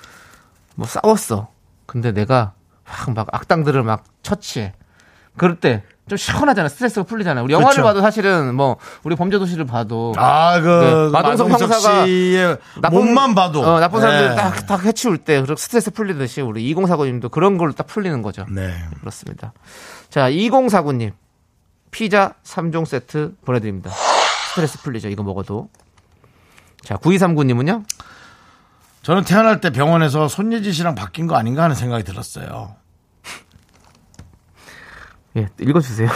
뭐 0.77 0.87
싸웠어. 0.87 1.49
근데 1.87 2.13
내가 2.13 2.53
확막 2.85 3.27
악당들을 3.33 3.83
막 3.83 4.05
처치해. 4.23 4.75
그럴 5.39 5.57
때 5.61 5.85
좀 6.09 6.17
시원하잖아. 6.17 6.69
스트레스가 6.69 7.05
풀리잖아요. 7.05 7.45
우리 7.45 7.53
영화를 7.53 7.83
그렇죠. 7.83 7.87
봐도 7.87 8.01
사실은 8.01 8.55
뭐 8.55 8.79
우리 9.05 9.15
범죄도시를 9.15 9.67
봐도 9.67 10.15
아, 10.17 10.61
그 10.61 10.67
네, 10.67 11.13
마동석 11.13 11.51
마동석 11.51 11.71
형사가 11.71 12.07
씨의 12.07 12.59
몸만 12.91 13.35
봐도 13.35 13.61
어, 13.63 13.79
나쁜 13.79 14.01
사람들 14.01 14.33
예. 14.33 14.35
딱, 14.35 14.67
딱 14.67 14.85
해치울 14.85 15.19
때 15.19 15.41
그렇게 15.43 15.61
스트레스 15.61 15.91
풀리듯이 15.91 16.41
우리 16.41 16.75
2049님도 16.75 17.31
그런 17.31 17.59
걸로 17.59 17.73
딱 17.73 17.87
풀리는 17.87 18.21
거죠. 18.23 18.47
네. 18.51 18.75
그렇습니다. 19.01 19.53
자, 20.11 20.31
2049님. 20.31 21.13
피자 21.91 22.35
3종 22.45 22.85
세트 22.85 23.37
보내드립니다. 23.45 23.91
스트레스 24.51 24.83
풀리죠. 24.83 25.09
이거 25.09 25.23
먹어도. 25.23 25.71
자, 26.83 26.97
9239님은요? 26.97 27.85
저는 29.03 29.25
태어날 29.25 29.61
때 29.63 29.71
병원에서 29.71 30.29
손예지 30.29 30.73
씨랑 30.73 30.95
바뀐 30.95 31.27
거 31.27 31.37
아닌가 31.37 31.63
하는 31.63 31.75
생각이 31.75 32.05
들었어요. 32.05 32.78
예, 35.37 35.49
읽어주세요. 35.61 36.09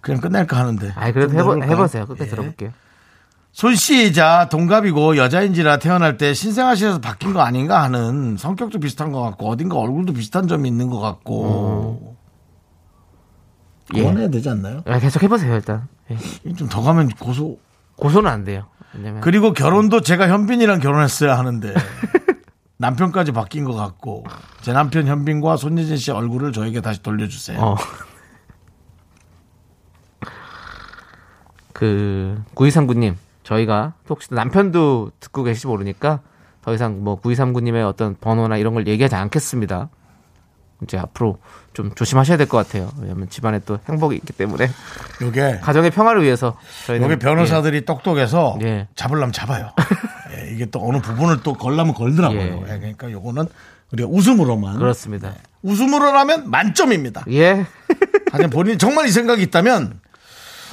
그냥 0.00 0.20
끝낼까 0.20 0.56
하는데. 0.56 0.92
아 0.96 1.12
그래도 1.12 1.36
좀 1.36 1.38
해보? 1.38 1.62
해보세요. 1.64 2.06
끝까지 2.06 2.24
예. 2.24 2.30
들어볼게요. 2.30 2.70
손 3.52 3.74
씨이자 3.74 4.48
동갑이고 4.50 5.18
여자인지라 5.18 5.78
태어날 5.78 6.16
때 6.16 6.32
신생아실에서 6.32 7.00
바뀐 7.00 7.34
거 7.34 7.42
아닌가 7.42 7.82
하는 7.82 8.36
성격도 8.38 8.80
비슷한 8.80 9.12
것 9.12 9.20
같고 9.20 9.48
어딘가 9.48 9.76
얼굴도 9.76 10.14
비슷한 10.14 10.48
점이 10.48 10.68
있는 10.68 10.88
것 10.88 11.00
같고 11.00 12.16
예. 13.94 14.00
그만해야 14.00 14.28
되지 14.28 14.48
않나요? 14.48 14.82
아, 14.86 14.98
계속 14.98 15.22
해보세요, 15.22 15.54
일단. 15.54 15.86
예. 16.10 16.52
좀더 16.54 16.80
가면 16.80 17.10
고소 17.10 17.58
고소는 17.96 18.30
안 18.30 18.44
돼요. 18.44 18.64
왜냐면. 18.94 19.20
그리고 19.20 19.52
결혼도 19.52 20.00
제가 20.00 20.28
현빈이랑 20.28 20.80
결혼했어야 20.80 21.38
하는데 21.38 21.74
남편까지 22.82 23.30
바뀐 23.32 23.64
것 23.64 23.74
같고 23.74 24.24
제 24.60 24.72
남편 24.72 25.06
현빈과 25.06 25.56
손예진 25.56 25.96
씨 25.96 26.10
얼굴을 26.10 26.52
저에게 26.52 26.80
다시 26.80 27.00
돌려주세요. 27.02 27.58
어. 27.60 27.76
그, 31.72 32.40
9239님, 32.54 33.14
저희가 33.44 33.94
혹시 34.08 34.32
남편도 34.34 35.12
듣고 35.20 35.42
계실지 35.42 35.66
모르니까 35.66 36.20
더 36.62 36.74
이상 36.74 37.02
뭐 37.02 37.20
9239님의 37.20 37.86
어떤 37.88 38.16
번호나 38.20 38.56
이런 38.56 38.74
걸 38.74 38.86
얘기하지 38.86 39.14
않겠습니다. 39.16 39.88
이제 40.82 40.98
앞으로 40.98 41.38
좀 41.72 41.92
조심하셔야 41.94 42.36
될 42.36 42.46
것 42.48 42.56
같아요. 42.58 42.90
왜냐하면 43.00 43.28
집안에 43.28 43.60
또 43.60 43.78
행복이 43.88 44.16
있기 44.16 44.32
때문에 44.32 44.68
요게 45.22 45.60
가정의 45.62 45.90
평화를 45.90 46.22
위해서 46.24 46.56
저희는 46.86 47.04
요게 47.06 47.18
변호사들이 47.20 47.84
똑똑해서 47.84 48.58
예. 48.62 48.88
잡으려면 48.96 49.32
잡아요. 49.32 49.70
예, 50.52 50.54
이게 50.54 50.66
또 50.66 50.86
어느 50.86 51.00
부분을 51.00 51.42
또 51.42 51.54
걸려면 51.54 51.94
걸더라고요. 51.94 52.40
예. 52.40 52.74
예, 52.74 52.78
그러니까 52.78 53.10
요거는 53.10 53.46
우리가 53.92 54.08
웃음으로만 54.08 54.74
예, 54.74 54.78
그렇습니다. 54.78 55.34
웃음으로라면 55.62 56.50
만점입니다. 56.50 57.24
예. 57.30 57.66
하지만 58.30 58.50
본인이 58.50 58.78
정말 58.78 59.06
이 59.06 59.10
생각이 59.10 59.42
있다면 59.42 60.00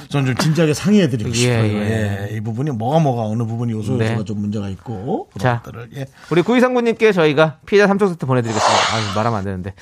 전좀 0.08 0.34
진지하게 0.34 0.72
상의해드리고 0.72 1.30
예, 1.30 1.34
싶어요. 1.34 1.64
예. 1.64 2.28
예, 2.30 2.36
이 2.36 2.40
부분이 2.40 2.70
뭐가 2.70 2.98
뭐가 3.00 3.22
어느 3.22 3.44
부분이 3.44 3.72
요소 3.72 3.94
요소가 3.94 4.18
네. 4.18 4.24
좀 4.24 4.40
문제가 4.40 4.68
있고 4.70 5.28
자. 5.38 5.60
그런 5.62 5.84
것들을 5.84 6.00
예. 6.00 6.06
우리 6.30 6.42
구이상구님께 6.42 7.12
저희가 7.12 7.58
피자 7.66 7.86
3종 7.86 8.08
세트 8.08 8.26
보내드리겠습니다. 8.26 8.80
아 8.96 9.14
말하면 9.14 9.38
안 9.38 9.44
되는데. 9.44 9.74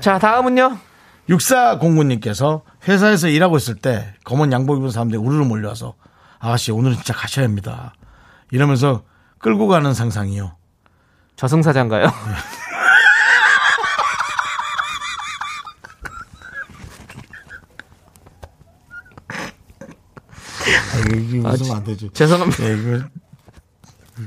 자, 0.00 0.18
다음은요. 0.18 0.78
육사공구님께서 1.28 2.62
회사에서 2.88 3.28
일하고 3.28 3.56
있을 3.56 3.76
때 3.76 4.14
검은 4.24 4.52
양복 4.52 4.78
입은 4.78 4.90
사람들이 4.90 5.18
우르르 5.18 5.44
몰려와서 5.44 5.94
아가씨 6.40 6.72
오늘은 6.72 6.96
진짜 6.96 7.12
가셔야 7.14 7.44
합니다. 7.44 7.94
이러면서 8.50 9.04
끌고 9.38 9.68
가는 9.68 9.94
상상이요. 9.94 10.56
저승사자인가요? 11.36 12.06
아, 20.92 20.98
이게 21.16 21.38
웃으면 21.38 21.76
안 21.76 21.84
되죠. 21.84 22.10
죄송합니다. 22.12 22.64
예, 22.64 22.74
이거 22.74 23.00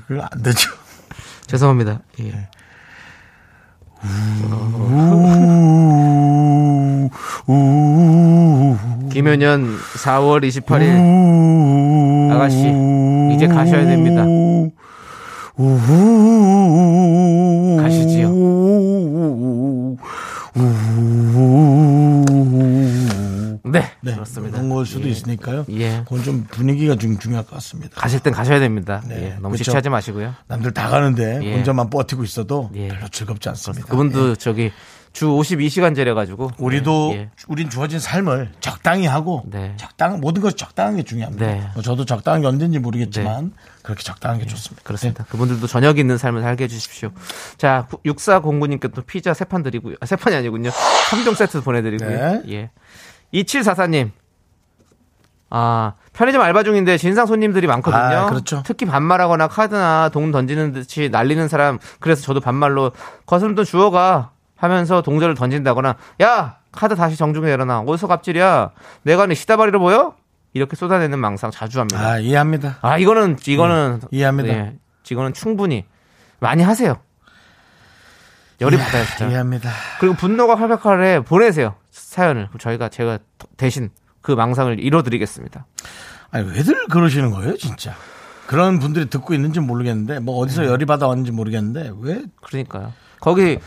이거 0.10 0.28
안 0.32 0.42
되죠. 0.42 0.72
죄송합니다. 1.48 2.02
예. 2.22 2.50
김효년 9.12 9.78
4월 9.78 10.44
28일 10.44 10.98
우, 11.00 11.93
아가씨, 12.36 12.58
이제 13.36 13.48
가셔야 13.48 13.86
됩니다. 13.86 14.26
우, 15.56 15.80
가시지요. 17.80 18.28
우, 18.30 19.98
네, 23.66 23.84
네, 24.02 24.14
그렇습니다. 24.14 24.58
그런 24.58 24.70
걸 24.70 24.86
수도 24.86 25.08
있으니까요. 25.08 25.66
예. 25.72 26.02
그건 26.04 26.24
좀 26.24 26.46
분위기가 26.50 26.96
좀 26.96 27.18
중요할 27.18 27.46
것 27.46 27.56
같습니다. 27.56 28.00
가실 28.00 28.20
땐 28.20 28.34
가셔야 28.34 28.60
됩니다. 28.60 29.02
네, 29.08 29.16
예, 29.16 29.30
너무 29.36 29.50
그렇죠. 29.50 29.64
지체하지 29.64 29.90
마시고요. 29.90 30.34
남들 30.48 30.74
다 30.74 30.90
가는데 30.90 31.40
예. 31.44 31.56
혼자만 31.56 31.90
버티고 31.90 32.24
있어도 32.24 32.70
예. 32.76 32.90
별로 32.90 33.08
즐겁지 33.08 33.50
않습니다. 33.50 33.88
그분도 33.88 34.36
저기 34.36 34.72
주 35.14 35.28
52시간 35.28 35.96
제려가지고 35.96 36.52
우리도 36.58 37.12
예. 37.14 37.30
우린 37.48 37.70
주어진 37.70 38.00
삶을 38.00 38.52
적당히 38.60 39.06
하고 39.06 39.44
네. 39.46 39.76
적당 39.78 40.20
모든 40.20 40.42
것이 40.42 40.56
적당한 40.56 40.96
게 40.96 41.04
중요합니다. 41.04 41.46
네. 41.46 41.70
뭐 41.76 41.84
저도 41.84 42.04
적당한 42.06 42.42
게 42.42 42.48
언제인지 42.48 42.80
모르겠지만 42.80 43.54
그렇게 43.84 44.02
적당한 44.02 44.40
게 44.40 44.48
좋습니다. 44.48 44.82
네. 44.82 44.84
그렇습니다. 44.84 45.24
그분들도 45.26 45.68
저녁 45.68 46.00
있는 46.00 46.18
삶을 46.18 46.42
살게 46.42 46.64
해주십시오. 46.64 47.12
자, 47.58 47.88
6409님께 48.06 48.92
또 48.94 49.04
피자 49.04 49.34
세 49.36 49.46
판 49.46 49.62
드리고요. 49.62 49.96
아, 50.02 50.06
세 50.08 50.16
판이 50.16 50.36
아니군요. 50.36 50.72
3종 50.72 51.36
세트 51.36 51.62
보내드리고요. 51.62 52.10
네. 52.10 52.42
예. 52.50 52.72
2744님. 53.34 54.10
아, 55.52 55.94
편의점 56.14 56.42
알바 56.42 56.64
중인데 56.64 56.98
진상 56.98 57.28
손님들이 57.28 57.68
많거든요. 57.68 58.02
아, 58.02 58.26
그렇죠. 58.26 58.64
특히 58.66 58.88
반말하거나 58.88 59.48
카드나 59.48 60.10
돈 60.10 60.32
던지는 60.32 60.72
듯이 60.74 61.10
날리는 61.12 61.48
사람. 61.48 61.78
그래서 62.00 62.24
저도 62.24 62.40
반말로 62.40 62.92
거스름돈 63.28 63.64
주워가 63.66 64.32
하면서 64.64 65.02
동전을 65.02 65.36
던진다거나 65.36 65.96
야 66.22 66.58
카드 66.72 66.96
다시 66.96 67.18
정중히 67.18 67.48
내려놔. 67.48 67.82
어디서 67.82 68.08
갑질이야? 68.08 68.72
내가 69.04 69.26
네 69.26 69.36
시다바리로 69.36 69.80
보여? 69.80 70.16
이렇게 70.54 70.76
쏟아내는 70.78 71.20
망상 71.20 71.52
자주 71.52 71.80
합니다. 71.82 72.00
아 72.00 72.18
이해합니다. 72.20 72.78
아 72.82 72.98
이거는 72.98 73.38
이거는 73.46 74.00
네, 74.02 74.08
이해합니다. 74.12 74.50
예, 74.54 74.78
이거는 75.10 75.34
충분히 75.34 75.86
많이 76.40 76.64
하세요. 76.64 76.96
열이 78.62 78.78
받아요 78.78 79.04
진짜. 79.06 79.28
이해합니다. 79.28 79.70
그리고 80.00 80.16
분노가 80.16 80.56
활발하게 80.56 81.22
보내세요 81.22 81.76
사연을 81.92 82.48
저희가 82.58 82.88
제가 82.88 83.20
대신 83.58 83.90
그 84.22 84.32
망상을 84.32 84.80
이뤄드리겠습니다. 84.80 85.66
아니 86.32 86.50
왜들 86.50 86.88
그러시는 86.88 87.32
거예요, 87.32 87.58
진짜? 87.58 87.94
그런 88.48 88.80
분들이 88.80 89.10
듣고 89.10 89.34
있는지 89.34 89.60
모르겠는데 89.60 90.20
뭐 90.20 90.36
네. 90.36 90.42
어디서 90.44 90.66
열이 90.68 90.86
받아 90.86 91.08
왔는지 91.08 91.32
모르겠는데 91.32 91.92
왜 92.00 92.22
그러니까요. 92.42 92.94
거기 93.20 93.58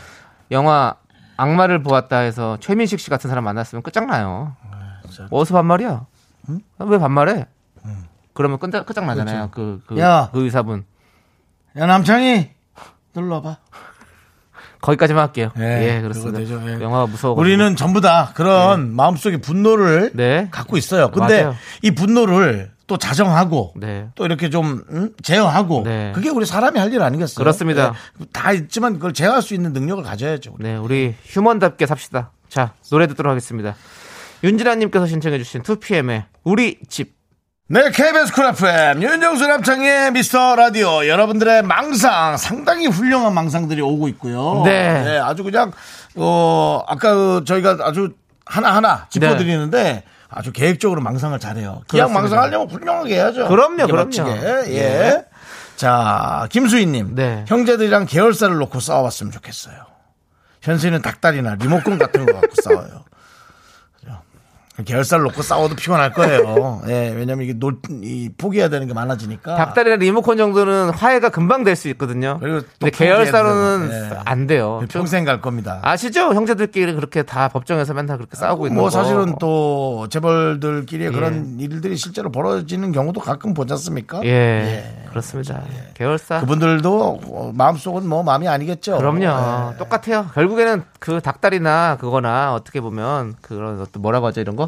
영화 0.51 0.95
악마를 1.37 1.83
보았다 1.83 2.19
해서 2.19 2.57
최민식 2.59 2.99
씨 2.99 3.09
같은 3.09 3.29
사람 3.29 3.43
만났으면 3.43 3.81
끝장나요. 3.83 4.55
진짜. 5.07 5.27
어디서 5.29 5.53
반말이야? 5.55 6.05
아, 6.79 6.83
왜 6.85 6.97
반말해? 6.97 7.45
그러면 8.33 8.59
끝장, 8.59 8.85
끝장나잖아요. 8.85 9.49
그, 9.51 9.81
그, 9.87 9.97
야. 9.99 10.29
그 10.31 10.43
의사분. 10.43 10.85
야 11.75 11.85
남창이 11.85 12.51
놀러 13.13 13.35
와봐. 13.35 13.57
거기까지만 14.87 15.21
할게요. 15.23 15.51
예, 15.59 15.97
예, 15.97 16.01
그렇습니다. 16.01 16.39
되죠, 16.39 16.61
예. 16.65 16.81
영화가 16.81 17.07
무서워. 17.07 17.35
우리는 17.37 17.75
전부 17.75 17.99
다 17.99 18.31
그런 18.35 18.95
마음속에 18.95 19.37
분노를 19.37 20.11
네. 20.13 20.47
갖고 20.49 20.77
있어요. 20.77 21.11
근데 21.11 21.43
맞아요. 21.43 21.55
이 21.81 21.91
분노를 21.91 22.71
또 22.87 22.95
자정하고 22.97 23.73
네. 23.75 24.07
또 24.15 24.23
이렇게 24.25 24.49
좀 24.49 24.81
음? 24.89 25.09
제어하고 25.21 25.83
네. 25.83 26.13
그게 26.15 26.29
우리 26.29 26.45
사람이 26.45 26.79
할 26.79 26.87
일 26.93 27.01
아니겠어요? 27.01 27.43
그렇습니다. 27.43 27.93
네. 28.17 28.25
다 28.31 28.53
있지만 28.53 28.93
그걸 28.93 29.11
제어할 29.11 29.41
수 29.41 29.53
있는 29.53 29.73
능력을 29.73 30.01
가져야죠. 30.05 30.53
우리. 30.57 30.63
네, 30.63 30.77
우리 30.77 31.15
human답게 31.25 31.85
삽시다. 31.85 32.31
자, 32.47 32.71
노래 32.89 33.07
듣도록 33.07 33.29
하겠습니다. 33.29 33.75
윤진아님께서 34.43 35.05
신청해주신 35.05 35.63
2PM의 35.63 36.23
우리 36.45 36.79
집. 36.87 37.16
네, 37.69 37.91
KBS 37.91 38.31
쿨 38.31 38.45
FM 38.45 39.03
윤정수 39.03 39.45
남창희의 39.45 40.11
미스터 40.11 40.55
라디오 40.55 41.05
여러분들의 41.05 41.63
망상 41.63 42.37
상당히 42.37 42.87
훌륭한 42.87 43.33
망상들이 43.33 43.81
오고 43.81 44.07
있고요. 44.09 44.61
네. 44.63 45.19
아주 45.19 45.43
그냥 45.43 45.73
어 46.15 46.81
아까 46.87 47.13
그 47.13 47.43
저희가 47.45 47.77
아주 47.81 48.13
하나 48.45 48.73
하나 48.73 49.07
짚어드리는데 49.09 50.03
아주 50.29 50.53
계획적으로 50.53 51.01
망상을 51.01 51.37
잘해요. 51.39 51.81
기왕. 51.89 52.13
망상하려면 52.13 52.69
훌륭하게 52.69 53.15
해야죠. 53.15 53.49
그럼요, 53.49 53.87
그럼요. 53.87 54.29
예. 54.29 54.63
예. 54.69 55.25
자, 55.75 56.47
김수희님. 56.49 57.15
네. 57.15 57.43
형제들이랑 57.47 58.05
계열사를 58.05 58.55
놓고 58.55 58.79
싸워봤으면 58.79 59.31
좋겠어요. 59.33 59.75
현수이는 60.61 61.01
닭다리나 61.01 61.55
리모컨 61.55 61.97
같은 61.97 62.25
거 62.25 62.33
갖고 62.33 62.61
싸워요. 62.61 63.03
계열사를 64.85 65.23
놓고 65.23 65.41
싸워도 65.41 65.75
피곤할 65.75 66.13
거예요. 66.13 66.81
예, 66.87 67.11
왜냐면 67.15 67.45
이게 67.45 67.53
놀, 67.53 67.77
이, 68.03 68.29
포기해야 68.37 68.69
되는 68.69 68.87
게 68.87 68.93
많아지니까. 68.93 69.55
닭다리나 69.55 69.95
리모컨 69.95 70.37
정도는 70.37 70.91
화해가 70.91 71.29
금방 71.29 71.63
될 71.63 71.75
수 71.75 71.89
있거든요. 71.89 72.37
그리고 72.39 72.61
또 72.61 72.67
근데 72.79 72.91
계열사로는 72.91 73.89
예. 73.91 74.17
안 74.25 74.47
돼요. 74.47 74.77
좀 74.81 74.87
평생 75.01 75.25
갈 75.25 75.41
겁니다. 75.41 75.79
아시죠? 75.83 76.33
형제들끼리 76.33 76.93
그렇게 76.93 77.21
다 77.23 77.47
법정에서 77.49 77.93
맨날 77.93 78.17
그렇게 78.17 78.35
싸우고 78.35 78.67
있는 78.67 78.75
뭐 78.75 78.85
거. 78.85 78.89
사실은 78.89 79.35
또 79.39 80.07
재벌들끼리 80.09 81.05
예. 81.05 81.09
그런 81.11 81.59
일들이 81.59 81.95
실제로 81.97 82.31
벌어지는 82.31 82.91
경우도 82.91 83.19
가끔 83.19 83.53
보지 83.53 83.73
않습니까? 83.73 84.21
예, 84.25 85.05
그렇습니다. 85.09 85.61
계열사. 85.93 86.39
그분들도 86.41 87.19
어, 87.27 87.51
마음속은 87.53 88.07
뭐 88.07 88.23
마음이 88.23 88.47
아니겠죠. 88.47 88.97
그럼요. 88.97 89.73
예. 89.73 89.77
똑같아요. 89.77 90.27
결국에는 90.33 90.83
그 90.99 91.19
닭다리나 91.21 91.97
그거나 91.99 92.53
어떻게 92.55 92.81
보면 92.81 93.35
그런 93.41 93.85
뭐라고 93.99 94.27
하죠 94.27 94.41
이런 94.41 94.55
거? 94.55 94.66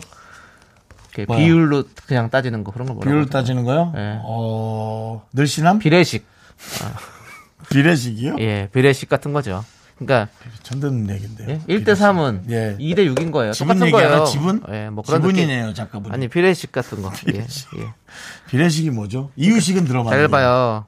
이렇게 1.20 1.34
뭐요? 1.34 1.46
비율로 1.46 1.84
그냥 2.08 2.30
따지는 2.30 2.64
거 2.64 2.72
그런 2.72 2.88
거 2.88 2.94
뭐라고 2.94 3.10
비율 3.10 3.22
하죠? 3.24 3.30
따지는 3.32 3.64
거요? 3.64 3.94
예. 3.96 4.20
어, 4.24 5.26
늘씬함? 5.34 5.80
비례식. 5.80 6.26
비례식이요? 7.70 8.36
예, 8.40 8.70
비례식 8.74 9.10
같은 9.10 9.34
거죠. 9.34 9.64
그러니까 9.98 10.30
처음 10.64 10.80
듣는 10.80 11.14
얘기인데요. 11.14 11.50
예? 11.50 11.60
1대 11.68 11.90
3은 11.90 12.50
예. 12.50 12.78
2대 12.80 13.00
6인 13.14 13.32
거예요. 13.32 13.52
지분 13.52 13.76
똑같은 13.76 13.88
얘기하나? 13.88 14.10
거예요. 14.10 14.26
지분? 14.26 14.64
예, 14.72 14.90
뭐 14.90 15.04
그런 15.04 15.22
지분이네요. 15.22 15.74
작가분. 15.74 16.14
아니 16.14 16.30
비례식 16.30 16.72
같은 16.72 17.02
거. 17.02 17.12
예, 17.34 17.40
예. 17.40 17.46
비례식이 18.50 18.92
뭐죠? 18.92 19.32
이유식은 19.36 19.86
들어봤는데. 19.86 20.18
잘 20.18 20.28
봐요. 20.30 20.86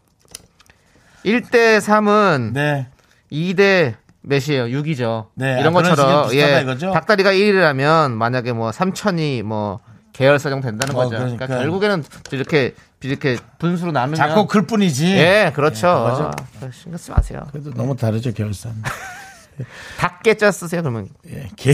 1대 1.26 1.80
3은 1.80 2.54
네. 2.54 2.88
2대 3.32 3.96
몇이에요? 4.22 4.66
6이죠. 4.66 5.28
네, 5.36 5.60
이런 5.60 5.76
아, 5.76 5.82
것처럼 5.82 6.34
예. 6.34 6.62
이거죠? 6.62 6.92
닭다리가 6.92 7.32
1이라면 7.34 8.12
만약에 8.12 8.54
뭐 8.54 8.72
3천이 8.72 9.44
뭐 9.44 9.80
계열 10.14 10.40
사정 10.40 10.62
된다는 10.62 10.94
어, 10.96 10.98
거죠. 10.98 11.12
그러니까, 11.12 11.46
그러니까. 11.46 11.64
결국에는 11.64 12.04
이렇게 12.32 12.76
이렇게 13.02 13.38
분수로 13.60 13.92
나누면 13.92 14.16
작고 14.16 14.48
클 14.48 14.68
뿐이지. 14.68 15.08
예, 15.18 15.52
그렇죠. 15.56 15.88
맞아. 15.88 16.72
신경 16.72 16.98
쓰지 16.98 17.12
마세요. 17.12 17.48
그래도 17.52 17.72
너무 17.74 17.96
다르죠, 17.96 18.32
결산. 18.34 18.82
닭게자 19.98 20.52
쓰세요. 20.52 20.82
그러면 20.82 21.08
예, 21.30 21.50
개. 21.56 21.74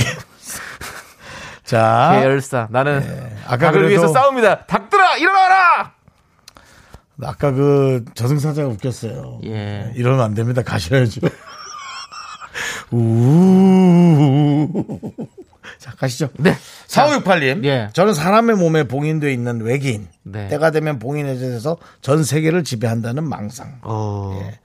자. 1.64 2.18
계열사. 2.20 2.68
나는 2.72 2.98
아까 3.46 3.58
닭을 3.58 3.80
그래도- 3.82 3.88
위해서 3.90 4.08
싸웁니다. 4.14 4.66
닭들아 4.66 5.18
일어나라. 5.18 5.94
아까 7.24 7.52
그 7.52 8.06
저승사자가 8.14 8.68
웃겼어요. 8.70 9.40
예. 9.46 9.92
이러면 9.96 10.22
안 10.24 10.34
됩니다. 10.36 10.62
가셔야죠. 10.62 11.22
우. 12.92 14.68
자, 15.80 15.92
가시죠. 15.98 16.30
네. 16.38 16.56
4568님. 16.98 17.64
예. 17.66 17.90
저는 17.94 18.14
사람의 18.14 18.56
몸에 18.58 18.84
봉인되어 18.88 19.30
있는 19.30 19.62
외계인. 19.62 20.08
네. 20.24 20.48
때가 20.48 20.72
되면 20.72 21.00
봉인에 21.00 21.38
대해서 21.38 21.78
전 22.02 22.24
세계를 22.24 22.64
지배한다는 22.64 23.24
망상. 23.28 23.80
어. 23.84 24.40
예. 24.42 24.60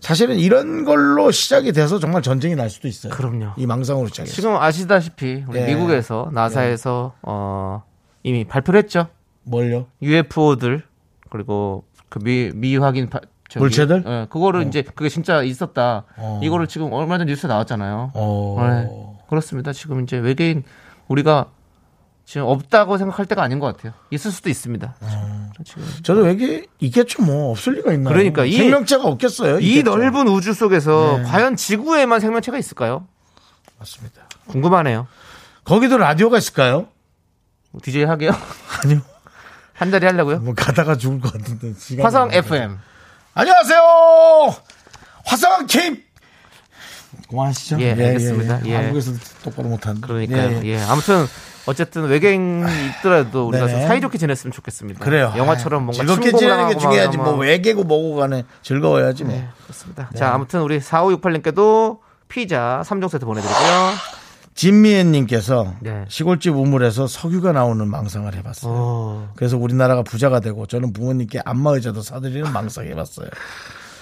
사실은 0.00 0.36
이런 0.36 0.84
걸로 0.84 1.30
시작이 1.30 1.72
돼서 1.72 1.98
정말 1.98 2.22
전쟁이 2.22 2.54
날 2.54 2.68
수도 2.70 2.86
있어요. 2.86 3.12
그럼요. 3.12 3.52
이 3.56 3.66
망상으로 3.66 4.08
시작해서. 4.08 4.34
지금 4.34 4.54
아시다시피 4.56 5.44
우리 5.48 5.58
예. 5.60 5.66
미국에서 5.66 6.30
나사에서 6.32 7.14
어 7.22 7.82
이미 8.22 8.44
발표를 8.44 8.78
했죠. 8.78 9.08
뭘요? 9.44 9.86
UFO들 10.02 10.82
그리고 11.30 11.84
그 12.08 12.18
미 12.20 12.50
미확인 12.54 13.08
파- 13.08 13.20
저기, 13.48 13.62
물체들? 13.62 14.04
예, 14.06 14.26
그거를 14.28 14.66
이제 14.66 14.82
그게 14.82 15.08
진짜 15.08 15.42
있었다. 15.42 16.04
어. 16.16 16.40
이거를 16.42 16.66
지금 16.66 16.92
얼마 16.92 17.16
전 17.18 17.26
뉴스에 17.28 17.48
나왔잖아요. 17.48 18.10
어. 18.14 18.56
네, 18.60 19.22
그렇습니다. 19.28 19.72
지금 19.72 20.02
이제 20.02 20.16
외계인 20.18 20.62
우리가 21.08 21.46
지금 22.26 22.48
없다고 22.48 22.98
생각할 22.98 23.24
때가 23.26 23.42
아닌 23.42 23.60
것 23.60 23.66
같아요. 23.76 23.92
있을 24.10 24.32
수도 24.32 24.50
있습니다. 24.50 24.96
어. 25.00 25.52
지금 25.64 25.88
저도 26.02 26.22
외계 26.22 26.66
있겠죠 26.80 27.22
뭐 27.22 27.52
없을 27.52 27.74
리가 27.74 27.92
있나요? 27.92 28.12
그러니까 28.12 28.44
이- 28.44 28.52
생명체가 28.56 29.04
없겠어요. 29.04 29.60
이 29.60 29.76
있겠죠. 29.76 29.96
넓은 29.96 30.26
우주 30.26 30.52
속에서 30.52 31.18
네. 31.18 31.22
과연 31.22 31.54
지구에만 31.54 32.18
생명체가 32.18 32.58
있을까요? 32.58 33.06
맞습니다. 33.78 34.28
궁금하네요. 34.48 35.06
거기도 35.64 35.98
라디오가 35.98 36.38
있을까요? 36.38 36.88
DJ 37.82 38.04
하게요? 38.04 38.32
아니요. 38.84 39.00
한 39.72 39.90
자리 39.92 40.06
하려고요? 40.06 40.40
뭐 40.40 40.54
가다가 40.54 40.96
죽을 40.96 41.20
것 41.20 41.32
같은데. 41.32 41.74
화성. 42.02 42.32
FM. 42.32 42.78
안녕하세요. 43.34 43.80
화성 45.26 45.66
K. 45.66 46.02
고마하시죠? 47.28 47.80
예, 47.80 47.92
알겠습니다. 47.92 48.66
예. 48.66 48.74
한국에서 48.76 49.12
똑바로 49.44 49.68
못하는데. 49.68 50.06
그러니까요. 50.06 50.56
예, 50.58 50.62
예, 50.64 50.68
예. 50.70 50.78
아무튼 50.82 51.26
어쨌든 51.66 52.04
외계인이 52.04 52.64
있더라도 52.98 53.48
우리가 53.48 53.66
네네. 53.66 53.78
좀 53.78 53.88
사이좋게 53.88 54.18
지냈으면 54.18 54.52
좋겠습니다. 54.52 55.04
그래요. 55.04 55.32
영화처럼 55.36 55.84
뭔가 55.84 56.04
즐겁게 56.04 56.32
지내는 56.32 56.68
게 56.68 56.76
중요하지. 56.76 57.18
뭐 57.18 57.36
외계고 57.36 57.84
뭐고 57.84 58.16
간에 58.16 58.44
즐거워야지 58.62 59.24
뭐. 59.24 59.34
네, 59.34 59.48
그렇습니다. 59.64 60.10
자, 60.14 60.32
아무튼 60.32 60.62
우리 60.62 60.78
4568님께도 60.78 61.98
피자 62.28 62.82
3종 62.84 63.08
세트 63.08 63.24
보내드리고요. 63.24 63.92
진미애님께서 64.54 65.74
네. 65.80 66.06
시골집 66.08 66.56
우물에서 66.56 67.06
석유가 67.06 67.52
나오는 67.52 67.86
망상을 67.88 68.34
해봤어요. 68.34 68.72
어, 68.74 69.32
그래서 69.36 69.58
우리나라가 69.58 70.02
부자가 70.02 70.40
되고 70.40 70.66
저는 70.66 70.94
부모님께 70.94 71.42
안마의자도 71.44 72.00
사드리는 72.00 72.50
망상 72.52 72.86
해봤어요. 72.86 73.28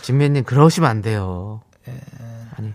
진미님 0.03 0.45
그러시면 0.45 0.89
안 0.89 1.03
돼요. 1.03 1.61
예. 1.89 1.93
아니 2.57 2.73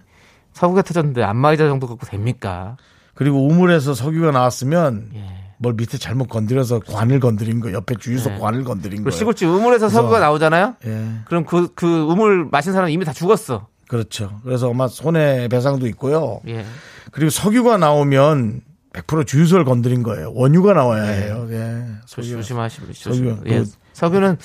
서구가 0.53 0.81
터졌는데 0.81 1.23
안마의자 1.23 1.67
정도 1.69 1.87
갖고 1.87 2.05
됩니까? 2.05 2.75
그리고 3.19 3.45
우물에서 3.45 3.93
석유가 3.93 4.31
나왔으면 4.31 5.09
예. 5.13 5.23
뭘 5.57 5.73
밑에 5.73 5.97
잘못 5.97 6.29
건드려서 6.29 6.79
관을 6.79 7.19
건드린 7.19 7.59
거 7.59 7.73
옆에 7.73 7.95
주유소 7.99 8.29
네. 8.29 8.39
관을 8.39 8.63
건드린 8.63 8.99
그 8.99 9.09
거예요. 9.09 9.17
시골집 9.17 9.49
우물에서 9.49 9.89
석유가 9.89 10.19
나오잖아요. 10.19 10.75
예. 10.85 11.05
그럼 11.25 11.43
그, 11.43 11.73
그 11.75 11.85
우물 11.85 12.47
마신 12.49 12.71
사람은 12.71 12.93
이미 12.93 13.03
다 13.03 13.11
죽었어. 13.11 13.67
그렇죠. 13.89 14.39
그래서 14.45 14.69
아마 14.69 14.87
손해 14.87 15.49
배상도 15.49 15.85
있고요. 15.87 16.39
예. 16.47 16.63
그리고 17.11 17.29
석유가 17.29 17.77
나오면 17.77 18.61
100% 18.93 19.27
주유소를 19.27 19.65
건드린 19.65 20.01
거예요. 20.01 20.31
원유가 20.33 20.71
나와야 20.73 21.03
해요. 21.03 21.45
예. 21.49 21.83
조심, 22.05 22.31
석유. 22.35 22.41
조심하시면 22.41 22.89
석유. 22.93 23.37
예. 23.47 23.59
그- 23.59 23.65
석유는 23.91 24.37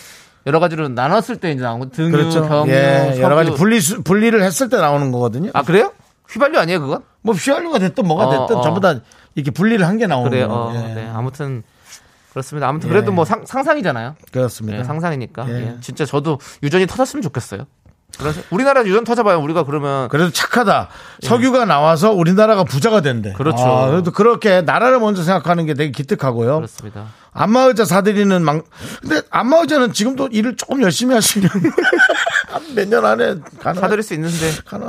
여러 0.46 0.58
가지로 0.58 0.88
나눴을 0.88 1.36
때 1.40 1.52
이제 1.52 1.62
나오고 1.62 1.90
등유, 1.90 2.10
그렇죠. 2.10 2.46
경유, 2.48 2.72
예. 2.72 3.18
여러 3.20 3.36
가지 3.36 3.52
분리 3.52 3.78
분리를 4.02 4.42
했을 4.42 4.68
때 4.68 4.78
나오는 4.78 5.12
거거든요. 5.12 5.50
아 5.54 5.62
그래요? 5.62 5.92
휘발유 6.28 6.58
아니에요 6.58 6.80
그건? 6.80 7.02
뭐 7.22 7.34
휘발유가 7.34 7.78
됐든 7.78 8.06
뭐가 8.06 8.26
어, 8.26 8.30
됐든 8.30 8.56
어. 8.56 8.62
전부 8.62 8.80
다 8.80 8.94
이렇게 9.34 9.50
분리를 9.50 9.86
한 9.86 9.98
게 9.98 10.06
나오는. 10.06 10.30
거예요. 10.30 10.46
어, 10.48 10.72
예. 10.74 10.94
네. 10.94 11.10
아무튼 11.12 11.62
그렇습니다. 12.30 12.68
아무튼 12.68 12.88
그래도 12.88 13.10
예. 13.12 13.14
뭐 13.14 13.24
상, 13.24 13.44
상상이잖아요. 13.46 14.16
그렇습니다. 14.32 14.78
예, 14.80 14.84
상상이니까. 14.84 15.46
예. 15.48 15.52
예. 15.54 15.76
진짜 15.80 16.04
저도 16.04 16.38
유전이 16.62 16.86
터졌으면 16.86 17.22
좋겠어요. 17.22 17.66
그래서 18.18 18.40
우리나라 18.50 18.84
유전 18.84 19.02
터져봐요. 19.02 19.40
우리가 19.40 19.64
그러면 19.64 20.08
그래도 20.08 20.30
착하다. 20.30 20.88
석유가 21.22 21.64
나와서 21.64 22.12
우리나라가 22.12 22.62
부자가 22.62 23.00
된대. 23.00 23.30
예. 23.30 23.32
그렇죠. 23.32 23.64
아, 23.64 23.90
그래도 23.90 24.12
그렇게 24.12 24.62
나라를 24.62 25.00
먼저 25.00 25.22
생각하는 25.24 25.66
게 25.66 25.74
되게 25.74 25.90
기특하고요. 25.90 26.56
그렇습니다. 26.56 27.06
안마의자 27.32 27.84
사드리는 27.84 28.44
망. 28.44 28.62
근데 29.02 29.22
안마의자는 29.30 29.92
지금도 29.92 30.28
일을 30.28 30.56
조금 30.56 30.80
열심히 30.82 31.14
하시면 31.14 31.50
몇 32.74 32.88
년 32.88 33.05
안에 33.05 33.36
가능. 33.61 33.80
사드릴 33.80 34.02
수 34.02 34.14
있는데 34.14 34.36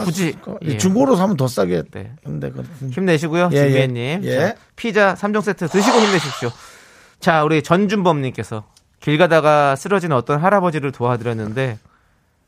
굳이. 0.04 0.36
예. 0.64 0.78
중고로 0.78 1.16
사면 1.16 1.38
더 1.38 1.48
싸게. 1.48 1.84
네. 1.92 2.12
근데 2.24 2.52
그 2.52 2.64
힘내시고요. 2.92 3.50
예, 3.54 3.58
예. 3.58 3.62
진미애님. 3.86 4.24
예. 4.24 4.40
자, 4.40 4.56
피자 4.76 5.14
3종 5.16 5.42
세트 5.42 5.68
드시고 5.68 5.98
힘내십시오. 6.00 6.50
자, 7.20 7.44
우리 7.44 7.62
전준범님께서 7.64 8.66
길 9.00 9.18
가다가 9.18 9.76
쓰러진 9.76 10.12
어떤 10.12 10.40
할아버지를 10.40 10.92
도와드렸는데 10.92 11.78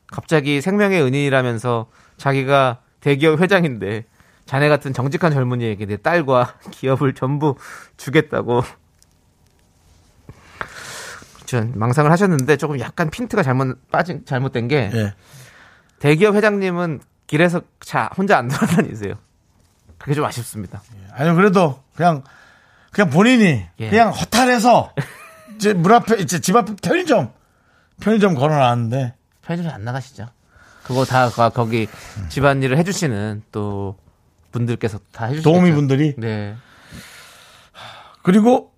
갑자기 0.08 0.60
생명의 0.60 1.02
은인이라면서 1.02 1.86
자기가 2.16 2.78
대기업 3.00 3.40
회장인데 3.40 4.04
자네 4.46 4.68
같은 4.68 4.92
정직한 4.92 5.32
젊은이에게 5.32 5.86
내 5.86 5.96
딸과 5.96 6.54
기업을 6.72 7.14
전부 7.14 7.54
주겠다고 7.96 8.62
전 11.48 11.72
망상을 11.76 12.10
하셨는데 12.10 12.58
조금 12.58 12.78
약간 12.78 13.08
핀트가 13.08 13.42
잘못 13.42 13.78
빠진 13.90 14.22
잘못된 14.26 14.68
게 14.68 14.90
예. 14.92 15.14
대기업 15.98 16.34
회장님은 16.34 17.00
길에서 17.26 17.62
자 17.80 18.10
혼자 18.18 18.36
안 18.36 18.48
돌아다니세요. 18.48 19.14
그게 19.96 20.12
좀 20.14 20.26
아쉽습니다. 20.26 20.82
아니 21.14 21.34
그래도 21.34 21.82
그냥 21.96 22.22
그냥 22.92 23.08
본인이 23.08 23.64
예. 23.80 23.88
그냥 23.88 24.10
허탈해서 24.10 24.92
이제 25.56 25.72
문 25.72 25.90
앞에 25.92 26.16
이제 26.16 26.38
집 26.38 26.54
앞에 26.54 26.74
편의점 26.82 27.32
편의점 28.00 28.34
걸어놨는데 28.34 29.14
편의점에 29.40 29.72
안 29.74 29.84
나가시죠? 29.84 30.28
그거 30.84 31.06
다 31.06 31.30
거- 31.30 31.48
거기 31.48 31.88
집안일을 32.28 32.76
해주시는 32.76 33.42
또 33.52 33.96
분들께서 34.52 35.00
다 35.12 35.24
해주시죠. 35.26 35.50
도우미 35.50 35.72
분들이 35.72 36.14
네. 36.18 36.54
그리고 38.22 38.72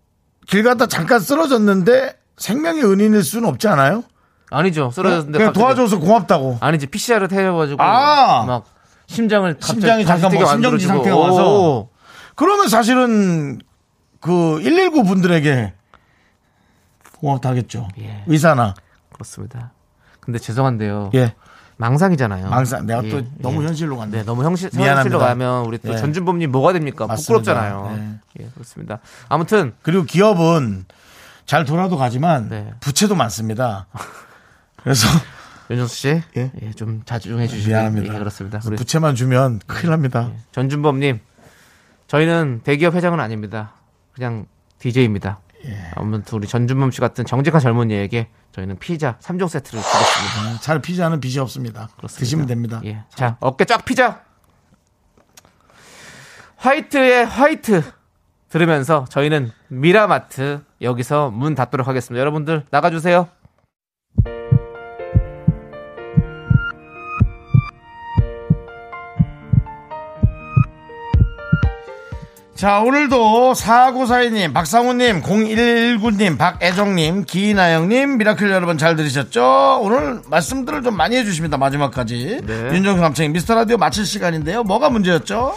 길 0.46 0.62
가다 0.62 0.86
잠깐 0.86 1.18
쓰러졌는데 1.18 2.19
생명의 2.44 2.82
은인일 2.84 3.22
수는 3.22 3.48
없지 3.48 3.68
않아요? 3.68 4.02
아니죠. 4.50 4.90
쓰러졌는데 4.90 5.38
그냥 5.38 5.52
갑자기- 5.52 5.62
도와줘서 5.62 5.98
고맙다고. 6.00 6.58
아니지 6.60 6.86
PCR을 6.88 7.28
태워가지고 7.28 7.80
아! 7.82 8.44
막 8.46 8.64
심장을 9.06 9.52
갑자기 9.54 9.72
심장이 9.72 10.04
잠깐 10.06 10.32
뭐 10.32 10.46
심정지 10.46 10.86
만들어주고. 10.86 10.92
상태가 10.94 11.16
와서. 11.16 11.60
오. 11.60 11.88
그러면 12.34 12.68
사실은 12.68 13.60
그 14.20 14.58
119 14.62 15.04
분들에게 15.04 15.74
고맙다 17.18 17.50
하겠죠. 17.50 17.88
예. 18.00 18.24
의사나. 18.26 18.74
그렇습니다. 19.12 19.72
근데 20.20 20.38
죄송한데요. 20.38 21.10
예. 21.14 21.34
망상이잖아요. 21.76 22.48
망상. 22.48 22.86
내가 22.86 23.02
또 23.02 23.08
예, 23.18 23.26
너무 23.38 23.62
예. 23.62 23.66
현실로 23.68 23.96
갔네. 23.98 24.18
네, 24.18 24.22
너무 24.24 24.42
현실, 24.44 24.70
미안합니다. 24.74 25.00
현실로 25.00 25.18
가면 25.18 25.64
우리 25.66 25.78
또 25.78 25.92
예. 25.92 25.96
전준범님 25.96 26.50
뭐가 26.50 26.72
됩니까? 26.72 27.06
맞습니다. 27.06 27.26
부끄럽잖아요. 27.52 28.18
예, 28.40 28.48
그렇습니다. 28.54 28.98
아무튼 29.28 29.74
그리고 29.82 30.04
기업은 30.04 30.84
잘 31.50 31.64
돌아도 31.64 31.96
가지만 31.96 32.48
네. 32.48 32.72
부채도 32.78 33.16
많습니다. 33.16 33.88
그래서 34.76 35.08
윤정수 35.68 35.96
씨, 35.96 36.22
예? 36.36 36.52
예, 36.62 36.70
좀 36.74 37.02
자중해 37.04 37.48
주시면 37.48 37.68
미안합니다. 37.68 38.14
예, 38.14 38.18
그렇습니다. 38.20 38.60
우리 38.64 38.76
부채만 38.76 39.16
주면 39.16 39.58
큰일 39.66 39.90
납니다. 39.90 40.30
전준범님, 40.52 41.18
저희는 42.06 42.60
대기업 42.62 42.94
회장은 42.94 43.18
아닙니다. 43.18 43.72
그냥 44.12 44.46
DJ입니다. 44.78 45.40
예. 45.64 45.90
아무튼 45.96 46.38
우리 46.38 46.46
전준범 46.46 46.92
씨 46.92 47.00
같은 47.00 47.24
정직한 47.24 47.60
젊은이에게 47.60 48.28
저희는 48.52 48.78
피자 48.78 49.18
3종 49.18 49.48
세트를 49.48 49.82
드렸습니다. 49.82 50.60
잘 50.60 50.80
피지 50.80 51.02
않은 51.02 51.18
빚이 51.18 51.40
없습니다. 51.40 51.88
그렇습니다. 51.96 52.20
드시면 52.20 52.46
됩니다. 52.46 52.80
예. 52.84 53.02
자, 53.16 53.36
어깨 53.40 53.64
쫙 53.64 53.84
피자. 53.84 54.22
화이트의 56.58 57.26
화이트 57.26 57.82
들으면서 58.50 59.04
저희는 59.10 59.50
미라마트 59.66 60.69
여기서 60.80 61.30
문 61.30 61.54
닫도록 61.54 61.86
하겠습니다. 61.88 62.20
여러분들 62.20 62.64
나가주세요. 62.70 63.28
자, 72.60 72.80
오늘도 72.80 73.54
4942님, 73.54 74.52
박상우님, 74.52 75.22
0119님, 75.22 76.36
박애정님, 76.36 77.24
기나영님, 77.24 78.18
미라클 78.18 78.50
여러분 78.50 78.76
잘 78.76 78.96
들으셨죠? 78.96 79.80
오늘 79.80 80.20
말씀들을 80.26 80.82
좀 80.82 80.94
많이 80.94 81.16
해주십니다. 81.16 81.56
마지막까지. 81.56 82.42
네. 82.46 82.54
윤정수 82.74 83.00
남창희 83.00 83.30
미스터 83.30 83.54
라디오 83.54 83.78
마칠 83.78 84.04
시간인데요. 84.04 84.62
뭐가 84.64 84.90
문제였죠? 84.90 85.54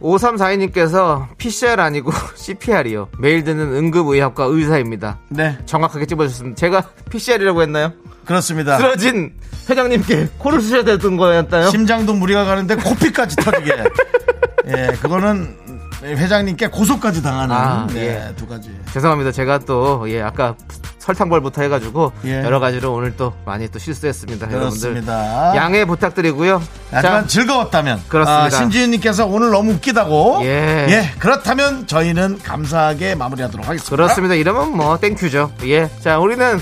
5342님께서 0.00 1.28
PCR 1.36 1.80
아니고 1.80 2.10
CPR이요. 2.34 3.08
매일 3.18 3.44
듣는 3.44 3.72
응급의학과 3.74 4.44
의사입니다. 4.44 5.18
네, 5.28 5.58
정확하게 5.66 6.06
찝어주셨습니다. 6.06 6.56
제가 6.56 6.82
PCR이라고 7.10 7.62
했나요? 7.62 7.92
그렇습니다. 8.24 8.76
쓰러진 8.78 9.32
회장님께 9.68 10.28
코를 10.38 10.60
쑤셔야 10.60 10.84
되던 10.84 11.16
거였나요? 11.16 11.70
심장도 11.70 12.14
무리가 12.14 12.44
가는데 12.44 12.76
코피까지 12.76 13.36
터지게. 13.36 13.84
예, 14.68 14.96
그거는 15.00 15.56
회장님께 16.02 16.68
고소까지 16.68 17.22
당하는 17.22 17.54
아, 17.54 17.86
네, 17.92 18.28
예. 18.28 18.34
두 18.36 18.46
가지. 18.46 18.70
죄송합니다. 18.92 19.32
제가 19.32 19.58
또, 19.60 20.04
예, 20.10 20.22
아까 20.22 20.54
설탕벌부터 20.98 21.62
해가지고, 21.62 22.12
예. 22.24 22.42
여러 22.42 22.58
가지로 22.60 22.92
오늘 22.94 23.16
또 23.16 23.32
많이 23.44 23.68
또 23.68 23.78
실수했습니다. 23.78 24.48
그렇습니다. 24.48 25.12
여러분들. 25.12 25.60
양해 25.60 25.84
부탁드리고요. 25.84 26.62
하지만 26.90 27.22
자, 27.22 27.26
즐거웠다면 27.26 28.02
그렇습니다. 28.08 28.44
아, 28.44 28.50
신지윤님께서 28.50 29.26
오늘 29.26 29.50
너무 29.50 29.72
웃기다고 29.72 30.40
예. 30.44 31.10
그렇다면 31.18 31.86
저희는 31.86 32.40
감사하게 32.42 33.14
마무리하도록 33.14 33.66
하겠습니다. 33.66 33.94
그렇습니다. 33.96 34.34
이러면 34.34 34.76
뭐, 34.76 34.98
thank 34.98 35.20
you죠. 35.20 35.52
예. 35.64 35.90
자, 36.00 36.18
우리는 36.18 36.60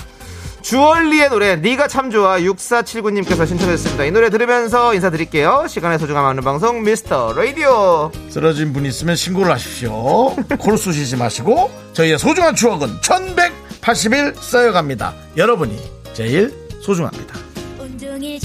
주얼리의 0.68 1.30
노래, 1.30 1.56
네가 1.56 1.88
참 1.88 2.10
좋아, 2.10 2.38
6479님께서 2.40 3.46
신청했습니다. 3.46 4.04
이 4.04 4.10
노래 4.10 4.28
들으면서 4.28 4.92
인사드릴게요. 4.92 5.64
시간의 5.66 5.98
소중함 5.98 6.26
하는 6.26 6.42
방송, 6.42 6.82
미스터 6.82 7.32
라디오. 7.32 8.12
쓰러진 8.28 8.74
분 8.74 8.84
있으면 8.84 9.16
신고를 9.16 9.50
하십시오. 9.52 10.36
코를 10.58 10.76
쑤시지 10.76 11.16
마시고 11.16 11.70
저희의 11.94 12.18
소중한 12.18 12.54
추억은 12.54 13.00
1180일 13.00 14.38
쌓여갑니다. 14.42 15.14
여러분이 15.38 15.74
제일 16.12 16.52
소중합니다. 16.82 17.34
온종일 17.80 18.38